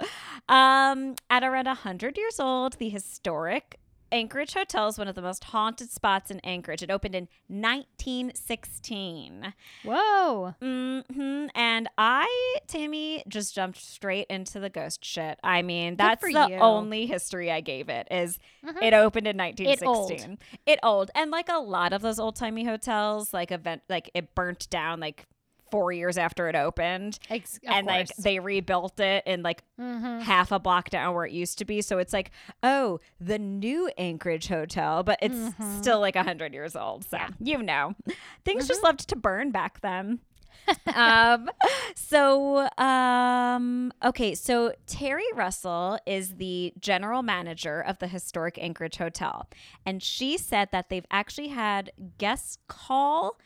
Um, 0.49 1.15
at 1.31 1.43
around 1.43 1.67
100 1.67 2.17
years 2.17 2.41
old, 2.41 2.75
the 2.75 2.89
historic 2.89 3.79
Anchorage 4.13 4.55
Hotel 4.55 4.89
is 4.89 4.99
one 4.99 5.09
of 5.09 5.15
the 5.15 5.23
most 5.23 5.45
haunted 5.45 5.91
spots 5.91 6.31
in 6.31 6.41
Anchorage. 6.41 6.83
It 6.83 6.91
opened 6.91 7.15
in 7.15 7.29
1916. 7.49 9.55
Whoa. 9.85 10.55
hmm 10.61 11.47
And 11.55 11.89
I, 11.99 12.57
Tammy, 12.67 13.23
just 13.27 13.55
jumped 13.55 13.79
straight 13.79 14.27
into 14.29 14.61
the 14.61 14.71
ghost 14.71 15.05
shit. 15.05 15.39
I 15.43 15.63
mean, 15.63 15.97
that's 15.97 16.23
the 16.23 16.31
you. 16.51 16.57
only 16.57 17.07
history 17.07 17.51
I 17.51 17.61
gave 17.61 17.89
it 17.89 18.07
is 18.11 18.39
Mhm. 18.65 18.83
it 18.83 18.95
opened 18.95 19.27
in 19.27 19.41
old. 19.41 19.59
1916. 19.59 20.39
It 20.67 20.79
old. 20.83 21.11
And 21.15 21.31
like 21.31 21.49
a 21.49 21.59
lot 21.59 21.93
of 21.93 22.03
those 22.03 22.19
old 22.21 22.37
timey 22.37 22.65
hotels, 22.65 23.33
like 23.33 23.51
event 23.51 23.83
like 23.89 24.11
it 24.15 24.35
burnt 24.35 24.69
down 24.71 25.01
like 25.01 25.27
four 25.73 25.91
years 25.91 26.17
after 26.19 26.49
it 26.49 26.55
opened. 26.55 27.19
Ex- 27.31 27.59
and 27.67 27.87
like 27.87 28.15
they 28.19 28.39
rebuilt 28.39 29.01
it 29.01 29.25
in 29.27 29.43
like 29.43 29.65
Mhm. 29.81 30.21
half 30.23 30.53
a 30.53 30.61
block 30.61 30.91
down 30.91 31.15
where 31.15 31.25
it 31.25 31.33
used 31.33 31.59
to 31.59 31.65
be. 31.65 31.81
So 31.83 31.99
it's 31.99 32.13
like, 32.13 32.31
oh, 32.63 33.01
the 33.21 33.39
new 33.39 33.91
Anchorage 33.99 34.47
Hotel, 34.49 35.03
but 35.03 35.19
it's 35.21 35.35
Mhm. 35.35 35.79
still 35.81 35.99
like 35.99 36.15
a 36.15 36.23
hundred 36.23 36.53
years 36.53 36.77
old. 36.77 37.05
So 37.05 37.17
Yeah. 37.17 37.29
you 37.41 37.63
know, 37.63 37.97
things 38.45 38.65
Mm-hmm. 38.65 38.69
just 38.69 38.83
loved 38.85 39.09
to 39.09 39.17
burn 39.17 39.51
back 39.51 39.81
then. 39.81 40.21
um 40.95 41.51
so 41.97 42.69
um 42.79 43.93
okay 44.05 44.33
so 44.35 44.73
terry 44.87 45.25
russell 45.35 45.99
is 46.07 46.37
the 46.37 46.73
general 46.79 47.23
manager 47.23 47.81
of 47.81 47.99
the 47.99 48.07
historic 48.07 48.59
anchorage 48.59 48.97
hotel 48.99 49.49
and 49.85 50.03
she 50.03 50.39
said 50.39 50.69
that 50.71 50.89
they've 50.89 51.07
actually 51.11 51.49
had 51.49 51.91
guests 52.19 52.59
call 52.69 53.39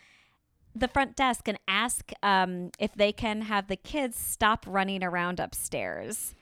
the 0.78 0.88
front 0.88 1.16
desk 1.16 1.48
and 1.48 1.58
ask 1.66 2.12
um, 2.22 2.70
if 2.78 2.94
they 2.94 3.12
can 3.12 3.42
have 3.42 3.68
the 3.68 3.76
kids 3.76 4.16
stop 4.16 4.64
running 4.68 5.02
around 5.02 5.40
upstairs 5.40 6.34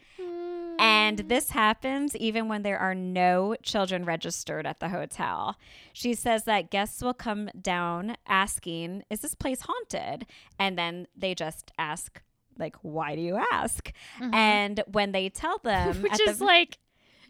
and 0.78 1.18
this 1.18 1.50
happens 1.50 2.16
even 2.16 2.48
when 2.48 2.62
there 2.62 2.78
are 2.78 2.94
no 2.94 3.56
children 3.62 4.04
registered 4.04 4.66
at 4.66 4.80
the 4.80 4.88
hotel. 4.88 5.56
She 5.92 6.14
says 6.14 6.44
that 6.44 6.70
guests 6.70 7.02
will 7.02 7.14
come 7.14 7.50
down 7.60 8.16
asking, 8.26 9.04
Is 9.10 9.20
this 9.20 9.34
place 9.34 9.62
haunted? 9.62 10.26
And 10.58 10.76
then 10.78 11.06
they 11.16 11.34
just 11.34 11.72
ask, 11.78 12.20
like, 12.58 12.76
why 12.82 13.16
do 13.16 13.22
you 13.22 13.40
ask? 13.52 13.92
And 14.20 14.82
when 14.90 15.12
they 15.12 15.28
tell 15.28 15.58
them, 15.58 15.96
Which 16.02 16.20
is 16.20 16.38
the, 16.38 16.44
like 16.44 16.78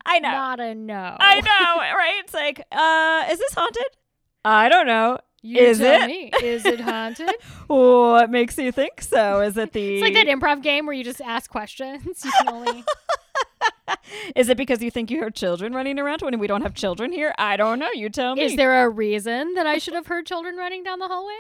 I 0.07 0.19
know, 0.19 0.31
not 0.31 0.61
a 0.61 0.75
no. 0.75 1.17
I 1.19 1.41
know, 1.41 1.81
right? 1.97 2.23
It's 2.25 2.35
like, 2.35 2.61
uh, 2.73 3.25
is 3.31 3.39
this 3.39 3.55
haunted? 3.55 3.97
I 4.45 4.69
don't 4.69 4.87
know. 4.87 5.19
You 5.47 5.59
Is 5.59 5.79
tell 5.79 6.05
it? 6.05 6.07
me. 6.07 6.31
Is 6.43 6.65
it 6.65 6.81
haunted? 6.81 7.29
What 7.67 8.31
makes 8.31 8.57
you 8.57 8.73
think 8.73 9.03
so? 9.03 9.43
Is 9.43 9.59
it 9.59 9.73
the? 9.75 9.97
it's 9.97 10.03
like 10.03 10.15
that 10.15 10.27
improv 10.27 10.63
game 10.63 10.87
where 10.87 10.95
you 10.95 11.05
just 11.05 11.21
ask 11.21 11.51
questions. 11.51 12.25
You 12.25 12.33
can 12.39 12.49
only. 12.49 12.85
Is 14.37 14.49
it 14.49 14.57
because 14.57 14.83
you 14.83 14.91
think 14.91 15.11
you 15.11 15.21
heard 15.21 15.35
children 15.35 15.75
running 15.75 15.99
around 15.99 16.23
when 16.23 16.39
we 16.39 16.47
don't 16.47 16.63
have 16.63 16.73
children 16.73 17.13
here? 17.13 17.35
I 17.37 17.59
don't 17.59 17.79
know. 17.79 17.91
You 17.93 18.09
tell 18.09 18.35
me. 18.35 18.43
Is 18.43 18.57
there 18.57 18.87
a 18.87 18.89
reason 18.89 19.53
that 19.53 19.67
I 19.67 19.77
should 19.77 19.93
have 19.93 20.07
heard 20.07 20.25
children 20.25 20.57
running 20.57 20.83
down 20.83 20.99
the 20.99 21.09
hallway? 21.09 21.37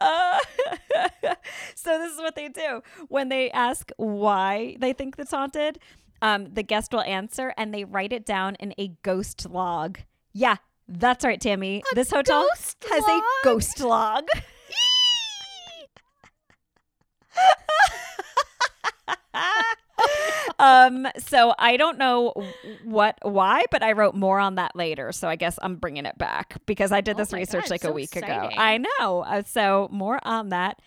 Uh, 0.00 0.38
so 1.74 1.98
this 1.98 2.12
is 2.14 2.18
what 2.18 2.34
they 2.34 2.48
do 2.48 2.82
when 3.08 3.28
they 3.28 3.50
ask 3.50 3.90
why 3.96 4.76
they 4.80 4.92
think 4.92 5.16
it's 5.18 5.32
haunted. 5.32 5.80
Um, 6.22 6.54
the 6.54 6.62
guest 6.62 6.92
will 6.92 7.02
answer, 7.02 7.52
and 7.58 7.74
they 7.74 7.84
write 7.84 8.12
it 8.12 8.24
down 8.24 8.54
in 8.56 8.72
a 8.78 8.88
ghost 9.02 9.48
log. 9.50 9.98
Yeah, 10.32 10.56
that's 10.88 11.24
right, 11.24 11.40
Tammy. 11.40 11.82
this 11.94 12.10
hotel 12.10 12.48
has 12.90 13.02
log? 13.06 13.08
a 13.08 13.22
ghost 13.44 13.80
log. 13.80 14.26
um 20.58 21.06
so 21.18 21.54
i 21.58 21.76
don't 21.76 21.98
know 21.98 22.32
what 22.84 23.16
why 23.22 23.64
but 23.70 23.82
i 23.82 23.92
wrote 23.92 24.14
more 24.14 24.38
on 24.40 24.56
that 24.56 24.74
later 24.74 25.12
so 25.12 25.28
i 25.28 25.36
guess 25.36 25.58
i'm 25.62 25.76
bringing 25.76 26.06
it 26.06 26.16
back 26.18 26.56
because 26.66 26.92
i 26.92 27.00
did 27.00 27.16
Oh 27.16 27.18
this 27.18 27.32
my 27.32 27.38
research 27.38 27.64
God, 27.64 27.70
like 27.70 27.84
a 27.84 27.88
so 27.88 27.92
week 27.92 28.16
ago 28.16 28.50
i 28.56 28.78
know 28.78 29.20
Uh, 29.20 29.42
so 29.44 29.88
more 29.90 30.18
on 30.22 30.48
that 30.50 30.80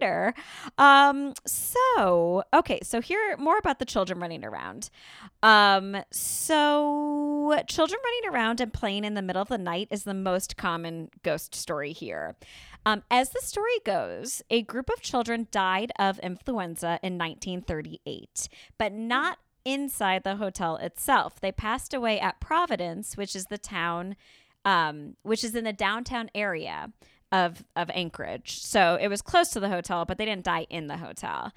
later. 0.00 0.34
Um 0.78 1.34
so 1.46 2.44
okay 2.52 2.80
so 2.82 3.00
here 3.00 3.36
more 3.38 3.58
about 3.58 3.78
the 3.78 3.84
children 3.84 4.20
running 4.20 4.44
around. 4.44 4.90
Um 5.42 5.96
so 6.10 7.62
children 7.66 8.00
running 8.04 8.34
around 8.34 8.60
and 8.60 8.72
playing 8.72 9.04
in 9.04 9.14
the 9.14 9.22
middle 9.22 9.42
of 9.42 9.48
the 9.48 9.58
night 9.58 9.88
is 9.90 10.04
the 10.04 10.14
most 10.14 10.56
common 10.56 11.10
ghost 11.22 11.54
story 11.54 11.92
here. 11.92 12.36
Um, 12.84 13.02
as 13.10 13.30
the 13.30 13.40
story 13.40 13.78
goes, 13.84 14.42
a 14.50 14.62
group 14.62 14.90
of 14.90 15.00
children 15.00 15.46
died 15.50 15.92
of 15.98 16.18
influenza 16.18 16.98
in 17.02 17.16
1938, 17.16 18.48
but 18.76 18.92
not 18.92 19.38
inside 19.64 20.24
the 20.24 20.36
hotel 20.36 20.76
itself. 20.76 21.40
They 21.40 21.52
passed 21.52 21.94
away 21.94 22.18
at 22.18 22.40
Providence, 22.40 23.16
which 23.16 23.36
is 23.36 23.46
the 23.46 23.58
town, 23.58 24.16
um, 24.64 25.16
which 25.22 25.44
is 25.44 25.54
in 25.54 25.64
the 25.64 25.72
downtown 25.72 26.30
area 26.34 26.90
of 27.32 27.64
of 27.74 27.90
Anchorage. 27.94 28.60
So 28.62 28.98
it 29.00 29.08
was 29.08 29.22
close 29.22 29.48
to 29.50 29.60
the 29.60 29.68
hotel, 29.70 30.04
but 30.04 30.18
they 30.18 30.24
didn't 30.26 30.44
die 30.44 30.66
in 30.70 30.86
the 30.86 30.98
hotel. 30.98 31.52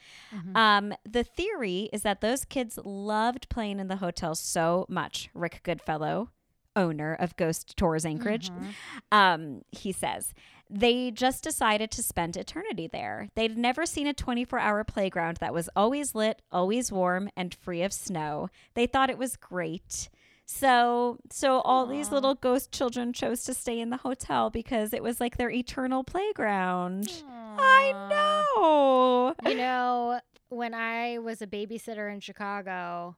Um, 0.55 0.93
the 1.03 1.23
theory 1.23 1.89
is 1.93 2.01
that 2.03 2.21
those 2.21 2.45
kids 2.45 2.80
loved 2.84 3.49
playing 3.49 3.80
in 3.80 3.88
the 3.88 3.97
hotel 3.97 4.34
so 4.36 4.86
much. 4.89 5.30
Rick 5.34 5.61
Goodfellow, 5.63 6.30
owner 6.76 7.13
of 7.13 7.36
Ghost 7.36 7.76
Tours 7.78 8.05
Anchorage, 8.05 8.49
um, 9.11 9.61
he 9.71 9.91
says 9.91 10.34
they 10.69 11.11
just 11.11 11.43
decided 11.43 11.91
to 11.91 12.01
spend 12.01 12.36
eternity 12.36 12.88
there. 12.91 13.30
They'd 13.36 13.55
never 13.57 13.86
seen 13.86 14.07
a 14.07 14.13
24 14.13 14.57
hour 14.59 14.84
playground 14.84 15.38
that 15.38 15.53
was 15.53 15.69
always 15.76 16.15
lit, 16.15 16.41
always 16.51 16.91
warm, 16.91 17.30
and 17.38 17.53
free 17.53 17.84
of 17.84 17.93
snow. 17.93 18.49
They 18.73 18.88
thought 18.88 19.09
it 19.11 19.17
was 19.19 19.36
great. 19.38 20.09
So, 20.48 21.18
so 21.32 21.60
all 21.62 21.88
these 21.88 22.12
little 22.12 22.36
ghost 22.36 22.72
children 22.72 23.14
chose 23.14 23.43
to 23.43 23.54
stay 23.54 23.80
in 23.80 23.89
the 23.89 23.98
hotel 23.98 24.50
because 24.50 24.93
it 24.93 25.02
was 25.02 25.20
like 25.20 25.38
their 25.38 25.50
eternal 25.50 26.04
playground. 26.04 27.24
I 27.58 27.93
know. 28.10 29.50
You 29.50 29.58
know, 29.58 30.20
when 30.50 30.74
I 30.74 31.18
was 31.18 31.41
a 31.41 31.48
babysitter 31.48 32.14
in 32.14 32.20
Chicago, 32.20 33.18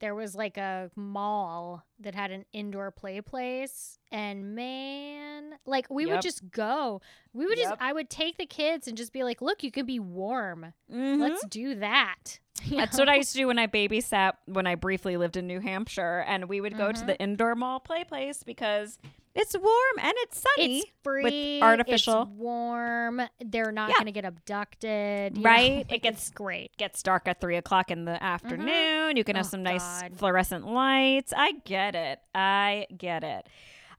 there 0.00 0.14
was 0.14 0.34
like 0.34 0.56
a 0.56 0.90
mall 0.96 1.84
that 2.00 2.14
had 2.14 2.30
an 2.30 2.44
indoor 2.52 2.90
play 2.90 3.20
place. 3.20 3.98
And 4.10 4.54
man, 4.54 5.54
like 5.66 5.86
we 5.90 6.04
Yep. 6.06 6.12
would 6.12 6.22
just 6.22 6.50
go. 6.50 7.00
We 7.32 7.46
would 7.46 7.58
just, 7.58 7.74
I 7.80 7.92
would 7.92 8.10
take 8.10 8.36
the 8.38 8.46
kids 8.46 8.88
and 8.88 8.96
just 8.96 9.12
be 9.12 9.22
like, 9.22 9.40
look, 9.40 9.62
you 9.62 9.70
can 9.70 9.86
be 9.86 10.00
warm. 10.00 10.72
Mhm. 10.90 11.18
Let's 11.20 11.44
do 11.46 11.74
that. 11.76 12.40
You 12.64 12.76
That's 12.76 12.98
know? 12.98 13.02
what 13.02 13.08
I 13.08 13.14
used 13.14 13.32
to 13.32 13.38
do 13.38 13.46
when 13.46 13.58
I 13.58 13.66
babysat 13.66 14.32
when 14.44 14.66
I 14.66 14.74
briefly 14.74 15.16
lived 15.16 15.38
in 15.38 15.46
New 15.46 15.60
Hampshire, 15.60 16.22
and 16.28 16.46
we 16.46 16.60
would 16.60 16.76
go 16.76 16.92
to 16.92 17.00
Mhm. 17.00 17.06
the 17.06 17.18
indoor 17.18 17.54
mall 17.54 17.80
play 17.80 18.04
place 18.04 18.42
because 18.42 18.98
it's 19.34 19.54
warm 19.56 19.96
and 20.00 20.12
it's 20.18 20.40
sunny. 20.56 20.78
It's 20.80 20.90
free. 21.02 21.60
artificial- 21.62 22.22
It's 22.22 22.30
warm. 22.32 23.22
They're 23.44 23.72
not 23.72 23.88
Yeah. 23.90 23.94
going 23.94 24.06
to 24.06 24.12
get 24.12 24.24
abducted. 24.24 25.42
Right? 25.42 25.86
Like, 25.88 25.92
It 25.92 26.02
gets- 26.02 26.30
great. 26.30 26.76
gets 26.76 27.02
dark 27.02 27.28
at 27.28 27.40
three 27.40 27.56
o'clock 27.56 27.90
in 27.90 28.04
the 28.04 28.22
afternoon. 28.22 29.16
You 29.16 29.24
can 29.24 29.36
have 29.36 29.46
Oh, 29.46 29.48
some 29.48 29.62
nice 29.62 30.02
God. 30.02 30.16
fluorescent 30.18 30.66
lights. 30.66 31.32
I 31.36 31.52
get 31.64 31.94
it. 31.94 32.20
I 32.34 32.86
get 32.96 33.22
it. 33.24 33.46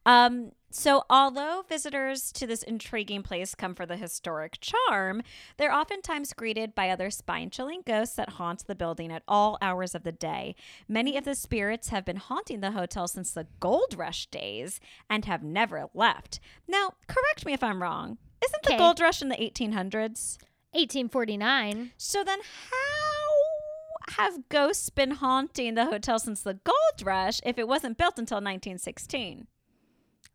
Um, 0.05 0.51
so, 0.71 1.03
although 1.09 1.63
visitors 1.67 2.31
to 2.33 2.47
this 2.47 2.63
intriguing 2.63 3.23
place 3.23 3.53
come 3.55 3.75
for 3.75 3.85
the 3.85 3.97
historic 3.97 4.57
charm, 4.61 5.21
they're 5.57 5.73
oftentimes 5.73 6.33
greeted 6.33 6.73
by 6.73 6.89
other 6.89 7.09
spine 7.11 7.49
chilling 7.49 7.81
ghosts 7.85 8.15
that 8.15 8.29
haunt 8.31 8.65
the 8.67 8.75
building 8.75 9.11
at 9.11 9.23
all 9.27 9.57
hours 9.61 9.93
of 9.93 10.03
the 10.03 10.11
day. 10.11 10.55
Many 10.87 11.17
of 11.17 11.25
the 11.25 11.35
spirits 11.35 11.89
have 11.89 12.05
been 12.05 12.15
haunting 12.17 12.61
the 12.61 12.71
hotel 12.71 13.07
since 13.07 13.31
the 13.31 13.47
gold 13.59 13.95
rush 13.97 14.25
days 14.27 14.79
and 15.09 15.25
have 15.25 15.43
never 15.43 15.87
left. 15.93 16.39
Now, 16.67 16.93
correct 17.07 17.45
me 17.45 17.53
if 17.53 17.63
I'm 17.63 17.81
wrong. 17.81 18.17
Isn't 18.43 18.63
the 18.63 18.69
Okay. 18.69 18.77
gold 18.77 18.99
rush 18.99 19.21
in 19.21 19.29
the 19.29 19.35
1800s? 19.41 20.37
1849. 20.73 21.91
So 21.97 22.23
then 22.23 22.39
how 22.41 24.15
have 24.15 24.49
ghosts 24.49 24.89
been 24.89 25.11
haunting 25.11 25.75
the 25.75 25.85
hotel 25.85 26.17
since 26.19 26.41
the 26.41 26.55
gold 26.55 27.03
rush 27.03 27.39
if 27.45 27.57
it 27.57 27.67
wasn't 27.67 27.97
built 27.97 28.17
until 28.17 28.37
1916? 28.37 29.47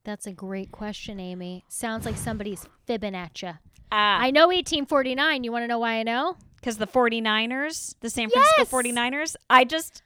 That's 0.06 0.26
a 0.26 0.32
great 0.32 0.70
question, 0.70 1.18
Amy. 1.20 1.64
Sounds 1.68 2.06
like 2.06 2.16
somebody's 2.16 2.64
fibbing 2.86 3.16
at 3.16 3.42
you. 3.42 3.50
Ah, 3.92 4.18
I 4.20 4.30
know 4.30 4.46
1849. 4.46 5.42
You 5.44 5.50
want 5.52 5.64
to 5.64 5.66
know 5.66 5.80
why 5.80 5.94
I 5.98 6.02
know? 6.04 6.36
because 6.66 6.78
the 6.78 6.86
49ers, 6.86 7.94
the 8.00 8.10
San 8.10 8.28
Francisco 8.28 8.62
Yes! 8.62 8.70
49ers, 8.70 9.36
I 9.48 9.64
just, 9.64 10.02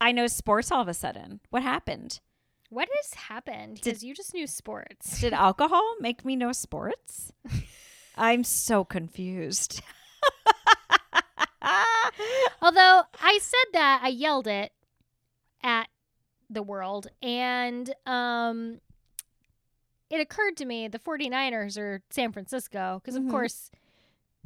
I 0.00 0.12
know 0.12 0.26
sports 0.26 0.70
all 0.70 0.82
of 0.82 0.88
a 0.88 0.92
sudden. 0.94 1.40
What 1.48 1.62
happened? 1.62 2.20
What 2.68 2.88
has 2.96 3.14
happened? 3.14 3.80
Because 3.82 4.02
you 4.04 4.14
just 4.14 4.34
knew 4.34 4.46
sports. 4.46 5.20
Did 5.20 5.32
alcohol 5.34 5.96
make 6.00 6.26
me 6.26 6.36
know 6.36 6.52
sports? 6.52 7.32
I'm 8.16 8.44
so 8.44 8.84
confused. 8.84 9.80
Although 12.62 13.02
I 13.22 13.38
said 13.40 13.72
that, 13.72 14.00
I 14.02 14.08
yelled 14.08 14.46
it 14.46 14.72
at 15.62 15.88
the 16.50 16.62
world, 16.62 17.06
and 17.22 17.94
um, 18.04 18.80
it 20.10 20.20
occurred 20.20 20.56
to 20.58 20.64
me 20.64 20.88
the 20.88 20.98
49ers 20.98 21.78
are 21.78 22.02
San 22.10 22.32
Francisco, 22.32 23.00
because 23.02 23.16
of 23.16 23.22
Mhm. 23.24 23.30
course 23.30 23.70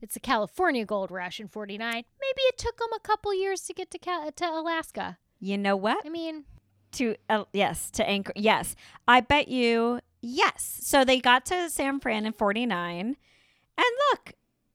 it's 0.01 0.17
a 0.17 0.21
California 0.21 0.85
gold 0.85 1.11
rush 1.11 1.39
in 1.41 1.49
49. 1.49 1.93
Maybe 1.95 2.41
it 2.49 2.59
took 2.59 2.77
them 2.79 2.89
a 2.95 3.01
couple 3.01 3.33
years 3.35 3.61
to 3.63 3.73
get 3.73 3.91
to, 3.93 3.99
Cal- 3.99 4.33
to 4.33 4.45
Alaska. 4.51 5.19
you 5.39 5.57
know 5.59 5.77
what? 5.77 6.05
I 6.05 6.09
mean, 6.09 6.45
To 6.93 7.17
uh, 7.31 7.45
yes, 7.53 7.91
to 7.93 8.07
anchor. 8.09 8.33
Yes, 8.37 8.77
I 9.09 9.21
bet 9.21 9.49
you. 9.49 10.01
Yes. 10.21 10.79
So 10.83 11.05
they 11.05 11.21
got 11.21 11.47
to 11.47 11.71
San 11.71 12.01
Fran 12.01 12.27
in 12.27 12.33
'49, 12.35 13.17
and 13.79 13.87
look, 14.11 14.35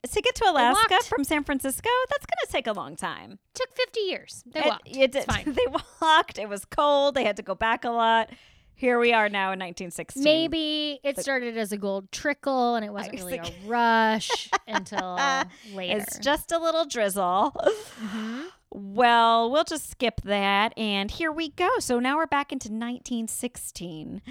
to 0.10 0.22
get 0.22 0.34
to 0.36 0.50
Alaska 0.50 0.98
from 1.04 1.24
San 1.24 1.44
Francisco, 1.44 1.90
that's 2.10 2.26
going 2.26 2.46
to 2.46 2.52
take 2.52 2.66
a 2.68 2.72
long 2.74 2.96
time. 2.96 3.40
took 3.54 3.72
50 3.76 4.00
years. 4.02 4.44
They 4.48 4.62
It- 4.62 4.66
walked. 4.68 4.88
it 4.88 5.16
It's 5.16 5.26
fine. 5.26 5.44
They 5.54 5.66
walked. 6.02 6.40
It 6.40 6.48
was 6.50 6.66
cold. 6.66 7.14
They 7.16 7.24
had 7.26 7.36
to 7.38 7.44
go 7.44 7.54
back 7.56 7.84
a 7.86 7.90
lot. 7.92 8.30
Here 8.78 9.00
we 9.00 9.12
are 9.12 9.28
now 9.28 9.52
in 9.54 9.60
1916. 9.60 10.24
Maybe 10.24 11.00
it 11.04 11.20
started 11.20 11.58
as 11.58 11.72
a 11.72 11.78
gold 11.78 12.12
trickle 12.12 12.76
and 12.76 12.86
it 12.86 12.94
wasn't 12.94 13.16
was 13.16 13.24
really 13.24 13.38
a 13.40 13.52
rush 13.68 14.52
until 14.68 15.16
later. 15.74 15.98
it's 15.98 16.20
just 16.20 16.52
a 16.52 16.60
little 16.60 16.86
drizzle. 16.86 17.54
Mhm. 18.00 18.46
Well, 18.70 19.50
we'll 19.50 19.64
just 19.64 19.90
skip 19.90 20.20
that. 20.26 20.78
And 20.78 21.10
here 21.10 21.32
we 21.32 21.50
go. 21.52 21.70
So 21.80 22.00
now 22.02 22.18
we're 22.18 22.28
back 22.28 22.52
into 22.52 22.68
1916. 22.68 24.22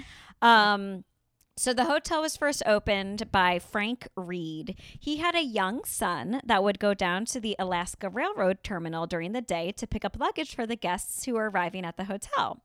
Um, 0.43 1.03
so 1.57 1.73
the 1.73 1.85
hotel 1.85 2.21
was 2.21 2.37
first 2.37 2.61
opened 2.65 3.31
by 3.31 3.57
Frank 3.57 4.07
Reed. 4.15 4.75
He 4.99 5.17
had 5.17 5.35
a 5.35 5.43
young 5.43 5.83
son 5.85 6.39
that 6.45 6.63
would 6.63 6.79
go 6.79 6.93
down 6.93 7.25
to 7.25 7.39
the 7.39 7.55
Alaska 7.57 8.09
Railroad 8.09 8.63
terminal 8.63 9.07
during 9.07 9.31
the 9.31 9.41
day 9.41 9.71
to 9.73 9.87
pick 9.87 10.05
up 10.05 10.17
luggage 10.19 10.55
for 10.55 10.67
the 10.67 10.75
guests 10.75 11.25
who 11.25 11.33
were 11.33 11.49
arriving 11.49 11.83
at 11.83 11.97
the 11.97 12.05
hotel. 12.05 12.61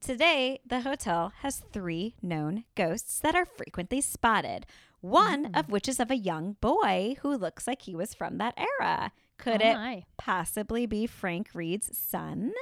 Today, 0.00 0.60
the 0.64 0.82
hotel 0.82 1.32
has 1.40 1.64
three 1.72 2.14
known 2.22 2.64
ghosts 2.76 3.18
that 3.18 3.34
are 3.34 3.44
frequently 3.44 4.00
spotted. 4.00 4.64
One 5.00 5.52
mm. 5.52 5.58
of 5.58 5.68
which 5.68 5.88
is 5.88 5.98
of 5.98 6.10
a 6.10 6.16
young 6.16 6.56
boy 6.60 7.16
who 7.22 7.36
looks 7.36 7.66
like 7.66 7.82
he 7.82 7.94
was 7.94 8.14
from 8.14 8.38
that 8.38 8.54
era. 8.56 9.12
Could 9.38 9.60
Oh 9.62 9.68
it 9.68 10.04
possibly 10.16 10.86
be 10.86 11.06
Frank 11.06 11.50
Reed's 11.52 11.96
son? 11.96 12.52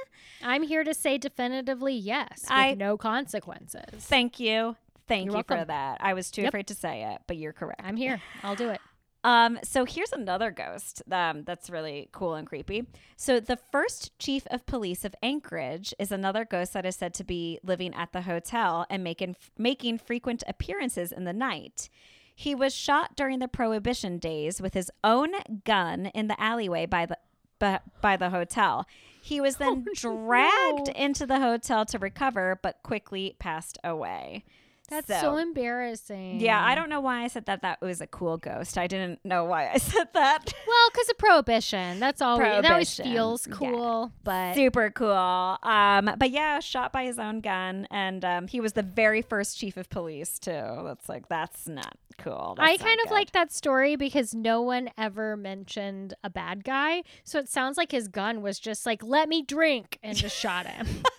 I'm 0.43 0.63
here 0.63 0.83
to 0.83 0.93
say 0.93 1.17
definitively 1.17 1.93
yes, 1.93 2.41
with 2.41 2.51
I- 2.51 2.73
no 2.73 2.97
consequences. 2.97 4.03
Thank 4.05 4.39
you. 4.39 4.75
Thank 5.07 5.27
You're 5.27 5.37
you 5.37 5.43
for 5.47 5.63
that. 5.65 5.97
I 6.01 6.13
was 6.13 6.31
too 6.31 6.41
Yep. 6.43 6.49
afraid 6.49 6.67
to 6.67 6.75
say 6.75 7.03
it, 7.13 7.21
but 7.27 7.37
you're 7.37 7.53
correct. 7.53 7.81
I'm 7.83 7.95
here. 7.97 8.21
I'll 8.43 8.55
do 8.55 8.69
it. 8.69 8.81
Um, 9.23 9.57
so 9.63 9.85
here's 9.85 10.11
another 10.11 10.51
ghost 10.51 11.01
um, 11.11 11.45
that's 11.45 11.71
really 11.71 12.09
cool 12.11 12.35
and 12.35 12.45
creepy. 12.45 12.85
So 13.17 13.39
the 13.39 13.57
first 13.57 14.11
chief 14.19 14.45
of 14.51 14.67
police 14.67 15.03
of 15.03 15.15
Anchorage 15.23 15.95
is 15.97 16.11
another 16.11 16.45
ghost 16.45 16.73
that 16.73 16.85
is 16.85 16.95
said 16.95 17.15
to 17.15 17.23
be 17.23 17.57
living 17.63 17.95
at 17.95 18.11
the 18.13 18.21
hotel 18.21 18.85
and 18.87 19.03
making 19.03 19.35
making 19.57 19.97
frequent 19.97 20.43
appearances 20.47 21.11
in 21.11 21.23
the 21.23 21.33
night. 21.33 21.89
He 22.35 22.53
was 22.53 22.71
shot 22.75 23.15
during 23.15 23.39
the 23.39 23.47
Prohibition 23.47 24.19
days 24.19 24.61
with 24.61 24.75
his 24.75 24.91
own 25.03 25.31
gun 25.63 26.05
in 26.13 26.27
the 26.27 26.39
alleyway 26.39 26.85
by 26.85 27.07
the 27.07 27.17
by, 27.57 27.79
by 28.01 28.17
the 28.17 28.29
hotel. 28.29 28.85
He 29.23 29.41
was 29.41 29.55
then 29.55 29.87
Oh, 29.89 29.93
dragged 29.95 30.87
no. 30.89 30.93
into 30.95 31.25
the 31.25 31.39
hotel 31.39 31.83
to 31.85 31.97
recover, 31.97 32.59
but 32.61 32.83
quickly 32.83 33.35
passed 33.39 33.79
away. 33.83 34.45
That's 34.89 35.07
so, 35.21 35.37
embarrassing. 35.37 36.39
Yeah, 36.39 36.63
I 36.63 36.75
don't 36.75 36.89
know 36.89 37.01
why 37.01 37.23
I 37.23 37.27
said 37.27 37.45
that. 37.47 37.61
That 37.63 37.81
was 37.81 38.01
a 38.01 38.07
cool 38.07 38.37
ghost. 38.37 38.77
I 38.77 38.87
didn't 38.87 39.19
know 39.25 39.45
why 39.45 39.69
I 39.71 39.77
said 39.79 40.07
that. 40.13 40.53
Well, 40.67 40.89
because 40.91 41.09
of 41.09 41.17
prohibition. 41.17 41.99
That's 41.99 42.21
all. 42.21 42.37
That 42.37 42.65
always 42.65 42.95
Prohibition. 42.95 43.05
feels 43.05 43.47
Yeah. 43.47 43.53
cool, 43.55 44.11
but 44.23 44.55
Super 44.55 44.89
cool. 44.91 45.57
Um, 45.63 46.11
but 46.17 46.29
yeah, 46.31 46.59
shot 46.59 46.91
by 46.93 47.05
his 47.05 47.19
own 47.19 47.41
gun, 47.41 47.87
and 47.91 48.23
um, 48.23 48.47
he 48.47 48.59
was 48.61 48.73
the 48.73 48.83
very 48.83 49.21
first 49.21 49.57
chief 49.57 49.77
of 49.77 49.89
police 49.89 50.39
too. 50.39 50.51
That's 50.85 51.09
like 51.09 51.27
that's 51.29 51.67
not 51.67 51.97
cool. 52.17 52.55
I 52.57 52.71
That's 52.71 52.79
not 52.81 52.87
kind 52.87 52.99
of 53.01 53.07
good. 53.09 53.13
like 53.15 53.31
that 53.33 53.51
story 53.51 53.95
because 53.97 54.33
no 54.33 54.61
one 54.61 54.89
ever 54.97 55.35
mentioned 55.35 56.13
a 56.23 56.29
bad 56.29 56.63
guy. 56.63 57.03
So 57.23 57.39
it 57.39 57.49
sounds 57.49 57.77
like 57.77 57.91
his 57.91 58.07
gun 58.07 58.41
was 58.41 58.59
just 58.59 58.85
like, 58.85 59.03
"Let 59.03 59.27
me 59.29 59.41
drink," 59.41 59.99
and 60.03 60.15
just 60.17 60.37
shot 60.37 60.65
him. 60.67 60.87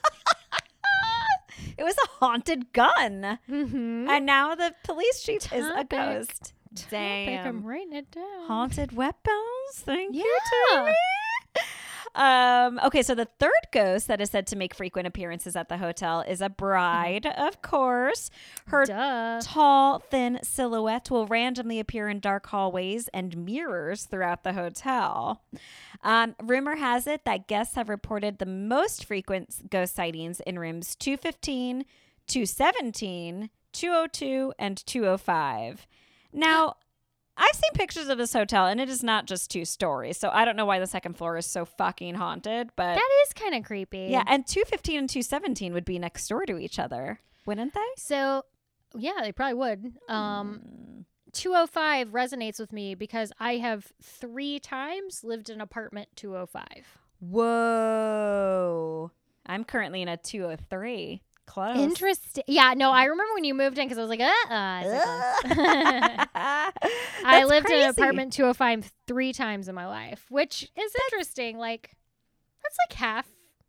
It 1.79 1.85
was 1.85 1.95
a 1.97 2.09
haunted 2.25 2.73
gun, 2.73 3.39
mm-hmm. 3.49 4.09
and 4.09 4.25
now 4.27 4.55
the 4.55 4.75
police 4.85 5.23
chief 5.23 5.53
is 5.53 5.67
a 5.67 5.85
Topic. 5.85 5.91
ghost. 5.91 6.55
I'm 6.93 7.63
writing 7.65 7.93
it 7.93 8.11
down. 8.11 8.47
Haunted 8.47 8.93
weapons. 8.93 9.73
Thank 9.75 10.15
you, 10.15 10.21
Yeah. 10.73 10.77
Tammy. 10.77 10.93
Um, 12.17 12.81
okay, 12.83 13.03
so 13.03 13.15
the 13.15 13.29
third 13.39 13.51
ghost 13.73 14.09
that 14.09 14.23
is 14.23 14.31
said 14.31 14.47
to 14.49 14.57
make 14.57 14.75
frequent 14.75 15.07
appearances 15.07 15.55
at 15.55 15.69
the 15.69 15.77
hotel 15.77 16.25
is 16.27 16.41
a 16.41 16.49
bride, 16.49 17.27
of 17.27 17.61
course. 17.61 18.31
Her 18.69 18.87
Duh. 18.87 19.41
tall, 19.43 19.99
thin 19.99 20.39
silhouette 20.43 21.11
will 21.11 21.27
randomly 21.27 21.79
appear 21.79 22.09
in 22.09 22.21
dark 22.21 22.47
hallways 22.47 23.09
and 23.09 23.37
mirrors 23.37 24.05
throughout 24.05 24.45
the 24.45 24.55
hotel. 24.55 25.43
Um, 26.03 26.35
rumor 26.43 26.77
has 26.77 27.07
it 27.07 27.27
that 27.27 27.49
guests 27.49 27.75
have 27.75 27.91
reported 27.91 28.39
the 28.39 28.47
most 28.47 29.05
frequent 29.05 29.69
ghost 29.69 29.95
sightings 29.95 30.41
in 30.41 30.59
rooms 30.59 30.97
215, 30.97 31.85
217, 32.27 33.51
202, 33.73 34.53
and 34.59 34.87
205. 34.87 35.87
Now, 36.33 36.77
I've 37.37 37.55
seen 37.55 37.73
pictures 37.75 38.09
of 38.09 38.19
this 38.19 38.33
hotel 38.33 38.67
and 38.67 38.81
it 38.81 38.89
is 38.89 39.03
not 39.03 39.27
just 39.27 39.51
two 39.51 39.65
stories. 39.65 40.17
So 40.17 40.31
I 40.33 40.45
don't 40.45 40.57
know 40.57 40.65
why 40.67 40.79
the 40.79 40.87
second 40.87 41.17
floor 41.19 41.37
is 41.37 41.47
so 41.47 41.65
fucking 41.65 42.15
haunted, 42.15 42.71
but 42.77 42.95
That 42.95 43.09
is 43.27 43.33
kind 43.35 43.55
of 43.55 43.65
creepy. 43.65 44.09
yeah, 44.11 44.25
and 44.27 44.47
215 44.47 44.99
and 44.99 45.09
217 45.11 45.73
would 45.75 45.85
be 45.85 45.99
next 45.99 46.27
door 46.29 46.47
to 46.47 46.59
each 46.59 46.79
other, 46.79 47.21
wouldn't 47.45 47.75
they? 47.75 47.81
So, 47.99 48.43
yeah, 48.97 49.19
they 49.23 49.33
probably 49.33 49.55
would. 49.55 49.93
Um, 50.09 50.61
Mm. 50.65 51.05
205 51.33 52.09
resonates 52.13 52.59
with 52.59 52.73
me 52.73 52.95
because 52.95 53.31
I 53.39 53.57
have 53.57 53.93
three 54.03 54.59
times 54.59 55.23
lived 55.23 55.51
in 55.51 55.61
apartment 55.61 56.09
205. 56.17 56.65
Whoa. 57.21 59.11
I'm 59.45 59.65
currently 59.65 60.01
in 60.03 60.09
a 60.09 60.17
203. 60.17 61.21
Close. 61.47 61.79
Interesting. 61.79 62.45
Yeah, 62.47 62.75
no, 62.77 62.91
I 62.91 63.05
remember 63.05 63.33
when 63.35 63.45
you 63.45 63.55
moved 63.55 63.79
in 63.79 63.87
because 63.87 63.99
I 63.99 64.03
was 64.03 64.11
like, 64.11 64.21
uh, 64.21 64.25
uh. 64.25 65.35
I 65.55 66.73
That's 67.23 67.49
lived 67.49 67.71
in 67.71 67.83
an 67.83 67.91
apartment 67.91 68.33
205 68.33 68.93
three 69.07 69.33
times 69.33 69.69
in 69.69 69.75
my 69.75 69.87
life, 69.87 70.27
which 70.29 70.71
is 70.77 70.93
interesting. 71.09 71.59
Like, 71.59 71.97
that's 72.63 72.77
like 72.89 72.99
half 72.99 73.27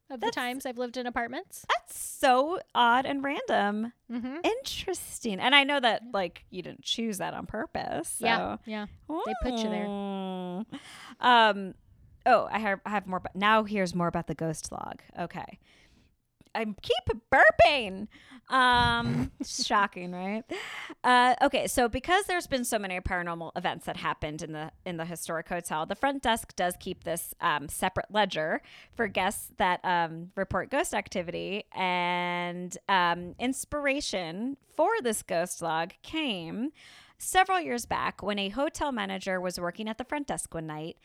of 0.09 0.21
the 0.21 0.32
times 0.32 0.65
I've 0.65 0.78
lived 0.78 0.97
in 0.97 1.05
apartments. 1.05 1.65
That's 1.69 1.97
so 1.97 2.59
odd 2.73 3.05
and 3.05 3.23
random. 3.23 3.93
Mm-hmm. 4.11 4.38
Interesting. 4.43 5.39
And 5.39 5.53
I 5.53 5.63
know 5.63 5.80
that 5.80 6.03
like 6.13 6.45
you 6.49 6.61
didn't 6.61 6.84
choose 6.84 7.17
that 7.17 7.34
on 7.34 7.45
purpose. 7.45 8.15
So. 8.19 8.25
Yeah, 8.25 8.57
yeah. 8.65 8.86
They 9.09 9.34
put 9.43 9.59
you 9.59 9.69
there. 9.69 9.86
Mm. 9.86 10.65
Um 11.19 11.73
oh, 12.25 12.47
I 12.51 12.59
have 12.59 12.80
I 12.86 12.89
have 12.91 13.07
more 13.07 13.19
but 13.19 13.36
now 13.36 13.63
here's 13.63 13.93
more 13.93 14.07
about 14.07 14.28
the 14.28 14.36
ghost 14.36 14.71
log. 14.71 15.01
Okay. 15.19 15.59
I 16.58 16.66
keep 16.82 17.22
burping. 17.32 18.08
Um 18.49 19.32
shocking, 19.45 20.12
right? 20.14 20.43
Uh 21.03 21.36
okay, 21.41 21.68
so 21.68 21.89
because 21.89 22.26
there's 22.26 22.47
been 22.47 22.64
so 22.64 22.80
many 22.80 22.99
paranormal 22.99 23.51
events 23.55 23.86
that 23.86 23.97
happened 23.97 24.41
in 24.41 24.53
the 24.53 24.72
in 24.86 24.97
the 24.97 25.05
historic 25.05 25.49
hotel, 25.49 25.86
the 25.86 25.95
front 25.95 26.24
desk 26.24 26.55
does 26.55 26.76
keep 26.80 27.03
this 27.03 27.34
um, 27.41 27.68
separate 27.68 28.08
ledger 28.10 28.62
for 28.95 29.08
guests 29.08 29.51
that 29.58 29.80
um, 29.84 30.32
report 30.36 30.72
ghost 30.72 30.93
activity 30.93 31.66
and 31.74 32.78
um, 32.88 33.36
inspiration 33.38 34.58
for 34.76 34.91
this 35.01 35.22
ghost 35.22 35.62
log 35.62 35.91
came 36.01 36.72
several 37.18 37.60
years 37.60 37.86
back 37.86 38.24
when 38.24 38.39
a 38.39 38.49
hotel 38.49 38.91
manager 38.91 39.41
was 39.41 39.60
working 39.60 39.89
at 39.89 39.97
the 39.97 40.03
front 40.05 40.28
desk 40.28 40.53
one 40.53 40.68
night 40.68 40.97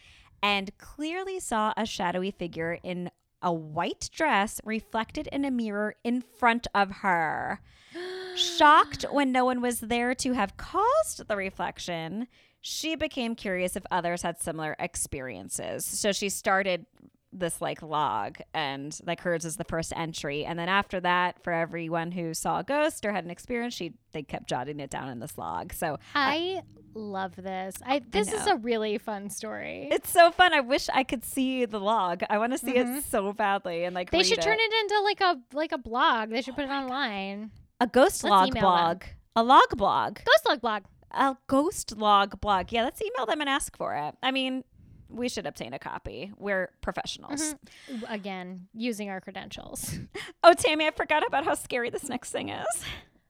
and 0.42 0.76
clearly 0.78 1.38
saw 1.38 1.72
a 1.76 1.86
shadowy 1.86 2.30
figure 2.30 2.78
in 2.82 3.11
a 3.43 3.53
white 3.53 4.09
dress 4.12 4.61
reflected 4.64 5.28
in 5.28 5.45
a 5.45 5.51
mirror 5.51 5.97
in 6.05 6.20
front 6.20 6.66
of 6.74 6.90
her. 7.03 7.61
Shocked 8.36 9.05
when 9.11 9.32
no 9.32 9.45
one 9.45 9.61
was 9.61 9.80
there 9.80 10.14
to 10.16 10.32
have 10.32 10.57
caused 10.57 11.26
the 11.28 11.36
reflection, 11.36 12.28
she 12.61 12.95
became 12.95 13.34
curious 13.34 13.76
if 13.76 13.84
others 13.90 14.22
had 14.22 14.40
similar 14.40 14.76
experiences. 14.78 15.84
So 15.84 16.12
she 16.12 16.28
started 16.28 16.86
this 17.32 17.61
like 17.61 17.82
log 17.82 18.38
and 18.53 18.99
like 19.07 19.20
hers 19.20 19.45
is 19.45 19.57
the 19.57 19.64
first 19.64 19.93
entry 19.97 20.45
and 20.45 20.59
then 20.59 20.68
after 20.68 21.01
that 21.01 21.43
for 21.43 21.53
everyone 21.53 22.12
who 22.12 22.34
saw 22.34 22.59
a 22.59 22.64
ghost 22.64 23.07
or 23.07 23.12
had 23.12 23.24
an 23.24 23.30
experience 23.30 23.72
she 23.72 23.95
they 24.12 24.22
kept 24.22 24.47
jotting 24.47 24.78
it 24.78 24.90
down 24.90 25.09
in 25.09 25.18
this 25.18 25.38
log 25.38 25.72
so 25.72 25.95
uh, 25.95 25.97
I 26.14 26.62
love 26.95 27.34
this. 27.36 27.74
I 27.84 28.01
this 28.11 28.32
is 28.32 28.47
a 28.47 28.57
really 28.57 28.99
fun 28.99 29.30
story. 29.30 29.88
it's 29.90 30.11
so 30.11 30.30
fun 30.30 30.53
i 30.53 30.61
wish 30.61 30.88
i 30.93 31.03
could 31.05 31.24
see 31.24 31.64
the 31.64 31.80
log 31.80 32.22
i 32.28 32.36
want 32.38 32.53
to 32.53 32.59
see 32.59 32.74
Mhm. 32.74 32.99
it 32.99 33.05
so 33.05 33.32
badly 33.32 33.84
and 33.84 33.95
like 33.95 34.11
they 34.11 34.22
should 34.22 34.40
turn 34.43 34.59
it 34.61 34.72
into 34.82 35.01
like 35.03 35.20
a 35.20 35.40
like 35.57 35.72
a 35.72 35.78
blog. 35.78 36.30
They 36.30 36.43
should 36.43 36.55
put 36.55 36.64
it 36.64 36.70
online. 36.70 37.51
a 37.80 37.86
ghost 37.86 38.22
Let's 38.24 38.30
log 38.30 38.51
blog 38.59 39.05
a 39.36 39.43
log 39.43 39.70
blog 39.76 40.16
Ghost 40.16 40.47
log 40.49 40.61
blog. 40.61 40.82
a 41.12 41.36
ghost 41.47 41.97
log 41.97 42.40
blog 42.40 42.70
yeah 42.72 42.82
let's 42.84 43.01
email 43.03 43.26
them 43.26 43.40
and 43.40 43.49
ask 43.49 43.76
for 43.76 43.95
it 43.95 44.14
i 44.22 44.30
mean 44.30 44.62
we 45.09 45.28
should 45.28 45.47
obtain 45.47 45.72
a 45.74 45.78
copy 45.78 46.32
we're 46.38 46.70
professionals 46.80 47.55
Mhm. 47.90 48.05
Again, 48.09 48.68
using 48.72 49.11
our 49.11 49.20
credentials. 49.20 49.99
oh 50.45 50.55
tammy 50.55 50.86
i 50.86 50.90
forgot 50.90 51.26
about 51.26 51.45
how 51.45 51.55
scary 51.55 51.90
this 51.90 52.09
next 52.09 52.30
thing 52.30 52.49
is 52.51 52.66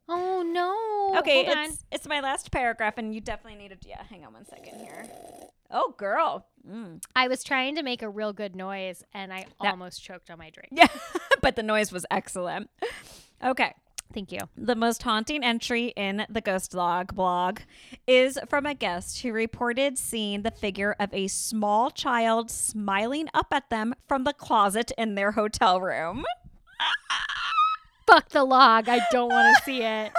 Oh 0.08 0.42
no. 0.46 1.18
Okay, 1.20 1.44
Hold 1.44 1.56
on. 1.56 1.64
it's 1.66 1.84
it's 1.92 2.08
my 2.08 2.20
last 2.20 2.50
paragraph, 2.50 2.94
and 2.98 3.14
you 3.14 3.20
definitely 3.20 3.58
need 3.62 3.68
to. 3.80 3.88
Yeah, 3.88 4.02
hang 4.08 4.24
on 4.24 4.32
one 4.32 4.46
second 4.46 4.80
here. 4.80 5.06
Oh, 5.70 5.94
girl. 5.96 6.46
Mm. 6.68 7.02
I 7.16 7.28
was 7.28 7.42
trying 7.42 7.76
to 7.76 7.82
make 7.82 8.02
a 8.02 8.08
real 8.08 8.32
good 8.34 8.54
noise 8.54 9.02
and 9.14 9.32
I 9.32 9.46
Yeah. 9.62 9.70
almost 9.70 10.02
choked 10.04 10.30
on 10.30 10.36
my 10.38 10.50
drink. 10.50 10.68
Yeah, 10.70 10.88
but 11.40 11.56
the 11.56 11.62
noise 11.62 11.90
was 11.90 12.04
excellent. 12.10 12.68
Okay, 13.42 13.72
Thank 14.12 14.32
you. 14.32 14.40
the 14.54 14.74
most 14.76 15.02
haunting 15.02 15.42
entry 15.42 15.86
in 15.96 16.26
the 16.28 16.42
Ghost 16.42 16.74
Log 16.74 17.14
blog 17.14 17.60
is 18.06 18.38
from 18.50 18.66
a 18.66 18.74
guest 18.74 19.22
who 19.22 19.32
reported 19.32 19.96
seeing 19.96 20.42
the 20.42 20.50
figure 20.50 20.94
of 21.00 21.08
a 21.14 21.26
small 21.28 21.90
child 21.90 22.50
smiling 22.50 23.28
up 23.32 23.46
at 23.50 23.70
them 23.70 23.94
from 24.06 24.24
the 24.24 24.34
closet 24.34 24.92
in 24.98 25.14
their 25.14 25.32
hotel 25.32 25.80
room. 25.80 26.24
Fuck 28.06 28.30
the 28.30 28.44
log. 28.44 28.88
I 28.88 29.00
don't 29.10 29.28
want 29.28 29.56
to 29.56 29.62
see 29.64 29.82
it. 29.82 30.12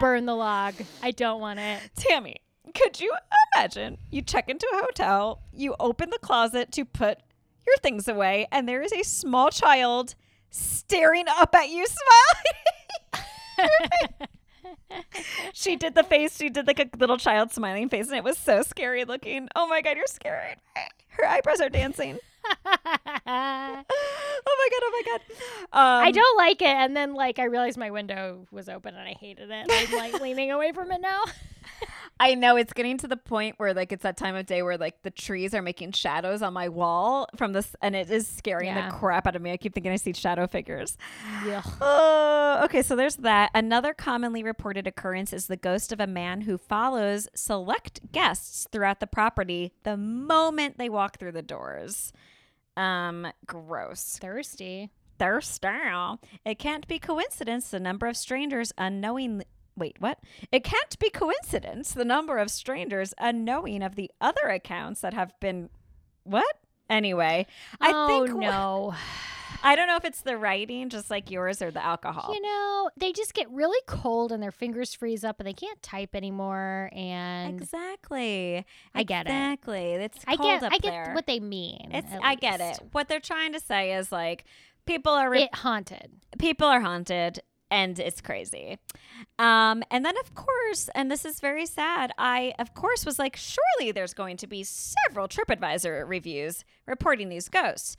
Burn 0.00 0.26
the 0.26 0.34
log. 0.34 0.74
I 1.02 1.10
don't 1.12 1.40
want 1.40 1.60
it. 1.60 1.80
Tammy, 1.96 2.36
could 2.74 3.00
you 3.00 3.12
imagine 3.54 3.98
you 4.10 4.22
check 4.22 4.48
into 4.48 4.66
a 4.74 4.78
hotel, 4.78 5.42
you 5.52 5.74
open 5.78 6.10
the 6.10 6.18
closet 6.18 6.72
to 6.72 6.84
put 6.84 7.18
your 7.66 7.76
things 7.78 8.08
away, 8.08 8.46
and 8.50 8.68
there 8.68 8.82
is 8.82 8.92
a 8.92 9.02
small 9.02 9.50
child 9.50 10.14
staring 10.50 11.26
up 11.28 11.54
at 11.54 11.68
you 11.68 11.86
smiling? 13.16 14.28
she 15.52 15.76
did 15.76 15.94
the 15.94 16.04
face, 16.04 16.36
she 16.36 16.48
did 16.50 16.66
like 16.66 16.80
a 16.80 16.88
little 16.98 17.16
child 17.16 17.52
smiling 17.52 17.88
face, 17.88 18.08
and 18.08 18.16
it 18.16 18.24
was 18.24 18.38
so 18.38 18.62
scary 18.62 19.04
looking. 19.04 19.48
Oh 19.54 19.66
my 19.66 19.80
god, 19.82 19.96
you're 19.96 20.06
scared. 20.06 20.56
Her 21.08 21.26
eyebrows 21.26 21.60
are 21.60 21.70
dancing. 21.70 22.18
I 22.64 23.84
Oh 24.48 24.56
my 24.58 24.68
god, 24.70 24.82
oh 24.84 24.92
my 24.92 25.02
god. 25.72 26.06
Um, 26.06 26.12
don't 26.12 26.36
like 26.36 26.62
it. 26.62 26.66
And 26.68 26.96
then 26.96 27.14
like 27.14 27.38
I 27.38 27.44
realized 27.44 27.76
my 27.78 27.90
window 27.90 28.46
was 28.50 28.68
open 28.68 28.94
and 28.94 29.08
I 29.08 29.12
hated 29.18 29.50
it. 29.50 29.66
I'm 29.70 29.96
like 29.96 30.20
leaning 30.20 30.50
away 30.52 30.72
from 30.72 30.92
it 30.92 31.00
now. 31.00 31.22
I 32.18 32.34
know 32.34 32.56
it's 32.56 32.72
getting 32.72 32.96
to 32.98 33.08
the 33.08 33.16
point 33.16 33.56
where 33.58 33.74
like 33.74 33.92
it's 33.92 34.04
that 34.04 34.16
time 34.16 34.36
of 34.36 34.46
day 34.46 34.62
where 34.62 34.78
like 34.78 35.02
the 35.02 35.10
trees 35.10 35.52
are 35.54 35.60
making 35.62 35.92
shadows 35.92 36.40
on 36.42 36.52
my 36.54 36.68
wall 36.68 37.28
from 37.36 37.52
this 37.52 37.74
and 37.82 37.94
it 37.94 38.10
is 38.10 38.26
scaring 38.26 38.66
Yeah. 38.68 38.88
the 38.88 38.96
crap 38.96 39.26
out 39.26 39.36
of 39.36 39.42
me. 39.42 39.50
I 39.52 39.56
keep 39.56 39.74
thinking 39.74 39.92
I 39.92 39.96
see 39.96 40.12
shadow 40.14 40.46
figures. 40.46 40.96
Yeah. 41.44 41.62
Oh, 41.80 42.60
okay, 42.64 42.82
so 42.82 42.96
there's 42.96 43.16
that. 43.16 43.50
Another 43.54 43.92
commonly 43.92 44.42
reported 44.42 44.86
occurrence 44.86 45.32
is 45.32 45.46
the 45.48 45.56
ghost 45.56 45.92
of 45.92 46.00
a 46.00 46.06
man 46.06 46.42
who 46.42 46.56
follows 46.56 47.28
select 47.34 48.12
guests 48.12 48.66
throughout 48.72 49.00
the 49.00 49.06
property 49.06 49.72
the 49.82 49.96
moment 49.96 50.78
they 50.78 50.88
walk 50.88 51.18
through 51.18 51.32
the 51.32 51.42
doors. 51.42 52.12
Um, 52.76 53.26
gross. 53.46 54.18
Thirsty. 54.20 54.90
Thirst 55.18 55.52
style. 55.52 56.20
It 56.44 56.58
can't 56.58 56.86
be 56.86 56.98
coincidence 56.98 57.70
the 57.70 57.80
number 57.80 58.06
of 58.06 58.16
strangers 58.16 58.72
unknowing 58.76 59.42
Wait, 59.78 59.96
what? 59.98 60.18
It 60.50 60.64
can't 60.64 60.98
be 60.98 61.10
coincidence 61.10 61.92
the 61.92 62.04
number 62.04 62.38
of 62.38 62.50
strangers 62.50 63.12
unknowing 63.18 63.82
of 63.82 63.94
the 63.94 64.10
other 64.22 64.48
accounts 64.48 65.02
that 65.02 65.12
have 65.12 65.38
been 65.38 65.68
what? 66.24 66.56
Anyway, 66.88 67.46
I 67.78 67.92
oh 67.94 68.26
think 68.26 68.38
no. 68.38 68.94
I 69.62 69.74
don't 69.76 69.86
know 69.88 69.96
if 69.96 70.04
it's 70.04 70.20
the 70.22 70.36
writing 70.36 70.88
just 70.88 71.10
like 71.10 71.30
yours 71.30 71.60
or 71.62 71.70
the 71.70 71.84
alcohol. 71.84 72.32
You 72.34 72.40
know, 72.40 72.90
they 72.96 73.12
just 73.12 73.34
get 73.34 73.50
really 73.50 73.80
cold 73.86 74.32
and 74.32 74.42
their 74.42 74.52
fingers 74.52 74.94
freeze 74.94 75.24
up 75.24 75.40
and 75.40 75.46
they 75.46 75.52
can't 75.52 75.80
type 75.82 76.14
anymore. 76.14 76.90
And 76.92 77.60
Exactly. 77.60 78.64
I 78.94 79.02
get 79.02 79.26
it. 79.26 79.30
Exactly. 79.30 79.92
It's 79.94 80.18
I 80.26 80.36
cold 80.36 80.48
get, 80.48 80.62
up 80.64 80.72
I 80.72 80.78
get 80.78 80.90
there. 80.90 81.12
what 81.14 81.26
they 81.26 81.40
mean. 81.40 81.88
it's 81.92 82.12
I 82.22 82.34
get 82.34 82.60
it. 82.60 82.78
What 82.92 83.08
they're 83.08 83.20
trying 83.20 83.52
to 83.52 83.60
say 83.60 83.94
is 83.94 84.12
like 84.12 84.44
people 84.86 85.12
are 85.12 85.28
re- 85.30 85.44
It 85.44 85.54
haunted. 85.54 86.10
people 86.38 86.66
are 86.68 86.80
haunted 86.80 87.40
and 87.70 87.98
it's 87.98 88.20
crazy. 88.20 88.78
Um, 89.40 89.82
and 89.90 90.04
then 90.04 90.16
of 90.18 90.34
course, 90.34 90.88
and 90.94 91.10
this 91.10 91.24
is 91.24 91.40
very 91.40 91.66
sad, 91.66 92.12
I 92.16 92.54
of 92.58 92.74
course 92.74 93.04
was 93.04 93.18
like, 93.18 93.34
surely 93.36 93.90
there's 93.92 94.14
going 94.14 94.36
to 94.38 94.46
be 94.46 94.62
several 94.62 95.26
TripAdvisor 95.26 96.08
reviews 96.08 96.64
reporting 96.86 97.28
these 97.28 97.48
ghosts. 97.48 97.96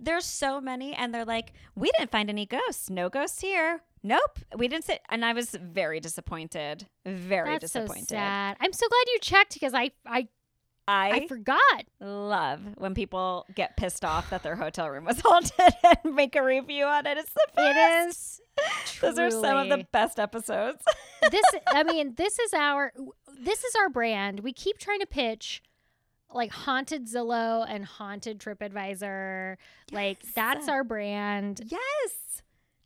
There's 0.00 0.24
so 0.24 0.60
many, 0.60 0.94
and 0.94 1.12
they're 1.14 1.24
like, 1.24 1.52
we 1.74 1.90
didn't 1.98 2.10
find 2.12 2.28
any 2.30 2.46
ghosts. 2.46 2.88
No 2.90 3.08
ghosts 3.08 3.40
here. 3.40 3.80
Nope, 4.02 4.38
we 4.56 4.68
didn't 4.68 4.84
sit. 4.84 5.00
And 5.08 5.24
I 5.24 5.32
was 5.32 5.50
very 5.50 5.98
disappointed. 6.00 6.86
Very 7.04 7.58
That's 7.58 7.72
so 7.72 7.80
disappointed. 7.80 8.08
sad. 8.10 8.56
I'm 8.60 8.72
so 8.72 8.86
glad 8.88 9.04
you 9.12 9.18
checked 9.20 9.54
because 9.54 9.74
I, 9.74 9.90
I, 10.06 10.28
I 10.86 11.10
I 11.10 11.26
forgot. 11.26 11.84
love 12.00 12.60
when 12.76 12.94
people 12.94 13.44
get 13.54 13.76
pissed 13.76 14.04
off 14.04 14.30
that 14.30 14.42
their 14.44 14.54
hotel 14.56 14.88
room 14.88 15.04
was 15.04 15.20
haunted 15.24 15.74
and 16.04 16.14
make 16.14 16.36
a 16.36 16.44
review 16.44 16.84
on 16.84 17.06
it. 17.06 17.18
It's 17.18 17.32
the 17.32 17.46
best. 17.56 17.76
It 17.76 18.08
is. 18.08 18.40
Those 19.00 19.18
are 19.18 19.30
some 19.32 19.56
of 19.56 19.68
the 19.68 19.84
best 19.92 20.18
episodes. 20.20 20.82
this 21.30 21.44
I 21.66 21.82
mean, 21.92 22.14
this 22.16 22.38
is 22.38 22.54
our 22.54 22.92
this 23.40 23.64
is 23.64 23.74
our 23.74 23.88
brand. 23.88 24.40
We 24.40 24.52
keep 24.52 24.78
trying 24.78 25.00
to 25.00 25.06
pitch 25.06 25.60
like 26.32 26.50
haunted 26.52 27.06
Zillow 27.06 27.64
and 27.68 27.84
haunted 27.84 28.38
TripAdvisor. 28.38 29.56
Like 29.92 30.18
that's 30.34 30.68
our 30.68 30.84
brand. 30.84 31.62
yes. 31.66 32.42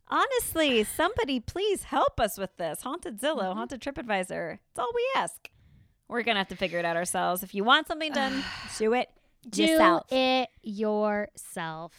Honestly, 0.09 0.83
somebody 0.83 1.39
please 1.39 1.83
help 1.83 2.19
us 2.19 2.37
with 2.37 2.55
this. 2.57 2.81
Haunted 2.81 3.19
Zillow, 3.19 3.43
Mm-hmm. 3.45 3.57
Haunted 3.57 3.81
TripAdvisor. 3.81 4.53
It's 4.69 4.79
all 4.79 4.91
we 4.93 5.07
ask. 5.15 5.49
We're 6.07 6.21
going 6.23 6.35
to 6.35 6.39
have 6.39 6.49
to 6.49 6.55
figure 6.55 6.77
it 6.77 6.85
out 6.85 6.95
ourselves. 6.97 7.41
If 7.41 7.55
you 7.55 7.63
want 7.63 7.87
something 7.87 8.11
done, 8.11 8.43
do 8.77 8.93
it 8.93 9.09
Do 9.49 9.63
yourself. 9.63 10.11
it 10.11 10.49
yourself. 10.61 11.93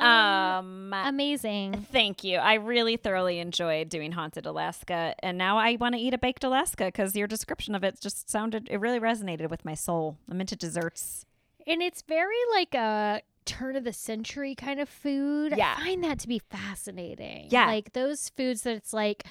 Um, 0.00 0.92
Amazing. 0.94 1.86
Thank 1.92 2.24
you. 2.24 2.38
I 2.38 2.54
really 2.54 2.96
thoroughly 2.96 3.38
enjoyed 3.38 3.88
doing 3.88 4.12
Haunted 4.12 4.46
Alaska. 4.46 5.14
And 5.22 5.36
now 5.38 5.58
I 5.58 5.76
want 5.76 5.94
to 5.94 6.00
eat 6.00 6.14
a 6.14 6.18
baked 6.18 6.44
Alaska 6.44 6.86
because 6.86 7.14
your 7.14 7.26
description 7.26 7.74
of 7.74 7.84
it 7.84 8.00
just 8.00 8.30
sounded, 8.30 8.68
it 8.70 8.78
really 8.78 9.00
resonated 9.00 9.50
with 9.50 9.64
my 9.64 9.74
soul. 9.74 10.16
I'm 10.30 10.40
into 10.40 10.56
desserts. 10.56 11.24
And 11.66 11.82
it's 11.82 12.02
very 12.02 12.34
like 12.52 12.74
a 12.74 13.22
turn 13.44 13.76
of 13.76 13.84
the 13.84 13.92
century 13.92 14.54
kind 14.54 14.80
of 14.80 14.88
food. 14.88 15.54
Yeah. 15.56 15.74
I 15.78 15.84
find 15.84 16.04
that 16.04 16.18
to 16.20 16.28
be 16.28 16.38
fascinating. 16.38 17.48
Yeah. 17.50 17.66
Like 17.66 17.92
those 17.92 18.28
foods 18.30 18.62
that 18.62 18.74
it's 18.76 18.92
like 18.92 19.24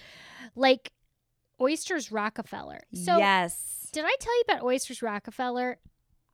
like 0.55 0.91
oysters 1.61 2.11
Rockefeller. 2.11 2.81
So 2.93 3.17
yes. 3.17 3.89
did 3.91 4.05
I 4.05 4.15
tell 4.19 4.35
you 4.35 4.43
about 4.47 4.63
oysters 4.63 5.01
Rockefeller? 5.01 5.77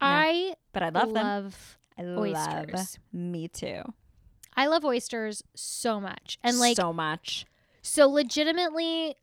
I 0.01 0.55
But 0.73 0.83
I 0.83 0.89
love 0.89 1.13
them. 1.13 1.23
love 1.25 1.77
I 1.97 2.03
oysters. 2.03 2.73
love 2.73 2.97
me 3.13 3.47
too. 3.47 3.81
I 4.55 4.67
love 4.67 4.85
oysters 4.85 5.43
so 5.55 5.99
much. 5.99 6.37
And 6.43 6.59
like 6.59 6.75
so 6.77 6.93
much. 6.93 7.45
so 7.81 8.07
legitimately 8.09 9.15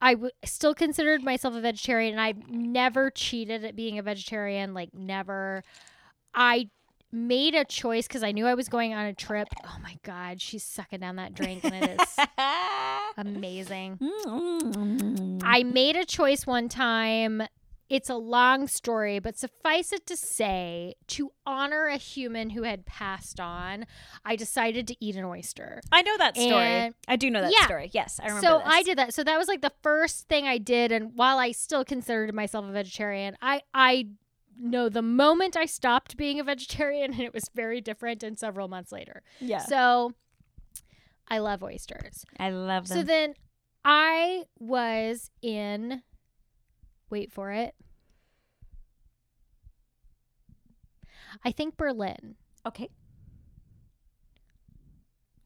I 0.00 0.14
w- 0.14 0.30
still 0.44 0.74
considered 0.74 1.22
myself 1.24 1.54
a 1.54 1.60
vegetarian 1.60 2.12
and 2.14 2.20
I've 2.20 2.48
never 2.48 3.10
cheated 3.10 3.64
at 3.64 3.74
being 3.76 3.98
a 3.98 4.02
vegetarian 4.02 4.72
like 4.74 4.94
never 4.94 5.62
I 6.34 6.70
made 7.10 7.54
a 7.54 7.64
choice 7.64 8.06
cuz 8.06 8.22
I 8.22 8.32
knew 8.32 8.46
I 8.46 8.54
was 8.54 8.68
going 8.68 8.94
on 8.94 9.06
a 9.06 9.14
trip. 9.14 9.48
Oh 9.64 9.76
my 9.82 9.96
god, 10.04 10.40
she's 10.40 10.62
sucking 10.62 11.00
down 11.00 11.16
that 11.16 11.34
drink 11.34 11.64
and 11.64 11.74
it 11.74 12.00
is 12.00 12.16
amazing. 13.16 13.96
Mm. 13.98 15.40
I 15.42 15.62
made 15.62 15.96
a 15.96 16.04
choice 16.04 16.46
one 16.46 16.68
time. 16.68 17.42
It's 17.88 18.10
a 18.10 18.16
long 18.16 18.66
story, 18.68 19.18
but 19.18 19.38
suffice 19.38 19.92
it 19.94 20.04
to 20.06 20.16
say, 20.16 20.94
to 21.08 21.32
honor 21.46 21.86
a 21.86 21.96
human 21.96 22.50
who 22.50 22.64
had 22.64 22.84
passed 22.84 23.40
on, 23.40 23.86
I 24.26 24.36
decided 24.36 24.86
to 24.88 24.96
eat 25.04 25.16
an 25.16 25.24
oyster. 25.24 25.80
I 25.90 26.02
know 26.02 26.16
that 26.18 26.36
story. 26.36 26.50
And- 26.66 26.94
I 27.06 27.16
do 27.16 27.30
know 27.30 27.40
that 27.40 27.52
Yeah. 27.58 27.64
story. 27.64 27.90
Yes, 27.94 28.20
I 28.22 28.26
remember. 28.26 28.46
so 28.46 28.58
this. 28.58 28.66
I 28.66 28.82
did 28.82 28.98
that. 28.98 29.14
So 29.14 29.24
that 29.24 29.38
was 29.38 29.48
like 29.48 29.62
the 29.62 29.72
first 29.82 30.28
thing 30.28 30.46
I 30.46 30.58
did. 30.58 30.92
And 30.92 31.14
while 31.16 31.38
I 31.38 31.52
still 31.52 31.84
considered 31.84 32.34
myself 32.34 32.66
a 32.66 32.72
vegetarian, 32.72 33.38
I 33.40 33.62
I 33.72 34.08
know 34.60 34.88
the 34.88 35.02
moment 35.02 35.56
I 35.56 35.64
stopped 35.66 36.16
being 36.16 36.38
a 36.40 36.44
vegetarian, 36.44 37.12
and 37.14 37.20
it 37.22 37.32
was 37.32 37.48
very 37.54 37.80
different. 37.80 38.22
And 38.22 38.38
several 38.38 38.68
months 38.68 38.92
later, 38.92 39.22
Yeah, 39.40 39.60
so 39.60 40.12
I 41.26 41.38
love 41.38 41.62
oysters. 41.62 42.26
I 42.38 42.50
love 42.50 42.88
them. 42.88 42.98
So 42.98 43.02
then 43.02 43.34
I 43.84 44.44
was 44.58 45.30
in. 45.40 46.02
Wait 47.10 47.32
for 47.32 47.50
it. 47.50 47.74
I 51.44 51.52
think 51.52 51.76
Berlin. 51.76 52.36
Okay. 52.66 52.88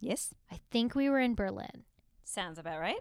Yes. 0.01 0.35
I 0.51 0.61
think 0.71 0.95
we 0.95 1.09
were 1.09 1.21
in 1.21 1.35
Berlin. 1.35 1.85
Sounds 2.25 2.59
about 2.59 2.81
right. 2.81 3.01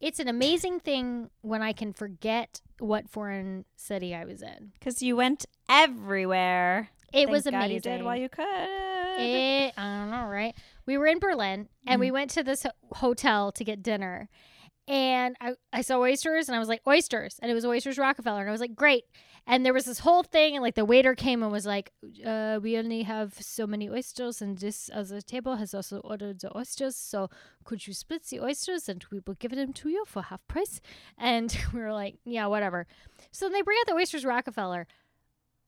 It's 0.00 0.18
an 0.18 0.28
amazing 0.28 0.80
thing 0.80 1.28
when 1.42 1.60
I 1.60 1.72
can 1.72 1.92
forget 1.92 2.62
what 2.78 3.10
foreign 3.10 3.66
city 3.76 4.14
I 4.14 4.24
was 4.24 4.40
in. 4.40 4.72
Because 4.72 5.02
you 5.02 5.16
went 5.16 5.44
everywhere. 5.68 6.88
It 7.12 7.26
Thank 7.26 7.30
was 7.30 7.44
God 7.44 7.54
amazing. 7.54 7.74
you 7.74 7.80
did 7.80 8.02
while 8.02 8.16
you 8.16 8.30
could. 8.30 8.44
It, 9.18 9.74
I 9.76 9.98
don't 9.98 10.10
know, 10.10 10.24
right? 10.24 10.54
We 10.86 10.96
were 10.96 11.06
in 11.06 11.18
Berlin 11.18 11.68
and 11.86 12.00
we 12.00 12.06
mm-hmm. 12.06 12.14
went 12.14 12.30
to 12.30 12.42
this 12.42 12.62
ho- 12.62 12.70
hotel 12.94 13.52
to 13.52 13.64
get 13.64 13.82
dinner. 13.82 14.30
And 14.90 15.36
I, 15.40 15.52
I 15.72 15.82
saw 15.82 15.98
oysters 16.00 16.48
and 16.48 16.56
I 16.56 16.58
was 16.58 16.66
like, 16.68 16.82
oysters. 16.84 17.38
And 17.40 17.48
it 17.48 17.54
was 17.54 17.64
Oysters 17.64 17.96
Rockefeller. 17.96 18.40
And 18.40 18.48
I 18.48 18.52
was 18.52 18.60
like, 18.60 18.74
great. 18.74 19.04
And 19.46 19.64
there 19.64 19.72
was 19.72 19.84
this 19.84 20.00
whole 20.00 20.24
thing. 20.24 20.56
And 20.56 20.62
like 20.64 20.74
the 20.74 20.84
waiter 20.84 21.14
came 21.14 21.44
and 21.44 21.52
was 21.52 21.64
like, 21.64 21.92
uh, 22.26 22.58
we 22.60 22.76
only 22.76 23.04
have 23.04 23.34
so 23.34 23.68
many 23.68 23.88
oysters. 23.88 24.42
And 24.42 24.58
this 24.58 24.90
other 24.92 25.20
table 25.20 25.56
has 25.56 25.74
also 25.74 25.98
ordered 26.00 26.40
the 26.40 26.56
oysters. 26.58 26.96
So 26.96 27.30
could 27.62 27.86
you 27.86 27.94
split 27.94 28.24
the 28.24 28.40
oysters 28.40 28.88
and 28.88 29.04
we 29.12 29.20
will 29.24 29.34
give 29.34 29.52
them 29.52 29.72
to 29.74 29.88
you 29.88 30.04
for 30.08 30.22
half 30.22 30.44
price? 30.48 30.80
And 31.16 31.56
we 31.72 31.78
were 31.78 31.92
like, 31.92 32.18
yeah, 32.24 32.46
whatever. 32.46 32.88
So 33.30 33.44
then 33.44 33.52
they 33.52 33.62
bring 33.62 33.78
out 33.82 33.86
the 33.86 33.94
Oysters 33.94 34.24
Rockefeller. 34.24 34.88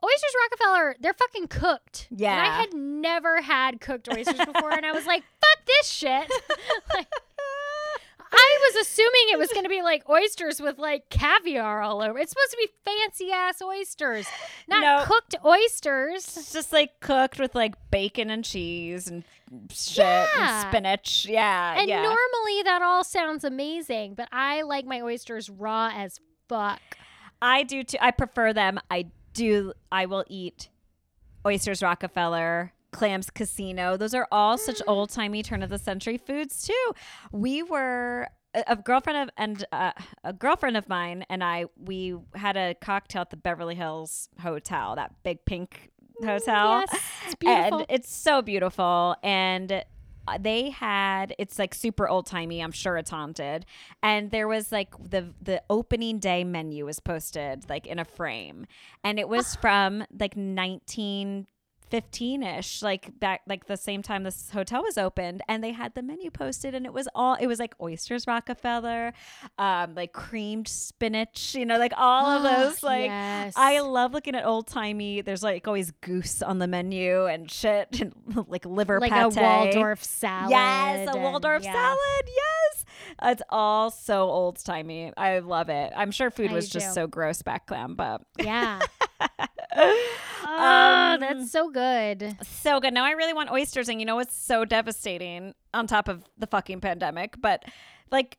Oysters 0.05 0.35
Rockefeller, 0.43 0.97
they're 0.99 1.13
fucking 1.15 1.47
cooked. 1.47 2.09
And 2.11 2.19
Yeah. 2.19 2.43
I 2.43 2.61
had 2.63 2.75
never 2.75 3.41
had 3.41 3.81
cooked 3.81 4.09
oysters 4.09 4.45
before, 4.45 4.73
and 4.73 4.85
I 4.85 4.91
was 4.91 5.07
like, 5.07 5.23
fuck 5.23 5.65
this 5.65 5.87
shit. 5.89 6.29
Like, 6.95 7.07
I 8.63 8.71
was 8.75 8.87
assuming 8.87 9.23
it 9.33 9.39
was 9.39 9.49
going 9.49 9.65
to 9.65 9.69
be 9.69 9.83
like 9.83 10.09
oysters 10.09 10.61
with 10.61 10.79
like 10.79 11.09
caviar 11.11 11.83
all 11.83 12.03
over. 12.03 12.19
It's 12.19 12.31
supposed 12.31 12.51
to 12.51 12.57
be 12.57 12.69
fancy 12.85 13.33
ass 13.33 13.61
oysters, 13.61 14.27
not 14.69 14.81
No. 14.83 15.05
cooked 15.05 15.35
oysters. 15.45 16.37
It's 16.37 16.53
just 16.53 16.73
like 16.73 17.01
cooked 17.01 17.39
with 17.39 17.55
like 17.55 17.75
bacon 17.91 18.31
and 18.31 18.45
cheese 18.45 19.09
and 19.09 19.25
shit 19.71 19.99
Yeah. 20.05 20.27
and 20.37 20.69
spinach. 20.69 21.27
Yeah. 21.29 21.79
And 21.79 21.89
yeah. 21.89 22.03
normally 22.03 22.63
that 22.65 22.83
all 22.83 23.05
sounds 23.05 23.45
amazing, 23.45 24.15
but 24.15 24.29
I 24.33 24.63
like 24.63 24.87
my 24.87 25.01
oysters 25.01 25.51
raw 25.51 25.91
as 25.95 26.21
fuck. 26.49 26.81
I 27.41 27.65
do 27.65 27.83
too. 27.83 27.99
I 28.01 28.13
prefer 28.13 28.53
them. 28.53 28.79
I 28.91 29.07
do. 29.35 29.73
I 29.91 30.07
will 30.07 30.25
eat 30.29 30.69
oysters 31.45 31.83
Rockefeller, 31.83 32.73
clams 32.93 33.31
Casino. 33.31 33.97
Those 33.97 34.15
are 34.15 34.29
all 34.31 34.57
such 34.57 34.79
mm. 34.79 34.85
old 34.87 35.11
timey 35.11 35.43
turn 35.43 35.63
of 35.63 35.71
the 35.71 35.79
century 35.79 36.19
foods 36.19 36.65
too. 36.67 36.93
We 37.33 37.63
were 37.63 38.29
a, 38.55 38.77
girlfriend 38.77 39.19
of 39.19 39.31
and 39.37 39.65
uh, 39.73 39.93
a 40.25 40.33
girlfriend 40.33 40.77
of 40.77 40.89
mine 40.89 41.25
and 41.29 41.43
I. 41.43 41.67
We 41.77 42.17
had 42.35 42.57
a 42.57 42.75
cocktail 42.75 43.23
at 43.23 43.31
the 43.31 43.37
Beverly 43.37 43.75
Hills 43.75 44.29
Hotel, 44.41 44.97
that 44.97 45.15
big 45.23 45.45
pink 45.45 45.91
hotel. 46.21 46.81
Yes, 46.81 47.01
it's 47.25 47.35
beautiful. 47.35 47.79
And 47.79 47.87
it's 47.89 48.15
so 48.15 48.43
beautiful. 48.43 49.17
And 49.23 49.85
uh, 50.29 50.39
they 50.41 50.71
had 50.71 51.35
it's 51.39 51.59
like 51.59 51.75
super 51.75 52.09
old 52.09 52.27
timey. 52.27 52.61
I'm 52.63 52.73
sure 52.73 52.97
it's 52.97 53.11
haunted. 53.11 53.67
And 54.03 54.31
there 54.31 54.49
was 54.49 54.73
like 54.73 54.95
the 54.99 55.33
the 55.41 55.63
opening 55.69 56.19
day 56.19 56.45
menu 56.45 56.87
was 56.87 57.01
posted 57.01 57.69
like 57.69 57.87
in 57.87 57.99
a 57.99 58.05
frame, 58.05 58.67
and 59.03 59.19
it 59.19 59.29
was 59.29 59.57
from 59.61 60.05
like 60.19 60.37
19. 60.37 61.47
15ish 61.93 62.83
like 62.83 63.19
back 63.21 63.43
like 63.47 63.67
the 63.67 63.77
same 63.77 64.03
time 64.03 64.23
this 64.23 64.51
hotel 64.51 64.83
was 64.83 64.97
opened 64.97 65.43
and 65.49 65.63
they 65.63 65.73
had 65.73 65.95
the 65.95 66.03
menu 66.03 66.31
posted 66.31 66.75
and 66.75 66.87
it 66.87 66.93
was 66.93 67.07
all 67.15 67.35
it 67.35 67.47
was 67.47 67.59
like 67.59 67.75
oysters 67.81 68.27
rockefeller 68.27 69.13
um 69.59 69.95
like 69.95 70.13
creamed 70.13 70.67
spinach 70.67 71.55
you 71.55 71.67
know 71.67 71.79
like 71.79 71.93
all 71.97 72.25
of 72.27 72.43
those 72.43 72.83
like 72.83 73.07
yes. 73.07 73.55
I 73.57 73.81
love 73.81 74.13
looking 74.13 74.35
at 74.35 74.45
old 74.45 74.67
timey. 74.67 75.21
There's 75.21 75.43
like 75.43 75.67
always 75.67 75.91
goose 76.01 76.43
on 76.43 76.59
the 76.59 76.67
menu 76.67 77.27
and 77.27 77.51
shit, 77.51 77.89
and 78.01 78.13
like 78.49 78.65
liver 78.65 79.01
like 79.01 79.13
pate. 79.13 79.37
a 79.37 79.41
Waldorf 79.41 80.03
salad. 80.03 80.51
Yes, 80.51 81.09
a 81.13 81.19
Waldorf 81.19 81.63
yeah. 81.63 81.73
salad. 81.73 82.27
Yes, 82.27 82.85
it's 83.23 83.43
all 83.49 83.91
so 83.91 84.29
old 84.29 84.63
timey. 84.63 85.13
I 85.17 85.41
love 85.41 85.69
it. 85.69 85.93
I'm 85.97 86.11
sure 86.11 86.31
food 86.31 86.51
I 86.51 86.55
was 86.55 86.69
do 86.69 86.81
just 86.81 86.95
so 86.95 87.07
gross 87.07 87.43
back 87.43 87.69
then, 87.69 87.95
but 87.95 88.23
Yeah. 88.39 88.81
Oh, 89.75 91.15
Um, 91.15 91.21
that's 91.21 91.51
so 91.51 91.71
good. 91.71 92.37
so 92.43 92.79
good. 92.81 92.93
Now 92.93 93.05
I 93.05 93.13
really 93.13 93.33
want 93.33 93.51
oysters, 93.51 93.89
and 93.89 94.01
you 94.01 94.07
know 94.07 94.17
what's 94.17 94.35
so 94.37 94.65
devastating 94.65 95.55
on 95.73 95.87
top 95.87 96.09
of 96.09 96.25
the 96.39 96.47
fucking 96.47 96.81
pandemic, 96.81 97.37
but 97.41 97.65
like 98.11 98.39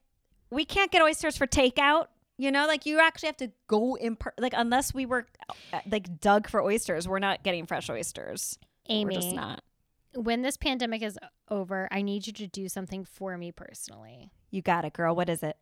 we 0.49 0.65
can't 0.65 0.91
get 0.91 1.01
oysters 1.01 1.37
for 1.37 1.47
takeout. 1.47 2.07
You 2.37 2.51
know, 2.51 2.65
like 2.67 2.85
you 2.85 2.99
actually 2.99 3.27
have 3.27 3.37
to 3.37 3.51
go 3.67 3.95
in, 3.95 4.15
per- 4.15 4.33
like 4.37 4.53
unless 4.55 4.93
we 4.93 5.05
were 5.05 5.25
uh, 5.71 5.79
like 5.89 6.19
dug 6.19 6.47
for 6.49 6.61
oysters, 6.61 7.07
we're 7.07 7.19
not 7.19 7.43
getting 7.43 7.65
fresh 7.65 7.89
oysters. 7.89 8.57
we're 8.89 9.09
just 9.11 9.27
Amy, 9.27 9.35
not. 9.35 9.61
when 10.15 10.41
this 10.41 10.57
pandemic 10.57 11.01
is 11.03 11.17
over, 11.49 11.87
I 11.91 12.01
need 12.01 12.27
you 12.27 12.33
to 12.33 12.47
do 12.47 12.67
something 12.69 13.05
for 13.05 13.37
me 13.37 13.51
personally. 13.51 14.31
You 14.51 14.61
got 14.61 14.83
it, 14.85 14.93
girl. 14.93 15.15
What 15.15 15.29
is 15.29 15.41
it? 15.43 15.57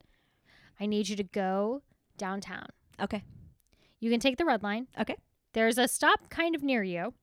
I 0.80 0.86
need 0.86 1.07
you 1.09 1.15
to 1.17 1.24
go 1.24 1.82
downtown. 2.17 2.67
Okay, 3.01 3.24
You 3.99 4.09
can 4.09 4.19
take 4.19 4.38
the 4.38 4.45
red 4.45 4.63
line. 4.63 4.88
okay. 4.99 5.15
There's 5.54 5.78
a 5.78 5.88
stop 5.88 6.30
kind 6.30 6.56
of 6.56 6.64
near 6.64 6.84
you. 6.84 7.14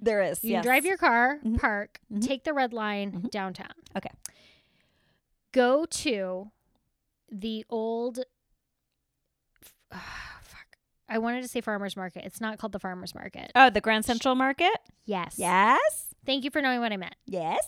There 0.00 0.20
is. 0.22 0.42
You 0.42 0.52
yes. 0.52 0.64
drive 0.64 0.84
your 0.84 0.96
car, 0.96 1.38
Mhm. 1.44 1.58
park, 1.60 2.00
Mhm. 2.12 2.26
take 2.26 2.44
the 2.44 2.52
red 2.52 2.72
line 2.72 3.12
Mhm. 3.12 3.30
downtown. 3.30 3.72
Okay. 3.96 4.10
Go 5.52 5.84
to 5.86 6.50
the 7.30 7.64
old. 7.70 8.18
fuck. 9.90 10.76
I 11.08 11.18
wanted 11.18 11.42
to 11.42 11.48
say 11.48 11.60
farmers 11.60 11.96
market. 11.96 12.24
It's 12.24 12.40
not 12.40 12.58
called 12.58 12.72
the 12.72 12.78
farmers 12.78 13.14
market. 13.14 13.52
Oh, 13.54 13.70
the 13.70 13.80
Grand 13.80 14.04
Central 14.04 14.34
Market. 14.34 14.76
Yes. 15.04 15.34
Yes. 15.38 16.14
Thank 16.24 16.44
you 16.44 16.50
for 16.50 16.62
knowing 16.62 16.80
what 16.80 16.92
I 16.92 16.96
meant. 16.96 17.16
Yes. 17.26 17.66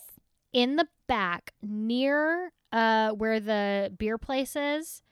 in 0.52 0.76
the 0.76 0.86
back 1.08 1.52
near 1.62 2.52
uh 2.70 3.10
where 3.10 3.40
the 3.40 3.92
beer 3.98 4.16
place 4.16 4.54
is 4.54 5.02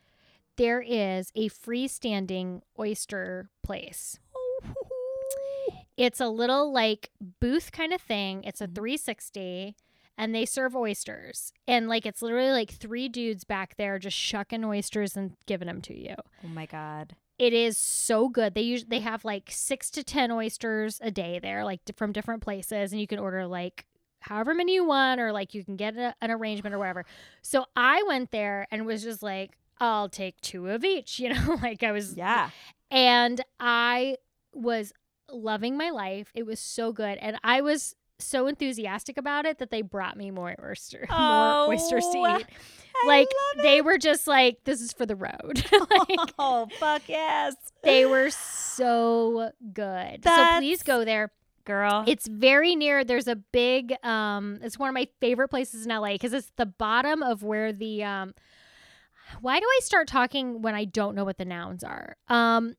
there 0.56 0.80
is 0.80 1.32
a 1.34 1.48
freestanding 1.48 2.60
oyster 2.78 3.50
place 3.60 4.20
it's 5.96 6.20
a 6.20 6.28
little 6.28 6.72
like 6.72 7.10
booth 7.40 7.70
kind 7.72 7.92
of 7.92 8.00
thing 8.00 8.42
it's 8.44 8.60
a 8.60 8.66
Mhm. 8.66 8.74
360 8.74 9.76
and 10.18 10.34
they 10.34 10.44
serve 10.44 10.74
oysters 10.76 11.52
and 11.66 11.88
like 11.88 12.06
it's 12.06 12.22
literally 12.22 12.50
like 12.50 12.70
three 12.70 13.08
dudes 13.08 13.44
back 13.44 13.76
there 13.76 13.98
just 13.98 14.16
shucking 14.16 14.64
oysters 14.64 15.16
and 15.16 15.36
giving 15.46 15.66
them 15.66 15.80
to 15.82 15.98
you 15.98 16.14
Oh 16.44 16.48
my 16.48 16.66
God. 16.66 17.16
it 17.38 17.52
is 17.52 17.76
so 17.78 18.28
good. 18.28 18.54
They 18.54 18.60
usually 18.62 18.88
they 18.90 19.00
have 19.00 19.24
like 19.24 19.48
six 19.50 19.90
to 19.92 20.04
ten 20.04 20.30
oysters 20.30 21.00
a 21.02 21.10
day 21.10 21.38
there, 21.40 21.64
like 21.64 21.80
from 21.96 22.12
different 22.12 22.42
places, 22.42 22.92
and 22.92 23.00
you 23.00 23.06
can 23.08 23.18
order 23.18 23.46
like 23.46 23.86
however 24.20 24.54
many 24.54 24.74
you 24.74 24.84
want, 24.84 25.20
or 25.20 25.32
like 25.32 25.52
you 25.54 25.64
can 25.64 25.74
get 25.76 25.96
a, 25.96 26.14
an 26.20 26.30
arrangement 26.30 26.72
or 26.74 26.78
whatever. 26.78 27.04
So 27.40 27.64
I 27.74 28.02
went 28.06 28.30
there 28.30 28.68
and 28.70 28.86
was 28.86 29.02
just 29.02 29.22
like, 29.22 29.52
I'll 29.80 30.08
take 30.08 30.40
two 30.40 30.68
of 30.68 30.84
each, 30.84 31.18
you 31.22 31.30
know, 31.34 31.58
like 31.62 31.82
I 31.82 31.90
was, 31.90 32.14
Yeah. 32.16 32.50
and 32.92 33.40
I 33.58 34.18
was 34.54 34.92
loving 35.32 35.76
my 35.76 35.90
life. 35.90 36.30
It 36.34 36.46
was 36.46 36.60
so 36.60 36.92
good, 36.92 37.18
and 37.18 37.38
I 37.42 37.60
was 37.60 37.94
so 38.18 38.46
enthusiastic 38.46 39.16
about 39.18 39.46
it 39.46 39.58
that 39.58 39.70
they 39.70 39.82
brought 39.82 40.16
me 40.16 40.30
more 40.30 40.54
oyster, 40.62 41.06
more 41.10 41.68
oysters 41.68 42.04
to 42.12 42.18
Oh, 42.18 42.38
eat. 42.38 42.46
I 43.04 43.06
Like 43.08 43.28
they 43.62 43.80
were 43.80 43.98
just 43.98 44.26
like, 44.28 44.62
this 44.64 44.80
is 44.80 44.92
for 44.92 45.06
the 45.06 45.16
road. 45.16 45.64
like, 45.72 46.32
oh 46.38 46.68
fuck 46.78 47.02
yes, 47.08 47.56
they 47.82 48.06
were 48.06 48.30
so 48.30 49.50
good. 49.72 50.22
so 50.24 50.46
please 50.58 50.82
go 50.82 51.04
there. 51.04 51.32
girl. 51.64 52.04
It's 52.06 52.26
very 52.28 52.76
near. 52.76 53.02
There's 53.04 53.28
a 53.28 53.36
big. 53.36 53.94
Um, 54.04 54.58
it's 54.62 54.78
one 54.78 54.88
of 54.88 54.94
my 54.94 55.08
favorite 55.20 55.48
places 55.48 55.86
in 55.86 55.90
LA 55.92 56.12
because 56.12 56.32
it's 56.32 56.52
the 56.56 56.66
bottom 56.66 57.22
of 57.22 57.42
where 57.42 57.72
the. 57.72 58.04
Um, 58.04 58.34
why 59.40 59.58
do 59.58 59.64
I 59.66 59.80
start 59.82 60.08
talking 60.08 60.60
when 60.62 60.74
I 60.74 60.84
don't 60.84 61.14
know 61.14 61.24
what 61.24 61.38
the 61.38 61.44
nouns 61.46 61.82
are? 61.82 62.16
Um, 62.28 62.74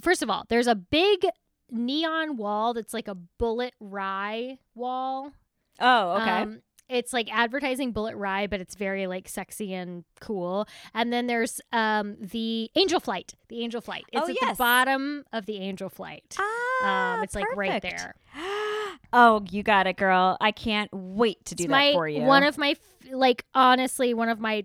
first 0.00 0.22
of 0.22 0.30
all, 0.30 0.44
there's 0.48 0.68
a 0.68 0.76
big 0.76 1.26
neon 1.70 2.36
wall 2.36 2.74
that's 2.74 2.94
like 2.94 3.08
a 3.08 3.16
Bulleit 3.40 3.72
rye 3.80 4.58
wall. 4.74 5.32
oh 5.80 6.12
okay. 6.20 6.30
Um, 6.42 6.62
it's 6.88 7.12
like 7.12 7.28
advertising 7.30 7.92
Bulleit 7.92 8.14
rye, 8.16 8.46
but 8.46 8.60
it's 8.60 8.74
very 8.74 9.06
like 9.06 9.28
sexy 9.28 9.74
and 9.74 10.04
cool. 10.20 10.66
And 10.94 11.12
then 11.12 11.26
there's 11.26 11.60
um 11.72 12.16
the 12.18 12.70
Angel 12.76 12.98
Flight. 12.98 13.34
The 13.48 13.62
Angel 13.62 13.80
Flight. 13.82 14.04
It's 14.12 14.22
Oh, 14.26 14.30
at 14.30 14.36
yes. 14.40 14.56
the 14.56 14.62
bottom 14.62 15.24
of 15.32 15.44
the 15.44 15.58
Angel 15.58 15.90
Flight. 15.90 16.34
ah, 16.38 17.16
um, 17.18 17.22
it's 17.24 17.34
like 17.34 17.44
right 17.56 17.82
there. 17.82 18.14
oh, 19.12 19.44
you 19.50 19.62
got 19.62 19.86
it, 19.86 19.96
girl. 19.98 20.36
I 20.40 20.50
can't 20.50 20.90
wait 20.92 21.44
to 21.46 21.54
do 21.54 21.64
It's 21.64 21.68
that 21.68 21.76
my 21.76 21.92
for 21.92 22.08
you. 22.08 22.22
one 22.22 22.42
of 22.42 22.56
my 22.56 22.74
like 23.10 23.44
honestly 23.54 24.14
one 24.14 24.28
of 24.30 24.38
my 24.40 24.64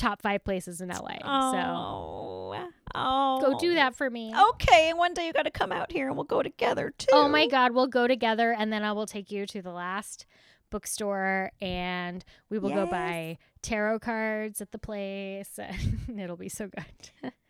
top 0.00 0.22
five 0.22 0.42
places 0.42 0.80
in 0.80 0.88
LA. 0.88 1.18
So 1.20 1.28
oh, 1.28 2.68
oh, 2.94 3.40
go 3.40 3.58
do 3.58 3.74
that 3.74 3.94
for 3.94 4.08
me. 4.10 4.34
Okay, 4.52 4.90
and 4.90 4.98
one 4.98 5.14
day 5.14 5.26
you 5.26 5.32
got 5.32 5.44
to 5.44 5.50
come 5.50 5.70
out 5.70 5.92
here 5.92 6.08
and 6.08 6.16
we'll 6.16 6.24
go 6.24 6.42
together 6.42 6.92
too. 6.96 7.08
Oh 7.12 7.28
my 7.28 7.46
God, 7.46 7.72
we'll 7.72 7.86
go 7.86 8.08
together 8.08 8.54
and 8.56 8.72
then 8.72 8.82
I 8.82 8.92
will 8.92 9.06
take 9.06 9.30
you 9.30 9.46
to 9.46 9.62
the 9.62 9.72
last 9.72 10.26
bookstore 10.70 11.52
and 11.60 12.24
we 12.48 12.58
will 12.58 12.70
go 12.70 12.86
buy 12.86 13.38
tarot 13.60 13.98
cards 13.98 14.60
at 14.60 14.72
the 14.72 14.78
place 14.78 15.58
and 16.08 16.20
it'll 16.20 16.36
be 16.36 16.48
so 16.48 16.68
good. 16.68 17.32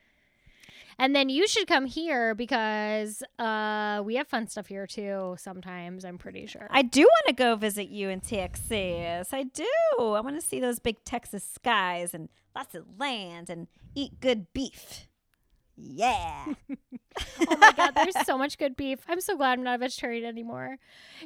And 1.00 1.16
then 1.16 1.30
you 1.30 1.48
should 1.48 1.66
come 1.66 1.86
here 1.86 2.34
because 2.34 3.22
uh, 3.38 4.02
we 4.04 4.16
have 4.16 4.28
fun 4.28 4.48
stuff 4.48 4.66
here 4.66 4.86
too. 4.86 5.34
Sometimes 5.38 6.04
I'm 6.04 6.18
pretty 6.18 6.44
sure. 6.44 6.68
I 6.70 6.82
do 6.82 7.00
want 7.00 7.26
to 7.28 7.32
go 7.32 7.56
visit 7.56 7.88
you 7.88 8.10
in 8.10 8.20
Texas. 8.20 9.32
I 9.32 9.44
do. 9.44 9.64
I 9.98 10.20
want 10.20 10.38
to 10.38 10.46
see 10.46 10.60
those 10.60 10.78
big 10.78 11.02
Texas 11.04 11.42
skies 11.42 12.12
and 12.12 12.28
lots 12.54 12.74
of 12.74 12.84
land 12.98 13.50
and 13.50 13.68
eat 13.94 14.20
good 14.20 14.52
beef. 14.52 15.06
Yeah. 15.76 16.46
oh 17.48 17.56
my 17.56 17.72
god, 17.72 17.92
there's 17.94 18.26
so 18.26 18.38
much 18.38 18.58
good 18.58 18.76
beef. 18.76 19.00
I'm 19.08 19.20
so 19.20 19.36
glad 19.36 19.58
I'm 19.58 19.64
not 19.64 19.76
a 19.76 19.78
vegetarian 19.78 20.24
anymore. 20.24 20.78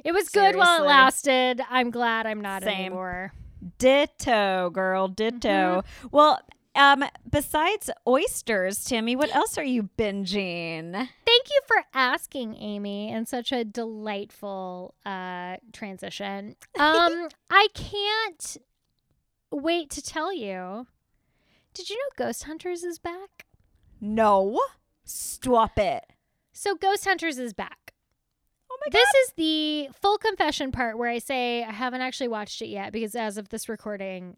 It 0.02 0.12
was 0.12 0.28
good 0.28 0.56
while 0.56 0.82
it 0.82 0.86
lasted. 0.86 1.60
I'm 1.68 1.90
glad 1.90 2.26
I'm 2.26 2.40
not 2.40 2.62
Same. 2.62 2.72
anymore. 2.72 3.32
Ditto, 3.78 4.70
girl. 4.70 5.08
Ditto. 5.08 5.84
Well, 6.10 6.40
um, 6.74 7.04
besides 7.30 7.90
oysters, 8.06 8.84
Tammy, 8.84 9.14
what 9.14 9.34
else 9.34 9.56
are 9.58 9.64
you 9.64 9.88
binging? 9.96 10.92
Thank 10.92 11.50
you 11.50 11.60
for 11.66 11.84
asking, 11.94 12.56
Amy, 12.56 13.10
and 13.10 13.28
such 13.28 13.52
a 13.52 13.64
delightful 13.64 14.94
uh, 15.04 15.56
transition. 15.72 16.56
Um, 16.76 17.28
I 17.50 17.68
can't 17.74 18.56
wait 19.52 19.90
to 19.90 20.02
tell 20.02 20.32
you. 20.32 20.86
Did 21.74 21.90
you 21.90 21.96
know 21.96 22.24
Ghost 22.26 22.44
Hunters 22.44 22.84
is 22.84 22.98
back? 22.98 23.46
No. 24.00 24.60
Stop 25.04 25.78
it. 25.78 26.04
So 26.52 26.76
Ghost 26.76 27.04
Hunters 27.04 27.38
is 27.38 27.52
back. 27.52 27.92
Oh 28.70 28.78
my 28.80 28.90
god. 28.90 28.98
This 28.98 29.08
is 29.26 29.32
the 29.36 29.88
full 30.00 30.16
confession 30.18 30.70
part 30.70 30.96
where 30.96 31.10
I 31.10 31.18
say 31.18 31.64
I 31.64 31.72
haven't 31.72 32.00
actually 32.00 32.28
watched 32.28 32.62
it 32.62 32.68
yet 32.68 32.92
because 32.92 33.14
as 33.16 33.36
of 33.36 33.48
this 33.48 33.68
recording, 33.68 34.36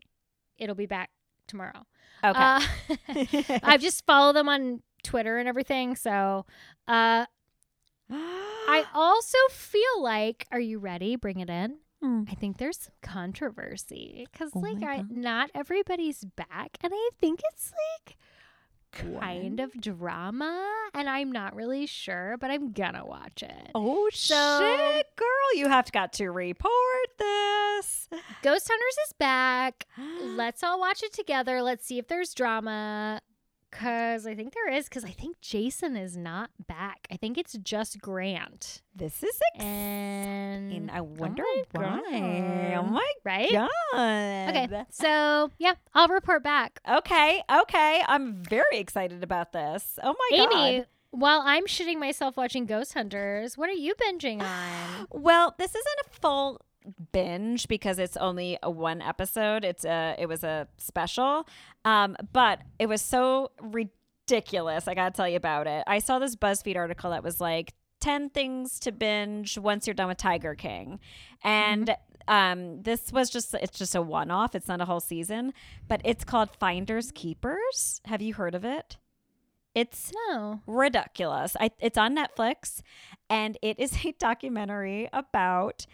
it'll 0.59 0.74
be 0.74 0.87
back 0.87 1.11
tomorrow. 1.47 1.87
Okay. 2.24 2.39
Uh, 2.41 2.61
I've 3.62 3.82
just 3.82 4.05
followed 4.07 4.34
them 4.34 4.49
on 4.49 4.82
Twitter 5.05 5.37
and 5.37 5.47
everything. 5.47 5.95
So 5.95 6.47
uh, 6.89 7.26
I 8.11 8.84
also 8.95 9.39
feel 9.51 10.03
like, 10.03 10.47
are 10.51 10.61
you 10.61 10.78
ready? 10.78 11.16
Bring 11.16 11.41
it 11.41 11.51
in. 11.51 11.76
Hmm. 12.03 12.24
I 12.30 12.34
think 12.34 12.59
there's 12.59 12.78
some 12.78 12.92
controversy 13.03 14.26
because, 14.30 14.51
Oh 14.55 14.61
like, 14.61 14.82
I, 14.82 15.05
not 15.09 15.51
everybody's 15.55 16.24
back, 16.24 16.76
and 16.82 16.92
I 16.94 17.09
think 17.20 17.40
it's 17.53 17.72
like 18.07 18.16
kind 18.92 19.61
of 19.61 19.72
drama, 19.80 20.66
and 20.94 21.09
I'm 21.09 21.30
not 21.32 21.55
really 21.55 21.86
sure, 21.86 22.36
but 22.40 22.51
I'm 22.51 22.72
gonna 22.72 23.05
watch 23.05 23.42
it. 23.42 23.70
Oh 23.74 24.09
So- 24.12 24.61
shit, 24.61 25.07
girl! 25.16 25.26
You 25.57 25.68
have 25.68 25.90
got 25.92 26.12
to 26.14 26.28
report 26.30 26.72
this. 27.18 28.09
Ghost 28.42 28.68
Hunters 28.70 28.97
is 29.07 29.12
back. 29.18 29.86
Let's 30.22 30.62
all 30.62 30.78
watch 30.78 31.03
it 31.03 31.12
together. 31.12 31.62
Let's 31.62 31.86
see 31.86 31.99
if 31.99 32.09
there's 32.09 32.32
drama. 32.34 33.20
Cause 33.81 34.27
I 34.27 34.35
think 34.35 34.55
there 34.55 34.72
is. 34.72 34.89
Cause 34.89 35.05
I 35.05 35.11
think 35.11 35.41
Jason 35.41 35.97
is 35.97 36.16
not 36.16 36.51
back. 36.66 37.07
I 37.11 37.16
think 37.16 37.37
it's 37.37 37.53
just 37.59 38.01
Grant. 38.01 38.83
This 38.95 39.22
is 39.22 39.39
And. 39.59 40.91
I 40.91 41.01
oh 41.01 41.03
wonder 41.03 41.43
my 41.43 41.64
why. 41.72 42.74
Oh 42.79 42.83
my 42.83 43.12
right. 43.24 43.53
god. 43.53 44.49
Okay. 44.49 44.85
So 44.91 45.51
yeah, 45.59 45.74
I'll 45.95 46.09
report 46.09 46.43
back. 46.43 46.81
Okay. 46.89 47.43
Okay. 47.62 48.03
I'm 48.07 48.35
very 48.35 48.79
excited 48.79 49.22
about 49.22 49.53
this. 49.53 49.99
Oh 50.03 50.14
my 50.31 50.37
Amy, 50.39 50.79
god. 50.79 50.87
while 51.11 51.43
I'm 51.45 51.66
shitting 51.66 51.99
myself 51.99 52.37
watching 52.37 52.66
Ghost 52.66 52.95
Hunters, 52.95 53.59
what 53.59 53.68
are 53.68 53.72
you 53.72 53.95
binging 53.95 54.41
on? 54.43 55.07
Well, 55.11 55.55
this 55.59 55.70
isn't 55.70 56.01
a 56.07 56.20
full 56.20 56.61
binge 57.12 57.68
because 57.68 57.99
it's 57.99 58.16
only 58.16 58.59
a 58.62 58.70
one 58.70 59.01
episode. 59.03 59.64
It's 59.64 59.84
a 59.84 60.14
it 60.18 60.26
was 60.26 60.45
a 60.45 60.68
special. 60.78 61.47
Um, 61.84 62.16
but 62.32 62.61
it 62.78 62.87
was 62.87 63.03
so 63.03 63.51
ridiculous. 63.61 64.89
I 64.89 64.95
got 64.95 65.12
to 65.12 65.16
tell 65.16 65.28
you 65.28 65.37
about 65.37 65.66
it. 65.66 65.84
I 65.87 65.99
saw 65.99 66.18
this 66.18 66.37
BuzzFeed 66.37 66.76
article 66.76 67.11
that 67.11 67.22
was 67.22 67.41
like 67.41 67.74
10 68.01 68.30
things 68.30 68.78
to 68.80 68.93
binge 68.93 69.59
once 69.59 69.87
you're 69.87 69.95
done 69.95 70.09
with 70.09 70.18
Tiger 70.18 70.55
King. 70.55 71.01
And 71.45 71.97
um 72.28 72.82
this 72.82 73.12
was 73.12 73.30
just 73.30 73.55
it's 73.55 73.78
just 73.78 73.95
a 73.95 74.03
one 74.03 74.30
off. 74.30 74.55
It's 74.55 74.68
not 74.68 74.80
a 74.80 74.84
whole 74.84 75.01
season, 75.01 75.53
but 75.87 76.01
it's 76.05 76.24
called 76.24 76.51
Finders 76.59 77.12
Keepers. 77.12 78.01
Have 78.07 78.20
you 78.20 78.34
heard 78.34 78.55
of 78.55 78.64
it? 78.64 78.97
It's 79.76 80.11
No. 80.30 80.62
ridiculous. 80.66 81.55
I, 81.61 81.70
it's 81.80 81.99
on 81.99 82.16
Netflix, 82.16 82.80
and 83.28 83.59
it 83.61 83.78
is 83.78 84.07
a 84.07 84.12
documentary 84.18 85.07
about 85.12 85.84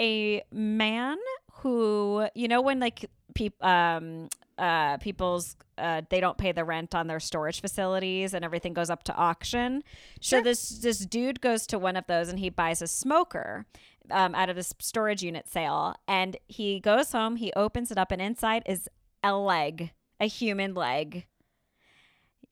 a 0.00 0.42
man 0.50 1.18
who, 1.52 2.26
you 2.34 2.48
know, 2.48 2.60
when 2.62 2.80
like 2.80 3.04
people, 3.34 3.66
um, 3.68 4.28
uh, 4.58 4.96
people's, 4.98 5.56
uh, 5.78 6.02
they 6.10 6.20
don't 6.20 6.36
pay 6.38 6.52
the 6.52 6.64
rent 6.64 6.94
on 6.94 7.06
their 7.06 7.20
storage 7.20 7.60
facilities, 7.60 8.34
and 8.34 8.44
everything 8.44 8.72
goes 8.72 8.90
up 8.90 9.02
to 9.04 9.14
auction. 9.14 9.82
So 10.20 10.40
this 10.42 10.68
this 10.80 10.98
dude 11.00 11.40
goes 11.40 11.66
to 11.68 11.78
one 11.78 11.96
of 11.96 12.06
those, 12.06 12.28
and 12.28 12.38
he 12.38 12.48
buys 12.50 12.82
a 12.82 12.86
smoker. 12.86 13.66
Um, 14.12 14.34
out 14.34 14.48
of 14.50 14.56
this 14.56 14.74
storage 14.80 15.22
unit 15.22 15.46
sale, 15.48 15.94
and 16.08 16.36
he 16.48 16.80
goes 16.80 17.12
home. 17.12 17.36
He 17.36 17.52
opens 17.54 17.92
it 17.92 17.98
up, 17.98 18.10
and 18.10 18.20
inside 18.20 18.64
is 18.66 18.88
a 19.22 19.36
leg, 19.36 19.92
a 20.18 20.26
human 20.26 20.74
leg. 20.74 21.26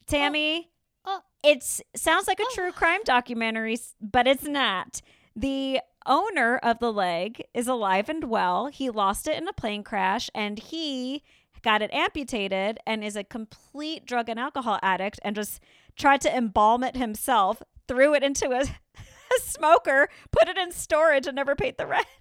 Tammy, 0.06 0.70
Oh. 1.04 1.20
it's 1.42 1.82
sounds 1.96 2.28
like 2.28 2.38
a 2.38 2.44
Oh. 2.44 2.52
true 2.54 2.70
crime 2.72 3.00
documentary, 3.04 3.76
but 4.00 4.26
it's 4.28 4.44
not. 4.44 5.00
The 5.34 5.80
owner 6.08 6.56
of 6.58 6.78
the 6.80 6.92
leg 6.92 7.42
is 7.54 7.68
alive 7.68 8.08
and 8.08 8.24
well. 8.24 8.66
He 8.66 8.90
lost 8.90 9.28
it 9.28 9.36
in 9.40 9.46
a 9.46 9.52
plane 9.52 9.84
crash 9.84 10.28
and 10.34 10.58
he 10.58 11.22
got 11.62 11.82
it 11.82 11.92
amputated 11.92 12.78
and 12.86 13.04
is 13.04 13.16
a 13.16 13.24
complete 13.24 14.04
drug 14.06 14.28
and 14.28 14.38
alcohol 14.40 14.78
addict 14.82 15.20
and 15.22 15.36
just 15.36 15.60
tried 15.96 16.20
to 16.22 16.34
embalm 16.34 16.82
it 16.84 16.96
himself, 16.96 17.62
threw 17.86 18.14
it 18.14 18.22
into 18.22 18.50
a, 18.50 18.60
a 19.36 19.40
smoker, 19.40 20.08
put 20.30 20.48
it 20.48 20.56
in 20.56 20.72
storage 20.72 21.26
and 21.26 21.36
never 21.36 21.54
paid 21.54 21.76
the 21.78 21.86
rent. 21.86 22.06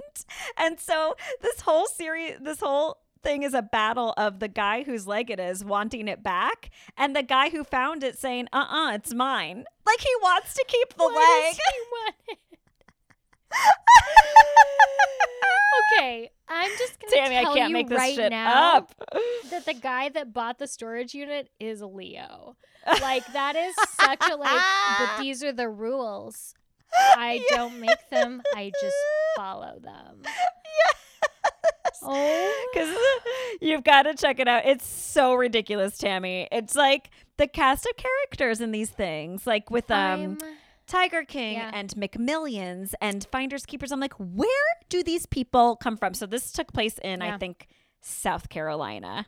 And 0.57 0.79
so 0.79 1.15
this 1.41 1.61
whole 1.61 1.85
series, 1.85 2.37
this 2.41 2.59
whole 2.59 2.97
thing 3.21 3.43
is 3.43 3.53
a 3.53 3.61
battle 3.61 4.13
of 4.17 4.39
the 4.39 4.47
guy 4.47 4.81
whose 4.83 5.05
leg 5.05 5.29
it 5.29 5.39
is 5.39 5.63
wanting 5.63 6.07
it 6.07 6.23
back 6.23 6.71
and 6.97 7.15
the 7.15 7.21
guy 7.21 7.49
who 7.49 7.63
found 7.63 8.03
it 8.03 8.17
saying, 8.17 8.47
uh 8.51 8.65
uh 8.69 8.91
it's 8.95 9.13
mine. 9.13 9.65
Like 9.85 9.99
he 9.99 10.09
wants 10.21 10.55
to 10.55 10.65
keep 10.67 10.95
the 10.95 11.03
Why 11.03 11.43
leg. 11.45 11.55
does 11.55 11.57
he 11.57 11.81
want 11.91 12.15
it? 12.29 12.39
Okay, 15.93 16.29
I'm 16.47 16.71
just 16.77 16.99
gonna 16.99 17.13
Tammy, 17.15 17.37
I 17.37 17.43
tell 17.43 17.55
can't 17.55 17.69
you 17.69 17.73
make 17.73 17.89
this 17.89 17.97
right 17.97 18.15
shit 18.15 18.29
now 18.31 18.77
up. 18.77 18.93
that 19.49 19.65
the 19.65 19.73
guy 19.73 20.09
that 20.09 20.33
bought 20.33 20.59
the 20.59 20.67
storage 20.67 21.13
unit 21.13 21.49
is 21.59 21.81
Leo. 21.81 22.55
Like 23.01 23.25
that 23.33 23.57
is 23.57 23.75
such 23.99 24.29
a 24.31 24.37
like. 24.37 24.61
But 24.97 25.17
these 25.21 25.43
are 25.43 25.51
the 25.51 25.67
rules. 25.67 26.53
I 27.17 27.41
don't 27.49 27.81
make 27.81 28.09
them. 28.09 28.41
I 28.55 28.71
just 28.81 28.95
follow 29.35 29.77
them. 29.83 30.21
Yes. 30.23 31.99
Oh, 32.01 32.67
Because 32.73 32.95
you've 33.59 33.83
got 33.83 34.03
to 34.03 34.13
check 34.15 34.39
it 34.39 34.47
out. 34.47 34.65
It's 34.65 34.87
so 34.87 35.33
ridiculous, 35.33 35.97
Tammy. 35.97 36.47
It's 36.49 36.75
like 36.75 37.09
the 37.35 37.47
cast 37.47 37.85
of 37.87 37.97
characters 37.97 38.61
in 38.61 38.71
these 38.71 38.89
things, 38.89 39.45
like 39.45 39.69
with 39.69 39.91
um 39.91 39.97
I'm- 40.21 40.37
Tiger 40.87 41.23
King 41.23 41.55
Yeah. 41.55 41.71
and 41.73 41.89
McMillions 41.91 42.93
and 43.01 43.25
Finders 43.31 43.65
Keepers. 43.65 43.91
I'm 43.91 43.99
like, 43.99 44.13
where 44.15 44.49
do 44.89 45.03
these 45.03 45.25
people 45.25 45.75
come 45.75 45.97
from? 45.97 46.13
So 46.13 46.25
this 46.25 46.51
took 46.51 46.71
place 46.73 46.97
in, 47.03 47.21
I 47.21 47.37
think, 47.37 47.67
South 48.01 48.49
Carolina. 48.49 49.25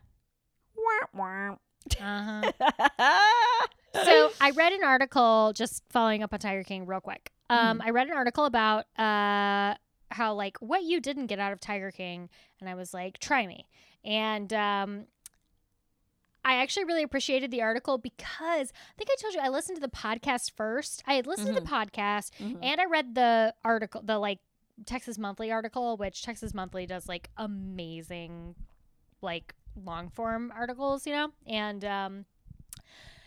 Uh-huh. 2.00 2.52
so 4.06 4.32
I 4.42 4.52
read 4.52 4.74
an 4.74 4.84
article 4.84 5.52
just 5.56 5.84
following 5.90 6.24
up 6.24 6.34
on 6.34 6.40
Tiger 6.40 6.64
King 6.64 6.86
real 6.86 7.02
quick. 7.02 7.32
Um, 7.50 7.82
I 7.84 7.90
read 7.90 8.08
an 8.08 8.14
article 8.14 8.46
about 8.46 8.86
uh 8.98 9.74
how 10.12 10.34
like 10.34 10.58
what 10.60 10.84
you 10.84 11.00
didn't 11.00 11.28
get 11.28 11.40
out 11.40 11.52
of 11.52 11.60
Tiger 11.60 11.92
King, 11.92 12.30
and 12.60 12.70
I 12.70 12.76
was 12.76 12.94
like, 12.94 13.18
try 13.20 13.48
me. 13.48 13.68
And 14.06 14.52
um, 14.54 15.06
I 16.44 16.56
actually 16.56 16.86
really 16.86 17.04
appreciated 17.04 17.52
the 17.52 17.62
article 17.62 17.98
because 17.98 18.72
I 18.72 18.94
think 18.98 19.10
I 19.12 19.16
told 19.22 19.34
you 19.34 19.40
I 19.42 19.50
listened 19.50 19.76
to 19.78 19.82
the 19.82 19.88
podcast 19.90 20.52
first. 20.52 21.04
I 21.06 21.14
had 21.14 21.28
listened 21.28 21.54
to 21.56 21.62
the 21.62 21.68
podcast 21.68 22.32
Mhm. 22.40 22.60
and 22.64 22.80
I 22.82 22.86
read 22.86 23.14
the 23.16 23.54
article, 23.64 24.02
the 24.04 24.18
like 24.18 24.40
Texas 24.86 25.18
Monthly 25.18 25.52
article, 25.52 25.98
which 25.98 26.24
Texas 26.24 26.54
Monthly 26.54 26.86
does 26.86 27.08
like 27.10 27.30
amazing, 27.38 28.56
like 29.22 29.54
long 29.84 30.10
form 30.10 30.52
articles, 30.56 31.06
you 31.06 31.14
know? 31.14 31.32
And 31.46 31.84
um, 31.84 32.26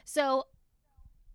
so 0.04 0.46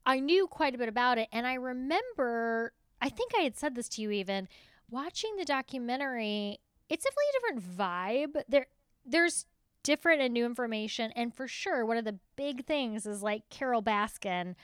I 0.05 0.19
knew 0.19 0.47
quite 0.47 0.73
a 0.73 0.77
bit 0.77 0.89
about 0.89 1.17
it. 1.17 1.27
And 1.31 1.45
I 1.45 1.55
remember, 1.55 2.73
I 3.01 3.09
think 3.09 3.33
I 3.37 3.41
had 3.41 3.57
said 3.57 3.75
this 3.75 3.87
to 3.89 4.01
you 4.01 4.11
even, 4.11 4.47
watching 4.89 5.35
the 5.37 5.45
documentary, 5.45 6.59
it's 6.89 7.03
definitely 7.03 7.23
a 7.29 7.33
different 7.59 7.77
vibe. 7.77 8.43
There, 8.47 8.67
there's 9.05 9.45
different 9.87 10.21
and 10.21 10.33
new 10.33 10.45
information. 10.45 11.11
And 11.15 11.33
for 11.33 11.47
sure, 11.47 11.85
one 11.85 11.95
of 11.95 12.03
the 12.03 12.19
big 12.35 12.65
things 12.65 13.05
is 13.05 13.23
like 13.23 13.43
Carole 13.49 13.81
Baskin. 13.81 14.55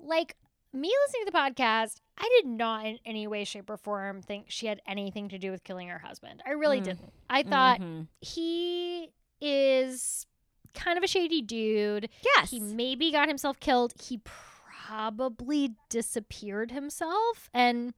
Like, 0.00 0.34
me 0.72 0.92
listening 1.06 1.26
to 1.26 1.30
the 1.30 1.38
podcast, 1.38 2.00
I 2.18 2.28
did 2.42 2.46
not 2.50 2.84
in 2.84 2.98
any 3.06 3.28
way, 3.28 3.44
shape, 3.44 3.70
or 3.70 3.76
form 3.76 4.20
think 4.22 4.46
she 4.48 4.66
had 4.66 4.82
anything 4.88 5.28
to 5.28 5.38
do 5.38 5.52
with 5.52 5.62
killing 5.62 5.86
her 5.88 6.00
husband. 6.00 6.42
I 6.44 6.50
really 6.50 6.80
Mm. 6.80 6.84
didn't. 6.84 7.12
I 7.30 7.44
thought 7.44 7.78
Mhm. 7.80 8.08
he 8.20 9.12
is 9.40 10.26
kind 10.74 10.98
of 10.98 11.04
a 11.04 11.06
shady 11.06 11.40
dude. 11.42 12.08
yes. 12.24 12.50
He 12.50 12.58
maybe 12.58 13.12
got 13.12 13.28
himself 13.28 13.60
killed. 13.60 13.94
He 14.02 14.18
probably 14.24 15.76
disappeared 15.88 16.72
himself 16.72 17.48
and 17.54 17.94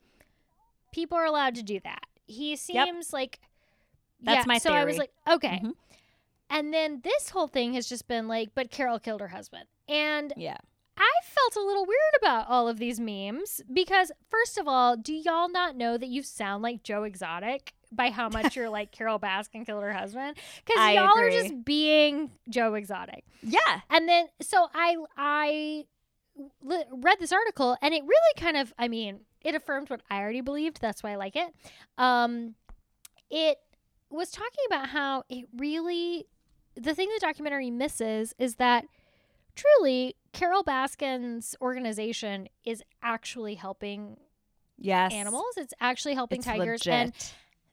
people 0.93 1.16
are 1.16 1.24
allowed 1.24 1.55
to 1.55 1.62
do 1.62 1.80
that. 1.80 2.05
He 2.26 2.57
seems 2.57 3.12
like 3.14 3.41
That's 4.20 4.45
yeah, 4.47 4.49
my 4.49 4.59
so 4.59 4.72
I 4.74 4.84
was 4.84 4.99
like, 4.99 5.12
okay. 5.28 5.61
Mhm. 5.62 5.72
And 6.51 6.72
then 6.72 7.01
this 7.03 7.30
whole 7.30 7.49
thing 7.49 7.74
has 7.74 7.88
just 7.88 8.07
been 8.09 8.28
like, 8.28 8.51
but 8.55 8.70
Carol 8.70 8.99
killed 8.99 9.20
her 9.20 9.28
husband. 9.28 9.64
And 9.88 10.32
Yeah. 10.36 10.57
I 10.99 11.11
felt 11.24 11.57
a 11.62 11.66
little 11.66 11.84
weird 11.84 11.99
about 12.22 12.49
all 12.49 12.68
of 12.68 12.78
these 12.78 12.99
memes 12.99 13.61
because, 13.70 14.11
first 14.30 14.57
of 14.57 14.66
all, 14.66 14.97
do 14.97 15.12
y'all 15.12 15.51
not 15.51 15.76
know 15.76 15.99
that 15.99 16.09
you 16.09 16.22
sound 16.22 16.62
like 16.62 16.82
Joe 16.82 17.03
Exotic 17.03 17.74
by 17.92 18.09
how 18.11 18.30
much 18.30 18.57
you're 18.57 18.70
like 18.70 18.92
Carole 18.97 19.18
Baskin 19.18 19.66
killed 19.66 19.82
her 19.82 19.92
husband? 19.92 20.38
Because 20.64 20.94
y'all 20.94 21.18
are 21.18 21.30
just 21.30 21.66
being 21.66 22.30
Joe 22.49 22.72
Exotic. 22.74 23.24
Yeah. 23.42 23.80
And 23.90 24.09
then, 24.09 24.28
so 24.40 24.68
I, 24.72 24.97
I 25.18 25.84
li- 26.62 26.84
read 26.90 27.18
this 27.20 27.32
article 27.32 27.76
and 27.82 27.92
it 27.92 28.03
really 28.03 28.34
kind 28.40 28.57
of, 28.57 28.72
I 28.78 28.88
mean, 28.88 29.20
it 29.42 29.55
affirmed 29.55 29.90
what 29.90 30.01
I 30.11 30.20
already 30.20 30.40
believed. 30.40 30.80
That's 30.80 31.03
why 31.03 31.12
I 31.12 31.16
like 31.16 31.36
it. 31.36 31.55
Um, 31.99 32.55
it 33.30 33.59
was 34.09 34.30
talking 34.30 34.64
about 34.66 34.88
how 34.88 35.24
it 35.28 35.44
really, 35.55 36.26
the 36.77 36.95
thing 36.95 37.09
the 37.09 37.20
documentary 37.20 37.70
misses 37.70 38.35
is 38.39 38.57
that 38.57 38.85
truly 39.55 40.14
Carole 40.33 40.62
Baskin's 40.64 41.57
organization 41.61 42.49
is 42.64 42.83
actually 43.03 43.55
helping 43.55 44.18
Yes. 44.79 45.12
animals. 45.12 45.55
It's 45.57 45.72
actually 45.81 46.14
helping 46.14 46.39
It's 46.41 46.47
tigers. 46.47 46.87
legit. 46.87 46.93
And 46.93 47.12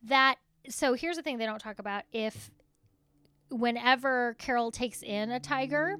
that 0.03 0.37
so 0.69 0.93
here's 0.93 1.17
the 1.17 1.21
thing 1.21 1.37
they 1.37 1.45
don't 1.45 1.59
talk 1.59 1.79
about 1.79 2.03
if 2.13 2.49
whenever 3.49 4.35
carol 4.39 4.71
takes 4.71 5.03
in 5.03 5.29
a 5.31 5.39
tiger 5.39 5.95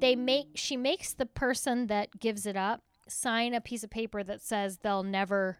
they 0.00 0.14
make 0.16 0.46
she 0.54 0.76
makes 0.76 1.14
the 1.14 1.24
person 1.26 1.86
that 1.86 2.18
gives 2.18 2.44
it 2.46 2.56
up 2.56 2.82
sign 3.08 3.54
a 3.54 3.60
piece 3.60 3.82
of 3.84 3.90
paper 3.90 4.22
that 4.22 4.40
says 4.40 4.78
they'll 4.78 5.02
never 5.02 5.58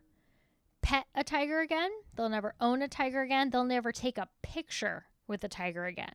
pet 0.82 1.06
a 1.14 1.24
tiger 1.24 1.60
again 1.60 1.90
they'll 2.16 2.28
never 2.28 2.54
own 2.60 2.82
a 2.82 2.88
tiger 2.88 3.22
again 3.22 3.50
they'll 3.50 3.64
never 3.64 3.90
take 3.92 4.18
a 4.18 4.28
picture 4.42 5.06
with 5.28 5.44
a 5.44 5.48
tiger 5.48 5.84
again. 5.86 6.12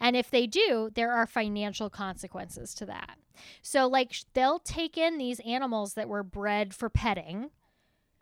And 0.00 0.16
if 0.16 0.30
they 0.30 0.46
do 0.46 0.90
there 0.94 1.12
are 1.12 1.26
financial 1.26 1.88
consequences 1.90 2.74
to 2.74 2.86
that. 2.86 3.18
So 3.62 3.86
like 3.86 4.14
they'll 4.34 4.58
take 4.58 4.96
in 4.98 5.18
these 5.18 5.40
animals 5.40 5.94
that 5.94 6.08
were 6.08 6.22
bred 6.22 6.74
for 6.74 6.88
petting 6.88 7.50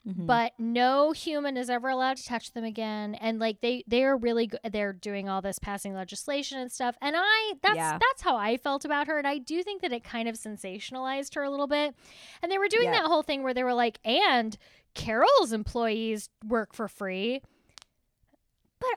Mhm. 0.05 0.27
but 0.27 0.51
no 0.59 1.13
human 1.13 1.57
is 1.57 1.71
ever 1.71 1.89
allowed 1.89 2.17
to 2.17 2.25
touch 2.25 2.53
them 2.55 2.65
again. 2.65 3.15
And 3.15 3.39
like 3.39 3.61
they 3.61 3.85
they 3.87 4.03
are 4.03 4.17
really 4.17 4.49
good 4.49 4.59
they're 4.73 4.93
doing 4.93 5.29
all 5.29 5.41
this 5.41 5.61
passing 5.61 5.95
legislation 5.95 6.59
and 6.59 6.73
stuff. 6.73 6.97
And 7.01 7.15
i 7.17 7.53
that's 7.63 7.77
Yeah. 7.77 7.99
that's 8.01 8.21
how 8.23 8.37
i 8.37 8.57
felt 8.57 8.85
about 8.85 9.07
her. 9.07 9.17
And 9.19 9.29
i 9.29 9.39
do 9.39 9.63
think 9.63 9.81
that 9.83 9.93
it 9.93 10.03
kind 10.03 10.29
of 10.29 10.35
sensationalized 10.35 11.37
her 11.37 11.45
a 11.45 11.51
little 11.51 11.69
bit. 11.69 11.95
And 12.43 12.51
they 12.51 12.59
were 12.59 12.67
doing 12.67 12.87
Yeah. 12.93 13.03
that 13.03 13.07
whole 13.07 13.23
thing 13.23 13.45
where 13.45 13.55
they 13.55 13.63
were 13.63 13.75
like 13.75 14.01
and 14.05 14.59
carol's 14.95 15.53
employees 15.53 16.29
work 16.49 16.75
for 16.75 16.89
free 16.89 17.41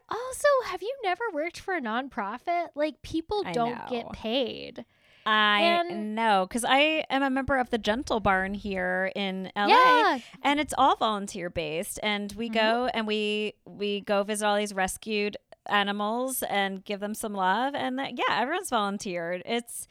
also 0.09 0.47
have 0.65 0.81
you 0.81 0.95
never 1.03 1.23
worked 1.33 1.59
for 1.59 1.73
a 1.75 1.81
nonprofit 1.81 2.67
like 2.75 3.01
people 3.01 3.43
I 3.45 3.51
don't 3.51 3.75
know. 3.75 3.85
get 3.89 4.11
paid 4.11 4.85
I 5.27 5.61
And- 5.61 6.13
know 6.15 6.45
because 6.47 6.63
I 6.63 7.03
am 7.09 7.23
a 7.23 7.31
member 7.31 7.57
of 7.57 7.71
the 7.71 7.79
Gentle 7.79 8.19
Barn 8.19 8.53
here 8.53 9.11
in 9.15 9.51
LA, 9.55 9.67
yeah 9.69 10.19
and 10.43 10.59
it's 10.59 10.73
all 10.77 10.95
volunteer 10.97 11.49
based. 11.49 11.99
And 12.03 12.31
we 12.33 12.47
Mhm. 12.47 12.53
go 12.53 12.89
and 12.93 13.07
we 13.07 13.53
we 13.65 14.01
go 14.01 14.21
visit 14.21 14.45
all 14.45 14.55
these 14.55 14.71
rescued 14.75 15.35
animals 15.65 16.43
and 16.43 16.85
give 16.85 16.99
them 16.99 17.15
some 17.15 17.33
love. 17.33 17.73
And 17.73 17.97
that, 17.97 18.19
yeah, 18.19 18.39
everyone's 18.39 18.69
volunteered. 18.69 19.41
It's 19.47 19.87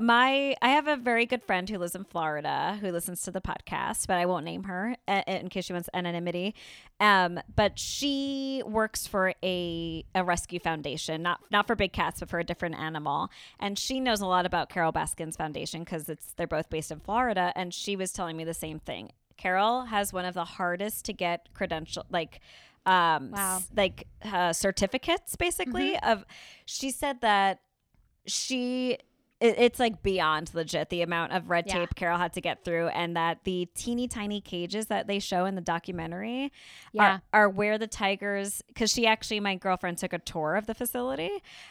my 0.00 0.54
I 0.62 0.68
have 0.70 0.86
a 0.88 0.96
very 0.96 1.26
good 1.26 1.42
friend 1.42 1.68
who 1.68 1.78
lives 1.78 1.94
in 1.94 2.04
Florida 2.04 2.78
who 2.80 2.90
listens 2.90 3.22
to 3.22 3.30
the 3.30 3.40
podcast, 3.40 4.06
but 4.06 4.16
I 4.16 4.26
won't 4.26 4.44
name 4.44 4.64
her 4.64 4.96
uh, 5.06 5.22
in 5.26 5.48
case 5.48 5.64
she 5.66 5.72
wants 5.72 5.88
anonymity. 5.94 6.54
Um, 7.00 7.40
but 7.54 7.78
she 7.78 8.62
works 8.66 9.06
for 9.06 9.34
a 9.42 10.04
a 10.14 10.24
rescue 10.24 10.58
foundation, 10.60 11.22
not 11.22 11.40
not 11.50 11.66
for 11.66 11.74
big 11.76 11.92
cats, 11.92 12.20
but 12.20 12.28
for 12.28 12.38
a 12.38 12.44
different 12.44 12.74
animal. 12.76 13.30
And 13.60 13.78
she 13.78 14.00
knows 14.00 14.20
a 14.20 14.26
lot 14.26 14.46
about 14.46 14.68
Carole 14.68 14.92
Baskin's 14.92 15.36
foundation 15.36 15.84
because 15.84 16.08
it's 16.08 16.32
they're 16.34 16.46
both 16.46 16.68
based 16.70 16.90
in 16.90 17.00
Florida. 17.00 17.52
And 17.56 17.72
she 17.74 17.96
was 17.96 18.12
telling 18.12 18.36
me 18.36 18.44
the 18.44 18.54
same 18.54 18.78
thing. 18.80 19.10
Carol 19.36 19.82
has 19.86 20.12
one 20.12 20.24
of 20.24 20.34
the 20.34 20.44
hardest 20.44 21.04
to 21.06 21.12
get 21.12 21.48
credential 21.54 22.04
like 22.10 22.40
um 22.86 23.30
Wow. 23.32 23.56
s- 23.58 23.68
like 23.76 24.06
uh, 24.24 24.52
certificates 24.52 25.36
basically 25.36 25.98
of 26.00 26.24
she 26.66 26.90
said 26.90 27.20
that 27.20 27.60
she 28.26 28.98
it, 29.40 29.54
it's 29.58 29.78
like 29.78 30.02
beyond 30.02 30.52
legit 30.54 30.88
the 30.90 31.02
amount 31.02 31.32
of 31.32 31.48
red 31.48 31.64
Yeah. 31.66 31.78
tape 31.80 31.94
Carol 31.94 32.18
had 32.18 32.32
to 32.32 32.40
get 32.40 32.64
through, 32.64 32.88
and 32.88 33.16
that 33.16 33.44
the 33.44 33.68
teeny 33.74 34.08
tiny 34.08 34.40
cages 34.40 34.86
that 34.86 35.06
they 35.06 35.18
show 35.18 35.44
in 35.44 35.54
the 35.54 35.60
documentary 35.60 36.52
yeah 36.92 37.20
are, 37.32 37.42
are 37.44 37.48
where 37.48 37.78
the 37.78 37.86
tigers. 37.86 38.62
Because 38.66 38.90
she 38.90 39.06
actually, 39.06 39.40
my 39.40 39.54
girlfriend 39.54 39.98
took 39.98 40.12
a 40.12 40.18
tour 40.18 40.56
of 40.56 40.66
the 40.66 40.74
facility, 40.74 41.30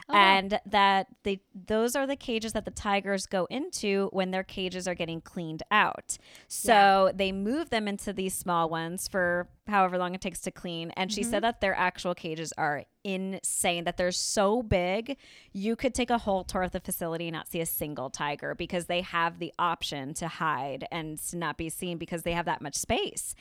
Oh, 0.09 0.13
wow. 0.13 0.19
and 0.37 0.59
that 0.65 1.07
they 1.23 1.41
those 1.53 1.95
are 1.95 2.07
the 2.07 2.15
cages 2.15 2.53
that 2.53 2.65
the 2.65 2.71
tigers 2.71 3.25
go 3.25 3.45
into 3.49 4.09
when 4.13 4.31
their 4.31 4.43
cages 4.43 4.87
are 4.87 4.95
getting 4.95 5.19
cleaned 5.21 5.63
out. 5.71 6.17
So 6.47 7.11
they 7.13 7.31
move 7.31 7.69
them 7.69 7.87
into 7.87 8.13
these 8.13 8.33
small 8.33 8.69
ones 8.69 9.07
for 9.07 9.49
however 9.67 9.97
long 9.97 10.15
it 10.15 10.21
takes 10.21 10.39
to 10.41 10.51
clean. 10.51 10.91
And 10.97 11.11
she 11.11 11.21
Mm-hmm. 11.21 11.29
said 11.31 11.43
that 11.43 11.61
their 11.61 11.75
actual 11.75 12.13
cages 12.15 12.53
are 12.57 12.85
insane. 13.03 13.83
That 13.83 13.97
they're 13.97 14.11
so 14.11 14.61
big, 14.63 15.17
you 15.53 15.75
could 15.75 15.93
take 15.93 16.09
a 16.09 16.17
whole 16.19 16.43
tour 16.43 16.63
of 16.63 16.71
the 16.71 16.79
facility 16.79 17.27
and 17.27 17.33
not 17.35 17.47
see 17.49 17.61
a 17.61 17.65
single 17.65 18.09
tiger 18.09 18.55
because 18.55 18.85
they 18.85 19.01
have 19.01 19.39
the 19.39 19.53
option 19.59 20.13
to 20.15 20.27
hide 20.27 20.85
and 20.91 21.17
to 21.29 21.37
not 21.37 21.57
be 21.57 21.69
seen 21.69 21.97
because 21.97 22.23
they 22.23 22.33
have 22.33 22.45
that 22.45 22.61
much 22.61 22.75
space. 22.75 23.35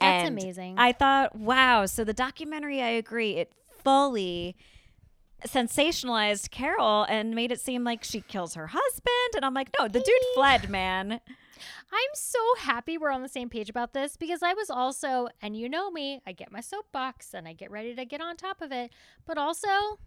That's 0.00 0.24
And 0.28 0.38
amazing. 0.38 0.78
I 0.78 0.92
thought, 0.92 1.36
wow. 1.36 1.86
So 1.86 2.04
the 2.04 2.12
documentary, 2.14 2.80
I 2.82 2.88
agree, 2.90 3.36
it 3.36 3.52
fully 3.82 4.56
sensationalized 5.46 6.50
Carol 6.50 7.04
and 7.04 7.34
made 7.34 7.50
it 7.50 7.60
seem 7.60 7.82
like 7.84 8.04
she 8.04 8.20
kills 8.20 8.54
her 8.54 8.68
husband. 8.68 9.34
And 9.36 9.44
I'm 9.44 9.54
like, 9.54 9.70
no, 9.78 9.88
the 9.88 10.00
dude 10.00 10.14
fled, 10.34 10.68
man. 10.68 11.20
I'm 11.92 12.10
so 12.14 12.38
happy 12.58 12.96
we're 12.96 13.10
on 13.10 13.22
the 13.22 13.28
same 13.28 13.48
page 13.48 13.68
about 13.68 13.92
this 13.94 14.16
because 14.16 14.42
I 14.42 14.54
was 14.54 14.70
also, 14.70 15.28
and 15.42 15.56
you 15.56 15.68
know 15.68 15.90
me, 15.90 16.20
I 16.26 16.32
get 16.32 16.52
my 16.52 16.60
soapbox 16.60 17.34
and 17.34 17.48
I 17.48 17.52
get 17.52 17.70
ready 17.70 17.94
to 17.94 18.04
get 18.04 18.20
on 18.20 18.36
top 18.36 18.60
of 18.60 18.70
it. 18.70 18.92
But 19.26 19.38
also, 19.38 19.98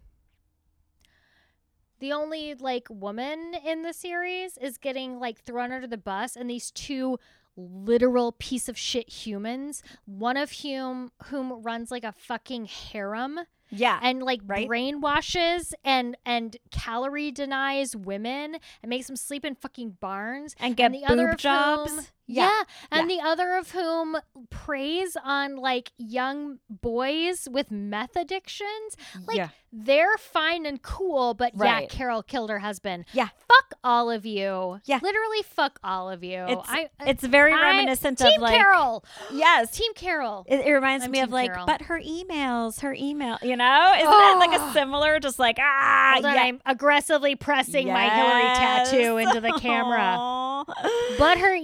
the 2.00 2.12
only 2.12 2.54
like 2.54 2.86
woman 2.90 3.54
in 3.64 3.82
the 3.82 3.92
series 3.92 4.56
is 4.58 4.78
getting 4.78 5.18
like 5.18 5.40
thrown 5.40 5.72
under 5.72 5.86
the 5.86 5.98
bus, 5.98 6.36
and 6.36 6.48
these 6.48 6.70
two 6.70 7.18
literal 7.56 8.32
piece 8.32 8.68
of 8.68 8.78
shit 8.78 9.08
humans, 9.08 9.82
one 10.06 10.36
of 10.36 10.52
whom 10.52 11.12
whom 11.26 11.62
runs 11.62 11.90
like 11.90 12.04
a 12.04 12.12
fucking 12.12 12.64
harem 12.64 13.40
Yeah. 13.74 13.98
and 14.02 14.22
like 14.22 14.40
Right? 14.46 14.68
brainwashes 14.68 15.72
and 15.84 16.16
and 16.24 16.56
calorie 16.70 17.30
denies 17.30 17.94
women 17.96 18.56
and 18.82 18.90
makes 18.90 19.06
them 19.06 19.16
sleep 19.16 19.44
in 19.44 19.54
fucking 19.54 19.96
barns 20.00 20.54
and 20.58 20.76
get 20.76 20.92
the 20.92 21.04
other 21.04 21.34
jobs. 21.34 21.90
whom- 21.92 22.04
yeah. 22.26 22.44
yeah, 22.44 22.62
and 22.90 23.10
the 23.10 23.20
other 23.20 23.54
of 23.56 23.70
whom 23.72 24.16
preys 24.50 25.16
on 25.22 25.56
like 25.56 25.92
young 25.98 26.58
boys 26.68 27.48
with 27.50 27.70
meth 27.70 28.16
addictions. 28.16 28.96
Like 29.26 29.36
yeah. 29.36 29.48
they're 29.72 30.16
fine 30.18 30.66
and 30.66 30.80
cool, 30.82 31.34
but 31.34 31.52
yeah, 31.56 31.86
Carol 31.86 32.22
killed 32.22 32.50
her 32.50 32.58
husband. 32.58 33.04
Yeah. 33.12 33.28
Fuck 33.48 33.78
all 33.82 34.10
of 34.10 34.24
you. 34.26 34.80
Yeah. 34.84 35.00
Literally 35.02 35.42
fuck 35.42 35.78
all 35.84 36.10
of 36.10 36.24
you. 36.24 36.44
It's, 36.48 36.68
I 36.68 36.88
it's 37.06 37.24
very 37.24 37.52
I- 37.52 37.60
reminiscent 37.60 38.18
Team 38.18 38.34
of 38.34 38.40
like 38.42 38.56
Carol. 38.56 39.04
yes. 39.32 39.70
Team 39.70 39.92
Carol. 39.94 40.44
It, 40.48 40.66
it 40.66 40.72
reminds 40.72 41.04
I'm 41.04 41.10
me 41.10 41.18
Team 41.18 41.24
of 41.24 41.30
like, 41.32 41.50
Carol. 41.50 41.66
but 41.66 41.82
her 41.82 42.00
emails, 42.00 42.80
her 42.80 42.94
email, 42.94 43.38
you 43.42 43.56
know, 43.56 43.92
isn't 43.96 44.08
it 44.08 44.38
like 44.38 44.58
a 44.58 44.64
Oh. 44.64 44.70
similar, 44.72 45.20
just 45.20 45.38
like 45.38 45.58
ah, 45.60 46.12
Hold 46.14 46.24
on. 46.26 46.38
I'm 46.38 46.60
aggressively 46.64 47.36
pressing 47.36 47.88
my 47.88 48.08
Hillary 48.08 48.54
tattoo 48.54 49.16
into 49.18 49.40
the 49.40 49.52
camera. 49.60 50.64
But 51.18 51.38
her 51.38 51.54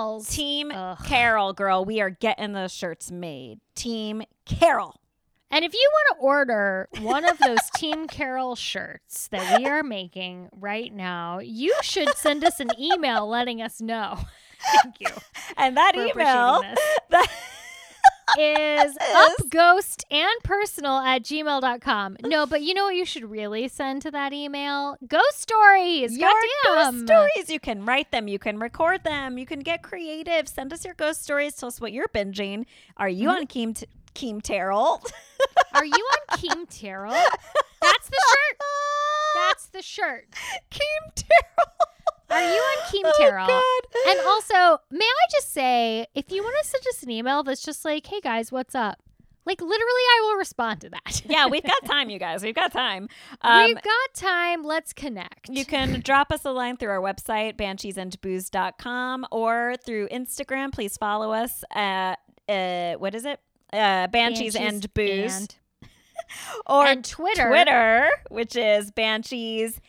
emails. 0.00 0.28
Team 0.30 0.70
Ugh. 0.70 0.98
Carol, 1.04 1.52
girl, 1.52 1.84
we 1.84 2.00
are 2.00 2.10
getting 2.10 2.52
those 2.52 2.72
shirts 2.72 3.10
made. 3.10 3.60
Team 3.74 4.22
Carol. 4.44 5.00
And 5.52 5.64
if 5.64 5.74
you 5.74 5.90
want 5.92 6.18
to 6.18 6.24
order 6.24 6.88
one 7.00 7.24
of 7.24 7.38
those 7.38 7.58
Team 7.74 8.06
Carol 8.06 8.54
shirts 8.54 9.28
that 9.28 9.58
we 9.58 9.66
are 9.66 9.82
making 9.82 10.48
right 10.52 10.94
now, 10.94 11.40
you 11.40 11.74
should 11.82 12.14
send 12.16 12.44
us 12.44 12.60
an 12.60 12.70
email 12.78 13.28
letting 13.28 13.60
us 13.60 13.80
know. 13.80 14.20
Thank 14.82 15.00
you. 15.00 15.08
And 15.56 15.76
that 15.76 15.96
email, 15.96 16.62
that 17.08 17.30
Is 18.38 18.96
upghost 19.14 20.04
and 20.10 20.30
personal 20.44 20.98
at 20.98 21.22
gmail.com. 21.22 22.16
No, 22.24 22.46
but 22.46 22.62
you 22.62 22.74
know 22.74 22.84
what 22.84 22.94
you 22.94 23.04
should 23.04 23.30
really 23.30 23.68
send 23.68 24.02
to 24.02 24.10
that 24.10 24.32
email? 24.32 24.96
Ghost 25.06 25.40
stories. 25.40 26.16
your 26.16 26.30
Goddamn. 26.30 26.92
ghost 26.92 27.06
stories. 27.06 27.50
You 27.50 27.60
can 27.60 27.84
write 27.84 28.10
them, 28.10 28.28
you 28.28 28.38
can 28.38 28.58
record 28.58 29.04
them, 29.04 29.38
you 29.38 29.46
can 29.46 29.60
get 29.60 29.82
creative. 29.82 30.48
Send 30.48 30.72
us 30.72 30.84
your 30.84 30.94
ghost 30.94 31.22
stories. 31.22 31.54
Tell 31.54 31.66
us 31.68 31.80
what 31.80 31.92
you're 31.92 32.08
binging. 32.08 32.66
Are 32.96 33.08
you 33.08 33.28
Mm-hmm. 33.28 33.36
on 33.36 33.46
Keem 33.46 33.74
T- 33.76 33.86
Keem 34.14 34.42
Terrell? 34.42 35.02
Are 35.74 35.84
you 35.84 35.92
on 36.12 36.38
Keem 36.38 36.66
Terrell? 36.68 37.12
That's 37.12 38.08
the 38.08 38.22
shirt. 38.28 38.58
That's 39.34 39.66
the 39.66 39.82
shirt. 39.82 40.26
Keem 40.70 41.14
Terrell. 41.14 41.88
Are 42.30 42.40
you 42.42 42.60
on 42.60 42.78
Keem 42.92 43.02
Oh, 43.04 43.12
Carroll? 43.18 43.46
God. 43.46 44.08
And 44.08 44.20
also, 44.26 44.82
may 44.90 45.04
I 45.04 45.26
just 45.32 45.52
say, 45.52 46.06
if 46.14 46.30
you 46.30 46.42
want 46.42 46.56
to 46.62 46.68
send 46.68 46.84
us 46.88 47.02
an 47.02 47.10
email 47.10 47.42
that's 47.42 47.62
just 47.62 47.84
like, 47.84 48.06
hey 48.06 48.20
guys, 48.20 48.52
what's 48.52 48.74
up? 48.74 48.98
Like, 49.46 49.60
literally, 49.60 49.78
I 49.80 50.20
will 50.30 50.36
respond 50.38 50.82
to 50.82 50.90
that. 50.90 51.22
yeah, 51.28 51.46
we've 51.46 51.64
got 51.64 51.84
time, 51.86 52.10
you 52.10 52.18
guys. 52.28 52.42
We've 52.42 52.54
got 52.54 52.72
time. 52.72 53.08
Um, 53.40 53.64
We've 53.66 53.74
got 53.82 54.14
time. 54.14 54.62
Let's 54.62 54.92
connect. 54.92 55.48
You 55.48 55.64
can 55.64 56.00
drop 56.00 56.30
us 56.30 56.44
a 56.44 56.50
line 56.52 56.76
through 56.76 56.90
our 56.90 57.00
website, 57.00 57.56
bansheesandbooze.com, 57.56 59.26
or 59.32 59.74
through 59.84 60.08
Instagram. 60.08 60.72
Please 60.72 60.96
follow 60.96 61.32
us 61.32 61.64
at, 61.74 62.16
uh, 62.48 62.94
what 62.98 63.14
is 63.14 63.24
it? 63.24 63.40
Uh, 63.72 64.06
Banshees, 64.08 64.56
and 64.56 64.92
Booze. 64.94 65.34
and- 65.36 65.54
or 66.66 66.84
and 66.86 67.04
Twitter. 67.04 67.48
Twitter, 67.48 68.10
which 68.28 68.54
is 68.56 68.90
Banshees 68.90 69.80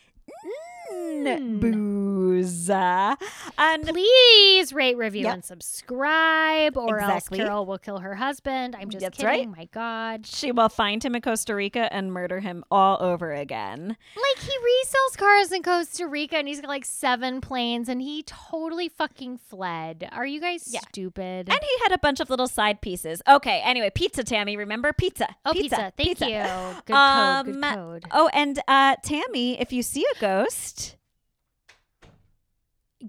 and 0.92 1.60
Mm. 1.60 1.60
Booze. 1.60 2.70
And 2.70 3.86
Please 3.86 4.72
rate, 4.72 4.96
review, 4.96 5.22
Yep. 5.24 5.34
and 5.34 5.44
subscribe, 5.44 6.76
or 6.76 6.98
Exactly. 6.98 7.38
else 7.40 7.46
Carol 7.48 7.66
will 7.66 7.78
kill 7.78 7.98
her 7.98 8.14
husband. 8.16 8.74
I'm 8.78 8.90
just 8.90 9.02
That's 9.04 9.18
kidding. 9.18 9.50
right. 9.52 9.58
My 9.58 9.64
God. 9.66 10.26
she 10.26 10.50
will 10.52 10.68
find 10.68 11.04
him 11.04 11.14
in 11.14 11.22
Costa 11.22 11.54
Rica 11.54 11.92
and 11.92 12.12
murder 12.12 12.40
him 12.40 12.64
all 12.70 12.98
over 13.02 13.32
again. 13.32 13.96
Like 14.16 14.38
he 14.44 14.50
resells 14.50 15.16
cars 15.18 15.52
in 15.52 15.62
Costa 15.62 16.06
Rica 16.06 16.36
and 16.38 16.48
he's 16.48 16.60
got 16.60 16.68
like 16.68 16.84
seven 16.84 17.40
planes 17.40 17.88
and 17.88 18.00
he 18.02 18.22
totally 18.24 18.88
fucking 18.88 19.38
fled. 19.38 20.08
Are 20.12 20.26
you 20.26 20.40
guys 20.40 20.68
Yeah. 20.72 20.80
stupid? 20.88 21.48
And 21.48 21.58
he 21.60 21.82
had 21.82 21.92
a 21.92 21.98
bunch 21.98 22.20
of 22.20 22.30
little 22.30 22.48
side 22.48 22.80
pieces. 22.80 23.22
Okay, 23.28 23.60
anyway, 23.64 23.90
pizza, 23.94 24.24
Tammy. 24.24 24.56
Remember? 24.56 24.92
Pizza. 24.92 25.28
oh, 25.46 25.52
pizza. 25.52 25.92
Thank 25.96 26.18
pizza. 26.18 26.28
you. 26.28 26.42
Good 26.86 26.94
Um, 26.96 27.46
code. 27.46 27.54
Good 27.54 27.62
code. 27.74 28.04
Oh, 28.10 28.28
and 28.32 28.60
uh, 28.66 28.96
Tammy, 29.02 29.60
if 29.60 29.72
you 29.72 29.82
see 29.82 30.04
a 30.16 30.20
ghost, 30.20 30.81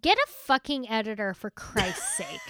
Get 0.02 0.18
a 0.18 0.28
fucking 0.28 0.90
editor 0.90 1.34
for 1.34 1.50
Christ's 1.52 2.18
sake. 2.18 2.42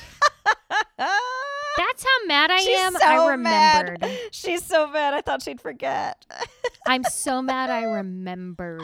That's 0.98 2.04
how 2.04 2.26
mad 2.28 2.52
I 2.52 2.60
She's 2.60 2.80
am. 2.80 2.94
so 2.94 3.00
I 3.06 3.36
mad. 3.38 3.89
remembered. 3.89 4.20
She's 4.32 4.64
so 4.64 4.88
mad. 4.88 5.14
I 5.14 5.22
thought 5.22 5.41
she'd 5.41 5.60
forget. 5.60 6.26
I'm 6.88 7.04
so 7.04 7.41
mad 7.41 7.70
I 7.70 7.84
remembered. 7.84 8.82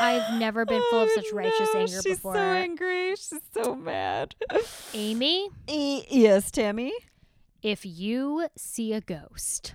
I've 0.00 0.38
never 0.40 0.64
been 0.64 0.82
full 0.90 1.02
of 1.02 1.08
Oh, 1.12 1.14
such 1.14 1.32
righteous 1.32 1.68
no, 1.72 1.80
anger 1.80 2.02
she's 2.02 2.16
before. 2.16 2.34
She's 2.34 2.40
so 2.40 2.42
angry. 2.42 3.10
She's 3.16 3.40
so 3.54 3.74
mad. 3.76 4.34
Amy, 4.94 5.48
E- 5.68 6.04
yes, 6.10 6.50
Tammy. 6.50 6.92
if 7.62 7.84
you 7.86 8.48
see 8.56 8.92
a 8.92 9.00
ghost, 9.00 9.74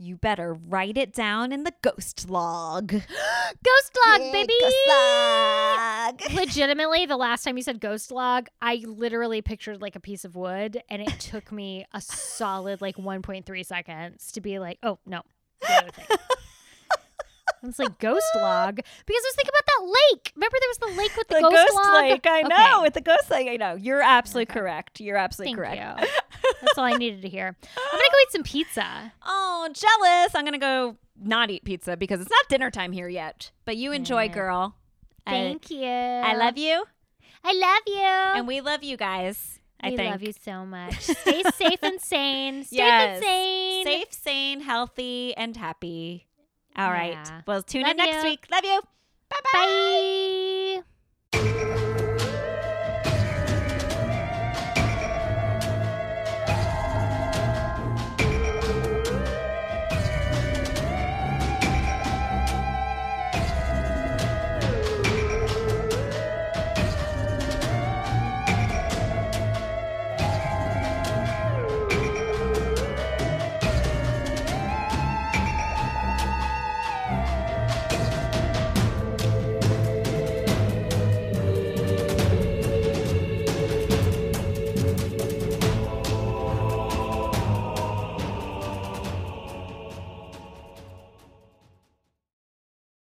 You 0.00 0.16
better 0.16 0.54
write 0.54 0.96
it 0.96 1.12
down 1.12 1.50
in 1.50 1.64
the 1.64 1.72
ghost 1.82 2.30
log. 2.30 2.88
ghost 2.92 3.98
log, 4.06 4.32
baby. 4.32 4.52
Ghost 4.60 4.76
log. 4.88 6.22
Legitimately, 6.34 7.06
the 7.06 7.16
last 7.16 7.42
time 7.42 7.56
you 7.56 7.64
said 7.64 7.80
ghost 7.80 8.12
log, 8.12 8.46
I 8.62 8.84
literally 8.86 9.42
pictured 9.42 9.82
like 9.82 9.96
a 9.96 10.00
piece 10.00 10.24
of 10.24 10.36
wood, 10.36 10.80
and 10.88 11.02
it 11.02 11.18
took 11.18 11.50
me 11.50 11.84
a 11.92 12.00
solid 12.00 12.80
like 12.80 12.96
1.3 12.96 13.66
seconds 13.66 14.30
to 14.32 14.40
be 14.40 14.60
like, 14.60 14.78
oh 14.84 15.00
no, 15.04 15.22
the 15.62 15.72
other 15.72 15.90
thing. 15.90 16.06
It's 17.68 17.78
like 17.78 17.98
ghost 17.98 18.24
log 18.36 18.76
because 18.76 19.22
I 19.24 19.28
was 19.28 19.34
thinking 19.36 19.52
about 19.54 19.66
that 19.66 19.84
lake. 20.12 20.32
Remember 20.36 20.56
there 20.60 20.68
was 20.68 20.78
the 20.78 21.00
lake 21.02 21.16
with 21.16 21.28
the, 21.28 21.34
The 21.36 21.40
ghost, 21.42 21.54
ghost, 21.56 21.74
log. 21.74 22.02
lake. 22.02 22.26
I 22.26 22.38
Okay. 22.40 22.48
know. 22.48 22.82
With 22.82 22.94
the 22.94 23.00
ghost 23.00 23.30
lake, 23.30 23.48
I 23.48 23.56
know. 23.56 23.74
You're 23.74 24.02
absolutely 24.02 24.50
Okay. 24.50 24.60
correct. 24.60 25.00
You're 25.00 25.16
absolutely 25.16 25.54
Thank 25.62 25.76
correct. 25.76 26.00
you. 26.00 26.08
That's 26.62 26.78
all 26.78 26.84
I 26.84 26.92
needed 26.96 27.22
to 27.22 27.28
hear. 27.28 27.46
I'm 27.48 27.90
gonna 27.92 28.02
go 28.12 28.18
eat 28.22 28.32
some 28.32 28.42
pizza. 28.42 29.12
Oh, 29.60 29.68
jealous. 29.72 30.34
I'm 30.36 30.44
going 30.44 30.52
to 30.52 30.58
go 30.58 30.96
not 31.20 31.50
eat 31.50 31.64
pizza 31.64 31.96
because 31.96 32.20
it's 32.20 32.30
not 32.30 32.48
dinner 32.48 32.70
time 32.70 32.92
here 32.92 33.08
yet. 33.08 33.50
But 33.64 33.76
you 33.76 33.90
enjoy, 33.92 34.24
Yeah. 34.24 34.32
girl. 34.34 34.76
I- 35.26 35.30
Thank 35.32 35.70
you. 35.70 35.84
I 35.84 36.34
love 36.36 36.56
you. 36.56 36.84
I 37.44 37.52
love 37.52 37.82
you. 37.86 38.38
And 38.38 38.46
we 38.46 38.60
love 38.60 38.84
you 38.84 38.96
guys. 38.96 39.58
I 39.80 39.90
we 39.90 39.96
think. 39.96 40.10
love 40.12 40.22
you 40.22 40.32
so 40.32 40.64
much. 40.64 41.00
Stay 41.00 41.42
safe 41.54 41.82
and 41.82 42.00
sane. 42.00 42.64
Stay 42.64 42.76
Yes. 42.76 43.16
and 43.16 43.24
sane. 43.24 43.84
Safe, 43.84 44.12
sane, 44.12 44.60
healthy, 44.60 45.36
and 45.36 45.56
happy. 45.56 46.27
All 46.78 46.86
yeah. 46.86 46.92
right. 46.92 47.42
We'll 47.46 47.62
tune 47.62 47.82
Love 47.82 47.90
in 47.92 47.96
next 47.98 48.24
you. 48.24 48.30
week. 48.30 48.46
Love 48.50 48.64
you. 48.64 48.80
Bye-bye. 49.28 50.82
Bye. 51.32 51.74